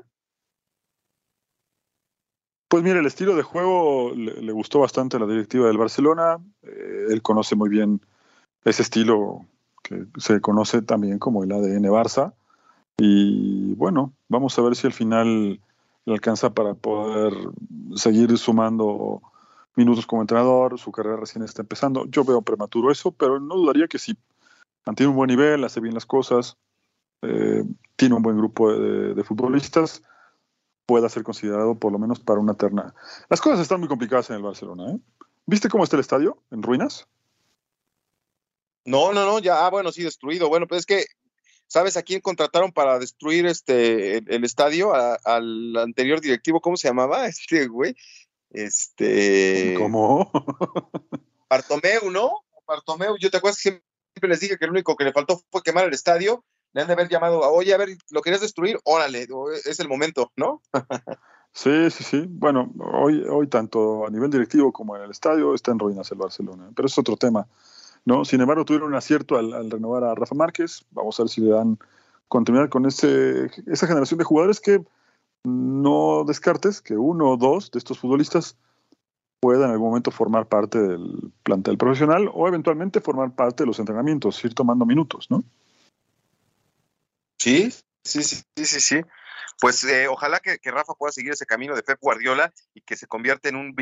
Pues 2.68 2.82
mire, 2.82 3.00
el 3.00 3.06
estilo 3.06 3.36
de 3.36 3.44
juego 3.44 4.14
le, 4.16 4.52
gustó 4.52 4.80
bastante 4.80 5.18
a 5.18 5.20
la 5.20 5.28
directiva 5.28 5.68
del 5.68 5.78
Barcelona. 5.78 6.38
Eh, 6.64 7.06
él 7.10 7.22
conoce 7.22 7.56
muy 7.56 7.70
bien 7.70 8.02
ese 8.64 8.82
estilo 8.82 9.46
que 9.88 10.06
se 10.18 10.42
conoce 10.42 10.82
también 10.82 11.20
como 11.20 11.44
el 11.44 11.52
ADN 11.52 11.84
Barça. 11.86 12.34
Y 12.98 13.76
bueno, 13.76 14.14
vamos 14.28 14.58
a 14.58 14.62
ver 14.64 14.76
si 14.76 14.88
al 14.88 14.94
final 14.94 15.60
le 16.06 16.14
alcanza 16.14 16.54
para 16.54 16.74
poder 16.74 17.34
seguir 17.96 18.36
sumando 18.38 19.22
minutos 19.76 20.08
como 20.08 20.22
entrenador. 20.22 20.80
Su 20.80 20.92
carrera 20.92 21.18
recién 21.18 21.44
está 21.44 21.62
empezando. 21.62 22.06
Yo 22.08 22.24
veo 22.24 22.42
prematuro 22.42 22.92
eso, 22.92 23.12
pero 23.12 23.40
no 23.40 23.56
dudaría 23.56 23.88
que 23.88 24.00
si 24.00 24.18
mantiene 24.86 25.12
un 25.12 25.16
buen 25.16 25.28
nivel, 25.28 25.64
hace 25.64 25.82
bien 25.82 25.94
las 25.94 26.06
cosas, 26.06 26.58
eh, 27.22 27.64
tiene 27.96 28.16
un 28.16 28.24
buen 28.24 28.38
grupo 28.38 28.74
de, 28.74 29.24
futbolistas, 29.24 30.02
pueda 30.86 31.10
ser 31.10 31.24
considerado 31.24 31.76
por 31.76 31.92
lo 31.92 32.00
menos 32.00 32.20
para 32.20 32.40
una 32.40 32.54
terna. 32.54 32.94
Las 33.30 33.42
cosas 33.42 33.60
están 33.60 33.80
muy 33.80 33.90
complicadas 33.90 34.30
en 34.30 34.38
el 34.38 34.44
Barcelona. 34.44 34.92
¿eh? 34.92 35.00
¿Viste 35.46 35.70
cómo 35.70 35.84
está 35.84 35.96
el 35.96 36.02
estadio? 36.02 36.38
¿En 36.52 36.64
ruinas? 36.64 37.08
No, 38.86 39.14
no, 39.14 39.26
no, 39.26 39.40
ya, 39.40 39.66
ah, 39.66 39.70
bueno, 39.70 39.92
sí, 39.92 40.04
destruido. 40.04 40.48
Bueno, 40.48 40.68
pues 40.68 40.80
es 40.82 40.86
que 40.86 41.06
¿Sabes 41.68 41.98
a 41.98 42.04
quién 42.04 42.22
contrataron 42.22 42.72
para 42.72 43.00
destruir 43.00 43.46
este 43.48 44.18
el, 44.18 44.44
estadio? 44.44 44.94
al 44.94 45.76
anterior 45.78 46.22
directivo, 46.22 46.62
¿cómo 46.62 46.78
se 46.78 46.88
llamaba? 46.88 47.28
Este 47.28 47.68
güey. 47.68 47.96
Este. 48.52 49.76
¿Cómo? 49.78 50.32
Bartomeu, 51.50 52.12
¿no? 52.12 52.44
Bartomeu, 52.68 53.18
yo 53.20 53.30
te 53.30 53.38
acuerdas 53.38 53.58
que 53.58 53.70
siempre 53.70 54.30
les 54.30 54.40
dije 54.40 54.58
que 54.58 54.66
lo 54.66 54.72
único 54.72 54.96
que 54.96 55.04
le 55.04 55.14
faltó 55.14 55.42
fue 55.52 55.64
quemar 55.64 55.86
el 55.86 55.94
estadio. 55.94 56.44
Le 56.74 56.82
han 56.82 56.88
de 56.88 56.94
haber 56.94 57.10
llamado, 57.10 57.40
oye, 57.40 57.74
a 57.74 57.78
ver, 57.78 57.90
¿lo 58.10 58.22
querías 58.22 58.42
destruir? 58.42 58.80
Órale, 58.84 59.28
es 59.66 59.80
el 59.80 59.88
momento, 59.88 60.32
¿no? 60.36 60.62
sí, 61.54 61.90
sí, 61.90 62.04
sí. 62.04 62.26
Bueno, 62.28 62.74
hoy, 62.80 63.24
hoy 63.30 63.48
tanto 63.48 64.06
a 64.06 64.10
nivel 64.10 64.30
directivo 64.30 64.74
como 64.74 64.96
en 64.96 65.04
el 65.04 65.12
estadio 65.12 65.54
está 65.54 65.72
en 65.72 65.80
ruinas 65.80 66.12
el 66.12 66.18
Barcelona, 66.18 66.70
pero 66.76 66.88
es 66.88 66.98
otro 66.98 67.16
tema. 67.16 67.48
¿No? 68.06 68.24
Sin 68.24 68.42
embargo, 68.42 68.66
tuvieron 68.66 68.90
un 68.90 68.96
acierto 68.96 69.38
al, 69.38 69.70
renovar 69.70 70.04
a 70.04 70.16
Rafa 70.16 70.36
Márquez. 70.36 70.86
Vamos 70.92 71.20
a 71.20 71.24
ver 71.24 71.30
si 71.30 71.42
le 71.42 71.52
dan 71.52 71.78
continuidad 72.28 72.70
con 72.70 72.86
ese, 72.86 73.52
esa 73.68 73.88
generación 73.88 74.18
de 74.18 74.24
jugadores 74.24 74.60
que 74.60 74.84
no 75.44 76.24
descartes 76.26 76.82
que 76.82 76.98
uno 76.98 77.32
o 77.32 77.38
dos 77.38 77.72
de 77.72 77.80
estos 77.80 78.00
futbolistas 78.00 78.58
pueda 79.40 79.66
en 79.66 79.72
algún 79.72 79.90
momento 79.90 80.12
formar 80.12 80.48
parte 80.48 80.80
del 80.80 81.32
plantel 81.44 81.78
profesional 81.78 82.30
o 82.34 82.48
eventualmente 82.48 83.02
formar 83.02 83.36
parte 83.36 83.64
de 83.64 83.68
los 83.68 83.80
entrenamientos, 83.80 84.44
ir 84.44 84.56
tomando 84.56 84.86
minutos, 84.86 85.28
¿no? 85.30 85.44
Sí, 87.38 87.72
sí, 88.04 88.24
sí, 88.24 88.44
sí, 88.56 88.82
sí. 88.82 89.02
Pues 89.60 89.84
eh, 89.84 90.08
ojalá 90.08 90.40
que, 90.40 90.60
Rafa 90.72 90.94
pueda 90.96 91.12
seguir 91.12 91.32
ese 91.32 91.46
camino 91.46 91.76
de 91.76 91.84
Pep 91.84 92.00
Guardiola 92.02 92.52
y 92.74 92.82
que 92.82 92.98
se 92.98 93.08
convierta 93.08 93.48
en 93.50 93.56
un 93.56 93.76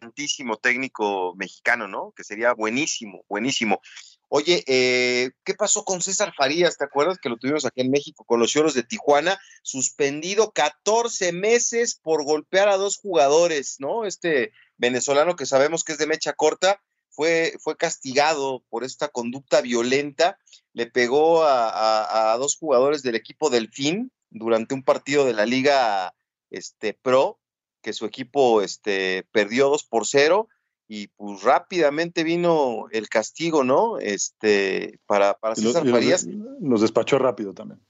brillantísimo 0.00 0.56
técnico 0.56 1.34
mexicano, 1.36 1.88
¿no? 1.88 2.12
Que 2.16 2.24
sería 2.24 2.52
buenísimo, 2.52 3.24
buenísimo. 3.28 3.80
Oye, 4.28 4.64
eh, 4.66 5.30
¿qué 5.44 5.54
pasó 5.54 5.84
con 5.84 6.02
César 6.02 6.32
Farías? 6.36 6.76
¿Te 6.76 6.84
acuerdas 6.84 7.18
que 7.18 7.28
lo 7.28 7.36
tuvimos 7.36 7.64
aquí 7.64 7.82
en 7.82 7.90
México 7.90 8.24
con 8.24 8.40
los 8.40 8.50
Choros 8.50 8.74
de 8.74 8.82
Tijuana? 8.82 9.38
Suspendido 9.62 10.52
14 10.52 11.32
meses 11.32 11.94
por 12.02 12.24
golpear 12.24 12.68
a 12.68 12.76
dos 12.76 12.98
jugadores, 12.98 13.76
¿no? 13.78 14.04
Este 14.04 14.52
venezolano 14.76 15.36
que 15.36 15.46
sabemos 15.46 15.84
que 15.84 15.92
es 15.92 15.98
de 15.98 16.06
mecha 16.06 16.32
corta, 16.32 16.80
fue, 17.10 17.54
fue 17.60 17.76
castigado 17.76 18.64
por 18.68 18.82
esta 18.82 19.08
conducta 19.08 19.60
violenta, 19.60 20.38
le 20.72 20.86
pegó 20.86 21.44
a, 21.44 22.36
dos 22.38 22.56
jugadores 22.56 23.02
del 23.02 23.14
equipo 23.14 23.50
Delfín 23.50 24.10
durante 24.30 24.74
un 24.74 24.82
partido 24.82 25.24
de 25.24 25.32
la 25.32 25.46
Liga 25.46 26.12
este, 26.50 26.92
Pro, 26.94 27.38
que 27.84 27.92
su 27.92 28.06
equipo 28.06 28.62
este, 28.62 29.28
perdió 29.30 29.68
2 29.68 29.84
por 29.84 30.06
0 30.06 30.48
y 30.88 31.08
pues 31.08 31.42
rápidamente 31.42 32.24
vino 32.24 32.86
el 32.90 33.08
castigo, 33.08 33.62
¿no? 33.62 33.98
Este, 33.98 34.98
para, 35.06 35.34
para 35.34 35.54
César 35.54 35.88
Farías. 35.88 36.26
Los 36.60 36.80
despachó 36.80 37.18
rápido 37.18 37.52
también. 37.52 37.80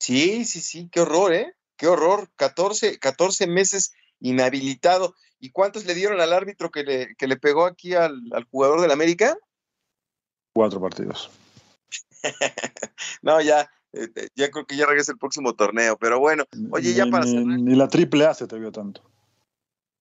Sí, 0.00 0.44
sí, 0.44 0.60
sí, 0.60 0.88
qué 0.90 1.00
horror, 1.00 1.32
¿eh? 1.32 1.54
Qué 1.76 1.86
horror. 1.86 2.28
14, 2.34 2.98
14 2.98 3.46
meses 3.46 3.92
inhabilitado. 4.18 5.14
¿Y 5.38 5.50
cuántos 5.50 5.84
le 5.86 5.94
dieron 5.94 6.20
al 6.20 6.32
árbitro 6.32 6.70
que 6.70 6.82
le, 6.82 7.14
que 7.14 7.28
le 7.28 7.36
pegó 7.36 7.64
aquí 7.64 7.94
al, 7.94 8.20
jugador 8.50 8.80
del 8.80 8.90
América? 8.90 9.38
Cuatro 10.52 10.80
partidos. 10.80 11.30
no, 13.22 13.40
ya, 13.40 13.70
eh, 13.92 14.08
eh, 14.14 14.28
ya 14.34 14.50
creo 14.50 14.66
que 14.66 14.76
ya 14.76 14.86
regresa 14.86 15.12
el 15.12 15.18
próximo 15.18 15.54
torneo, 15.54 15.96
pero 15.98 16.18
bueno, 16.18 16.44
oye, 16.70 16.94
ya 16.94 17.06
para 17.06 17.26
cerrar. 17.26 17.44
Ni 17.44 17.74
la 17.74 17.88
triple 17.88 18.26
A 18.26 18.34
se 18.34 18.46
te 18.46 18.58
vio 18.58 18.72
tanto. 18.72 19.02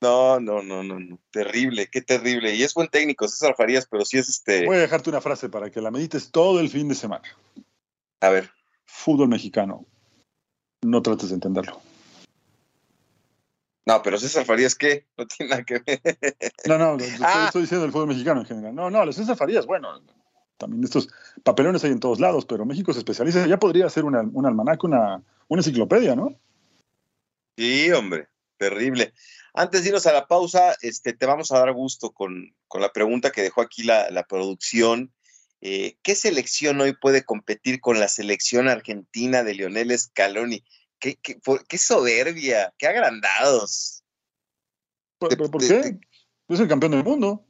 No, 0.02 0.40
no, 0.40 0.64
no, 0.64 0.82
no, 0.82 1.00
no, 1.00 1.20
terrible, 1.30 1.88
qué 1.88 2.02
terrible. 2.02 2.56
Y 2.56 2.64
es 2.64 2.74
buen 2.74 2.88
técnico, 2.88 3.28
César 3.28 3.56
Farías, 3.56 3.88
pero 3.90 4.04
sí 4.04 4.18
es 4.18 4.30
este. 4.30 4.66
Voy 4.66 4.78
a 4.78 4.82
dejarte 4.82 5.10
una 5.10 5.22
frase 5.22 5.48
para 5.48 5.70
que 5.70 5.80
la 5.80 5.92
medites 5.92 6.32
todo 6.32 6.60
el 6.60 6.70
fin 6.70 6.88
de 6.88 6.96
semana. 6.96 7.24
A 8.20 8.30
ver. 8.30 8.50
Fútbol 8.86 9.28
mexicano. 9.28 9.86
No 10.82 11.02
trates 11.04 11.30
de 11.30 11.36
entenderlo. 11.36 11.80
No, 13.86 14.02
pero 14.02 14.18
César 14.18 14.46
Farías, 14.46 14.76
¿qué? 14.76 15.08
No 15.18 15.28
tiene 15.28 15.52
nada 15.52 15.64
que 15.64 15.80
ver. 15.80 16.02
No, 16.68 16.78
no, 16.78 16.98
ah. 17.22 17.46
estoy, 17.46 17.64
diciendo 17.64 17.86
el 17.86 17.92
fútbol 17.92 18.08
mexicano 18.08 18.42
en 18.42 18.48
general. 18.48 18.74
No, 18.74 18.90
no, 18.90 19.12
César 19.12 19.36
Farías, 19.36 19.66
bueno, 19.66 20.02
también 20.62 20.84
estos 20.84 21.10
papelones 21.44 21.84
hay 21.84 21.92
en 21.92 22.00
todos 22.00 22.20
lados, 22.20 22.46
pero 22.46 22.66
México 22.66 22.94
se 22.94 23.00
especializa. 23.00 23.48
Ya 23.48 23.60
podría 23.60 23.90
ser 23.90 24.06
un 24.06 24.16
almanaque, 24.46 24.86
una, 24.86 25.24
una 25.48 25.60
enciclopedia, 25.60 26.16
¿no? 26.16 26.40
Sí, 27.58 27.92
hombre, 27.92 28.30
terrible. 28.58 29.14
Antes 29.54 29.82
de 29.82 29.90
irnos 29.90 30.06
a 30.08 30.14
la 30.14 30.28
pausa, 30.28 30.76
este, 30.82 31.14
te 31.14 31.26
vamos 31.26 31.52
a 31.52 31.60
dar 31.60 31.74
gusto 31.74 32.12
con, 32.12 32.56
la 32.80 32.94
pregunta 32.94 33.32
que 33.32 33.42
dejó 33.42 33.62
aquí 33.62 33.84
la, 33.84 34.26
producción. 34.30 35.12
Eh, 35.62 35.98
¿Qué 36.02 36.16
selección 36.16 36.80
hoy 36.80 36.94
puede 36.94 37.24
competir 37.24 37.82
con 37.82 38.00
la 38.00 38.08
selección 38.08 38.70
argentina 38.70 39.44
de 39.44 39.56
Lionel 39.56 39.98
Scaloni? 39.98 40.64
qué, 41.00 41.18
qué, 41.68 41.78
soberbia, 41.78 42.74
qué 42.78 42.88
agrandados. 42.88 44.04
¿Por, 45.18 45.36
por 45.52 45.60
qué? 45.60 46.00
es 46.48 46.60
el 46.60 46.68
campeón 46.68 46.92
del 46.92 47.04
mundo. 47.04 47.46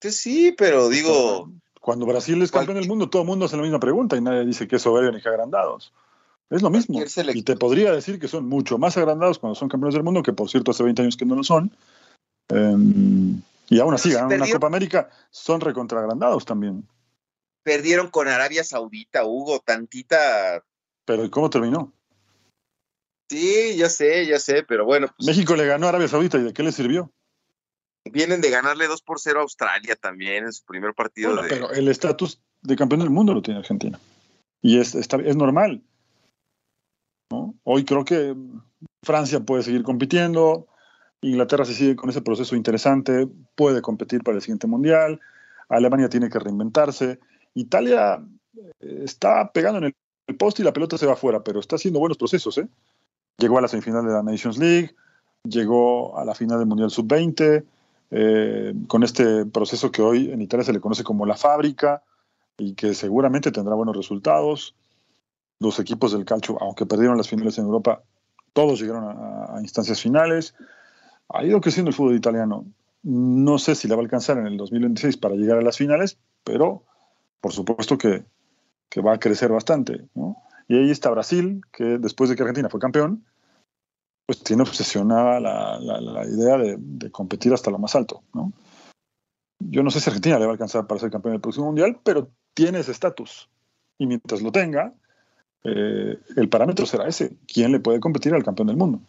Sí, 0.00 0.54
pero 0.56 0.88
digo. 0.88 1.50
Cuando 1.84 2.06
Brasil 2.06 2.40
es 2.40 2.50
campeón 2.50 2.78
del 2.78 2.88
mundo, 2.88 3.10
todo 3.10 3.20
el 3.20 3.28
mundo 3.28 3.44
hace 3.44 3.58
la 3.58 3.62
misma 3.62 3.78
pregunta 3.78 4.16
y 4.16 4.22
nadie 4.22 4.46
dice 4.46 4.66
que 4.66 4.76
es 4.76 4.82
soberbia 4.82 5.10
ni 5.12 5.20
que 5.20 5.28
agrandados. 5.28 5.92
Es 6.48 6.62
lo 6.62 6.70
mismo. 6.70 6.98
Y 7.34 7.42
te 7.42 7.56
podría 7.56 7.92
decir 7.92 8.18
que 8.18 8.26
son 8.26 8.48
mucho 8.48 8.78
más 8.78 8.96
agrandados 8.96 9.38
cuando 9.38 9.54
son 9.54 9.68
campeones 9.68 9.92
del 9.92 10.02
mundo, 10.02 10.22
que 10.22 10.32
por 10.32 10.48
cierto 10.48 10.70
hace 10.70 10.82
20 10.82 11.02
años 11.02 11.18
que 11.18 11.26
no 11.26 11.34
lo 11.34 11.44
son. 11.44 11.76
Em, 12.48 13.38
y 13.68 13.80
aún 13.80 13.92
así, 13.92 14.12
ganan 14.12 14.32
una 14.32 14.50
Copa 14.50 14.66
América, 14.66 15.10
son 15.30 15.60
recontragrandados 15.60 16.46
también. 16.46 16.88
Perdieron 17.62 18.08
con 18.08 18.28
Arabia 18.28 18.64
Saudita, 18.64 19.26
Hugo, 19.26 19.60
tantita. 19.60 20.64
Pero 21.04 21.26
¿y 21.26 21.28
cómo 21.28 21.50
terminó? 21.50 21.92
Sí, 23.28 23.76
ya 23.76 23.90
sé, 23.90 24.24
ya 24.24 24.38
sé, 24.38 24.62
pero 24.62 24.86
bueno. 24.86 25.08
Pues 25.18 25.26
México 25.26 25.54
le 25.54 25.66
ganó 25.66 25.84
a 25.84 25.88
Arabia 25.90 26.08
Saudita 26.08 26.38
y 26.38 26.44
¿de 26.44 26.54
qué 26.54 26.62
le 26.62 26.72
sirvió? 26.72 27.12
Vienen 28.10 28.40
de 28.40 28.50
ganarle 28.50 28.86
2 28.86 29.02
por 29.02 29.18
0 29.18 29.40
a 29.40 29.42
Australia 29.42 29.96
también 29.96 30.44
en 30.44 30.52
su 30.52 30.64
primer 30.64 30.94
partido. 30.94 31.40
Pero 31.48 31.70
el 31.70 31.88
estatus 31.88 32.40
de 32.62 32.76
campeón 32.76 33.00
del 33.00 33.10
mundo 33.10 33.34
lo 33.34 33.42
tiene 33.42 33.60
Argentina. 33.60 33.98
Y 34.60 34.78
es, 34.78 34.94
es 34.94 35.36
normal. 35.36 35.82
Hoy 37.64 37.84
creo 37.84 38.04
que 38.04 38.36
Francia 39.02 39.40
puede 39.40 39.62
seguir 39.62 39.82
compitiendo, 39.82 40.66
Inglaterra 41.20 41.64
se 41.64 41.74
sigue 41.74 41.96
con 41.96 42.10
ese 42.10 42.22
proceso 42.22 42.54
interesante, 42.56 43.28
puede 43.54 43.82
competir 43.82 44.22
para 44.22 44.36
el 44.36 44.42
siguiente 44.42 44.66
mundial, 44.66 45.20
Alemania 45.68 46.08
tiene 46.08 46.28
que 46.28 46.38
reinventarse, 46.38 47.18
Italia 47.54 48.22
eh, 48.80 49.02
está 49.04 49.50
pegando 49.52 49.78
en 49.78 49.94
el 50.26 50.36
poste 50.36 50.62
y 50.62 50.64
la 50.64 50.72
pelota 50.72 50.98
se 50.98 51.06
va 51.06 51.14
afuera, 51.14 51.42
pero 51.42 51.60
está 51.60 51.76
haciendo 51.76 52.00
buenos 52.00 52.18
procesos. 52.18 52.58
¿eh? 52.58 52.68
Llegó 53.38 53.58
a 53.58 53.62
la 53.62 53.68
semifinal 53.68 54.06
de 54.06 54.12
la 54.12 54.22
Nations 54.22 54.58
League, 54.58 54.94
llegó 55.44 56.18
a 56.18 56.24
la 56.24 56.34
final 56.34 56.58
del 56.58 56.68
Mundial 56.68 56.90
Sub-20, 56.90 57.64
eh, 58.16 58.72
con 58.86 59.02
este 59.02 59.44
proceso 59.44 59.90
que 59.90 60.00
hoy 60.00 60.30
en 60.30 60.40
Italia 60.40 60.64
se 60.64 60.72
le 60.72 60.80
conoce 60.80 61.02
como 61.02 61.26
la 61.26 61.36
fábrica 61.36 62.04
y 62.56 62.74
que 62.74 62.94
seguramente 62.94 63.50
tendrá 63.50 63.74
buenos 63.74 63.96
resultados 63.96 64.76
los 65.58 65.80
equipos 65.80 66.12
del 66.12 66.24
calcio, 66.24 66.56
aunque 66.60 66.86
perdieron 66.86 67.16
las 67.16 67.28
finales 67.28 67.58
en 67.58 67.64
Europa, 67.64 68.02
todos 68.52 68.80
llegaron 68.80 69.04
a, 69.04 69.60
instancias 69.60 70.00
finales. 70.00 70.54
Ha 71.28 71.44
ido 71.44 71.60
creciendo 71.60 71.88
el 71.88 71.94
fútbol 71.96 72.14
italiano. 72.14 72.66
No 73.02 73.58
sé 73.58 73.74
si 73.74 73.88
le 73.88 73.96
va 73.96 74.00
a 74.00 74.04
alcanzar 74.04 74.38
en 74.38 74.46
el 74.46 74.56
2026 74.58 75.16
para 75.16 75.34
llegar 75.34 75.58
a 75.58 75.62
las 75.62 75.76
finales, 75.76 76.18
pero 76.44 76.84
por 77.40 77.52
supuesto 77.52 77.98
que, 77.98 78.24
va 79.04 79.14
a 79.14 79.18
crecer 79.18 79.50
bastante. 79.50 80.06
Y 80.68 80.76
ahí 80.76 80.88
está 80.88 81.10
Brasil, 81.10 81.62
que 81.72 81.98
después 81.98 82.30
de 82.30 82.36
que 82.36 82.42
Argentina 82.44 82.68
fue 82.68 82.78
campeón, 82.78 83.24
pues 84.26 84.42
tiene 84.42 84.62
obsesionada 84.62 85.40
la, 85.40 86.24
idea 86.26 86.56
de, 86.56 87.10
competir 87.10 87.52
hasta 87.52 87.70
lo 87.70 87.78
más 87.78 87.94
alto. 87.94 88.22
Yo 89.58 89.82
no 89.82 89.90
sé 89.90 90.00
si 90.00 90.10
Argentina 90.10 90.38
le 90.38 90.46
va 90.46 90.52
a 90.52 90.54
alcanzar 90.54 90.86
para 90.86 91.00
ser 91.00 91.10
campeón 91.10 91.34
del 91.34 91.40
próximo 91.40 91.66
mundial, 91.66 92.00
pero 92.02 92.30
tiene 92.54 92.80
ese 92.80 92.92
estatus. 92.92 93.48
Y 93.98 94.06
mientras 94.06 94.42
lo 94.42 94.50
tenga, 94.50 94.92
eh, 95.64 96.18
el 96.36 96.48
parámetro 96.48 96.86
será 96.86 97.06
ese. 97.06 97.36
¿Quién 97.46 97.72
le 97.72 97.80
puede 97.80 98.00
competir 98.00 98.34
al 98.34 98.44
campeón 98.44 98.68
del 98.68 98.76
mundo? 98.76 99.00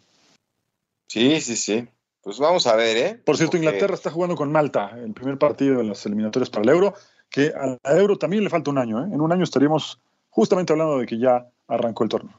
Sí, 1.08 1.40
sí, 1.40 1.56
sí. 1.56 1.88
Pues 2.22 2.38
vamos 2.38 2.66
a 2.66 2.74
ver, 2.76 2.96
¿eh? 2.96 3.22
Por 3.24 3.36
cierto, 3.36 3.56
Inglaterra 3.56 3.94
está 3.94 4.10
jugando 4.10 4.34
con 4.34 4.50
Malta, 4.50 4.98
el 4.98 5.12
primer 5.12 5.38
partido 5.38 5.78
de 5.78 5.84
las 5.84 6.04
eliminatorias 6.06 6.50
para 6.50 6.64
el 6.64 6.70
Euro, 6.70 6.94
que 7.30 7.52
al 7.54 7.78
Euro 7.84 8.18
también 8.18 8.42
le 8.42 8.50
falta 8.50 8.70
un 8.70 8.78
año, 8.78 9.04
¿eh? 9.04 9.08
En 9.12 9.20
un 9.20 9.32
año 9.32 9.44
estaríamos 9.44 10.00
justamente 10.28 10.72
hablando 10.72 10.98
de 10.98 11.06
que 11.06 11.18
ya 11.18 11.46
arrancó 11.68 12.02
el 12.02 12.10
torneo. 12.10 12.38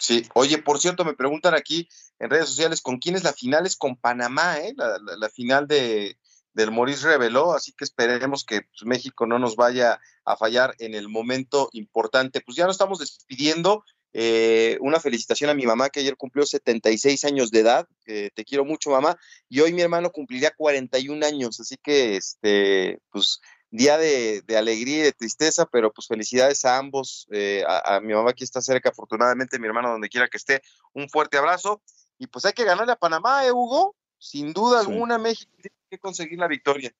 Sí, 0.00 0.26
oye, 0.34 0.56
por 0.58 0.80
cierto, 0.80 1.04
me 1.04 1.12
preguntan 1.12 1.54
aquí 1.54 1.86
en 2.18 2.30
redes 2.30 2.48
sociales 2.48 2.80
con 2.80 2.98
quién 2.98 3.16
es 3.16 3.22
la 3.22 3.34
final, 3.34 3.66
es 3.66 3.76
con 3.76 3.96
Panamá, 3.96 4.58
¿eh? 4.58 4.74
la 4.74 5.28
final 5.28 5.68
de, 5.68 6.16
del 6.54 6.70
Maurice 6.70 7.06
reveló, 7.06 7.52
así 7.52 7.72
que 7.72 7.84
esperemos 7.84 8.44
que 8.44 8.62
pues, 8.62 8.84
México 8.84 9.26
no 9.26 9.38
nos 9.38 9.56
vaya 9.56 10.00
a 10.24 10.36
fallar 10.36 10.74
en 10.78 10.94
el 10.94 11.08
momento 11.08 11.68
importante. 11.72 12.40
Pues 12.40 12.56
ya 12.56 12.66
nos 12.66 12.74
estamos 12.74 12.98
despidiendo. 12.98 13.84
Eh, 14.12 14.76
una 14.80 14.98
felicitación 14.98 15.50
a 15.50 15.54
mi 15.54 15.66
mamá 15.66 15.88
que 15.88 16.00
ayer 16.00 16.16
cumplió 16.16 16.44
76 16.44 17.24
años 17.26 17.50
de 17.50 17.60
edad. 17.60 17.86
te 18.04 18.44
quiero 18.44 18.64
mucho, 18.64 18.90
mamá. 18.90 19.16
Y 19.48 19.60
hoy 19.60 19.72
mi 19.72 19.82
hermano 19.82 20.10
cumpliría 20.10 20.50
41 20.56 21.24
años, 21.24 21.60
así 21.60 21.76
que 21.76 22.16
este, 22.16 22.98
pues 23.12 23.40
día 23.70 23.96
de, 23.98 24.42
alegría 24.56 24.98
y 24.98 25.02
de 25.02 25.12
tristeza, 25.12 25.66
pero 25.66 25.92
pues 25.92 26.06
felicidades 26.06 26.64
a 26.64 26.78
ambos, 26.78 27.28
eh, 27.30 27.64
a, 27.66 28.00
mi 28.00 28.12
mamá 28.12 28.32
que 28.32 28.44
está 28.44 28.60
cerca, 28.60 28.90
afortunadamente, 28.90 29.58
mi 29.58 29.66
hermano 29.66 29.90
donde 29.90 30.08
quiera 30.08 30.28
que 30.28 30.36
esté, 30.36 30.62
un 30.92 31.08
fuerte 31.08 31.38
abrazo, 31.38 31.80
y 32.18 32.26
pues 32.26 32.44
hay 32.44 32.52
que 32.52 32.64
ganarle 32.64 32.92
a 32.92 32.96
Panamá, 32.96 33.46
¿eh, 33.46 33.52
Hugo? 33.52 33.96
Sin 34.18 34.52
duda 34.52 34.80
alguna, 34.80 35.16
México 35.16 35.50
tiene 35.56 35.76
que 35.88 35.98
conseguir 35.98 36.38
la 36.38 36.48
victoria. 36.48 36.92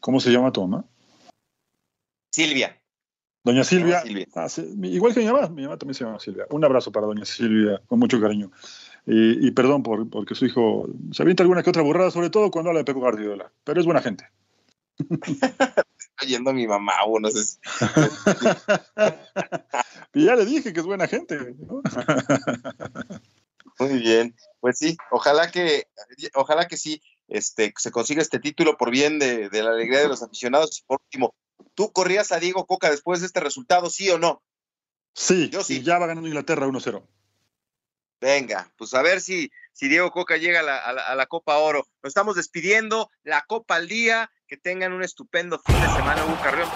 ¿Cómo 0.00 0.20
se 0.20 0.30
llama 0.30 0.52
tu 0.52 0.60
mamá? 0.66 0.84
Silvia. 2.30 2.78
Doña 3.42 3.62
Silvia, 3.62 4.02
ah, 4.34 4.48
igual 4.82 5.14
que 5.14 5.20
mi 5.20 5.26
mamá, 5.26 5.48
mi 5.48 5.62
mamá 5.62 5.78
también 5.78 5.94
se 5.94 6.04
llama 6.04 6.18
Silvia. 6.18 6.46
Un 6.50 6.64
abrazo 6.64 6.90
para 6.90 7.06
doña 7.06 7.24
Silvia, 7.24 7.80
con 7.86 8.00
mucho 8.00 8.20
cariño. 8.20 8.50
Y, 9.06 9.52
perdón 9.52 9.84
por, 9.84 10.10
porque 10.10 10.34
su 10.34 10.46
hijo 10.46 10.88
se 11.12 11.22
avienta 11.22 11.44
alguna 11.44 11.62
que 11.62 11.70
otra 11.70 11.82
burrada, 11.82 12.10
sobre 12.10 12.28
todo 12.28 12.50
cuando 12.50 12.70
habla 12.70 12.80
de 12.80 12.84
Pepe 12.84 12.98
Guardiola, 12.98 13.52
pero 13.62 13.78
es 13.78 13.86
buena 13.86 14.02
gente. 14.02 14.28
yendo 16.24 16.50
a 16.50 16.54
mi 16.54 16.66
mamá, 16.66 16.94
bueno, 17.06 17.28
no 17.28 17.34
sé. 17.34 17.58
y 20.14 20.24
ya 20.24 20.36
le 20.36 20.44
dije 20.44 20.72
que 20.72 20.80
es 20.80 20.86
buena 20.86 21.06
gente. 21.06 21.54
Muy 23.78 24.00
bien, 24.00 24.34
pues 24.60 24.78
sí, 24.78 24.96
ojalá 25.10 25.50
que, 25.50 25.88
ojalá 26.34 26.66
que 26.66 26.76
sí, 26.76 27.02
este, 27.28 27.74
se 27.76 27.90
consiga 27.90 28.22
este 28.22 28.38
título 28.38 28.76
por 28.76 28.90
bien 28.90 29.18
de, 29.18 29.50
de 29.50 29.62
la 29.62 29.70
alegría 29.70 30.00
de 30.00 30.08
los 30.08 30.22
aficionados. 30.22 30.78
Y 30.78 30.84
por 30.84 31.00
último, 31.02 31.34
¿Tú 31.74 31.92
corrías 31.92 32.32
a 32.32 32.40
Diego 32.40 32.66
Coca 32.66 32.90
después 32.90 33.20
de 33.20 33.26
este 33.26 33.40
resultado, 33.40 33.90
sí 33.90 34.08
o 34.10 34.18
no? 34.18 34.42
Sí, 35.14 35.48
yo 35.50 35.62
sí. 35.62 35.82
ya 35.82 35.98
va 35.98 36.06
ganando 36.06 36.28
Inglaterra 36.28 36.66
1-0. 36.66 37.06
Venga, 38.20 38.72
pues 38.78 38.94
a 38.94 39.02
ver 39.02 39.20
si, 39.20 39.50
si 39.72 39.88
Diego 39.88 40.10
Coca 40.10 40.38
llega 40.38 40.60
a 40.60 41.14
la, 41.14 41.26
Copa 41.26 41.58
Oro. 41.58 41.86
Nos 42.02 42.10
estamos 42.10 42.36
despidiendo, 42.36 43.10
la 43.22 43.44
Copa 43.46 43.76
al 43.76 43.88
día, 43.88 44.30
que 44.46 44.56
tengan 44.56 44.92
un 44.92 45.02
estupendo 45.02 45.58
fin 45.58 45.74
de 45.80 45.88
semana, 45.88 46.24
Hugo 46.24 46.38
Carrión. 46.42 46.68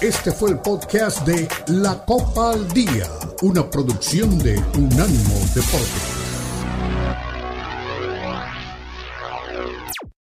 Este 0.00 0.32
fue 0.32 0.50
el 0.50 0.58
podcast 0.60 1.26
de 1.26 1.48
La 1.68 2.04
Copa 2.04 2.52
al 2.52 2.68
Día, 2.68 3.06
una 3.42 3.68
producción 3.68 4.38
de 4.38 4.56
Unánimo 4.74 5.34
Deportes. 5.54 6.25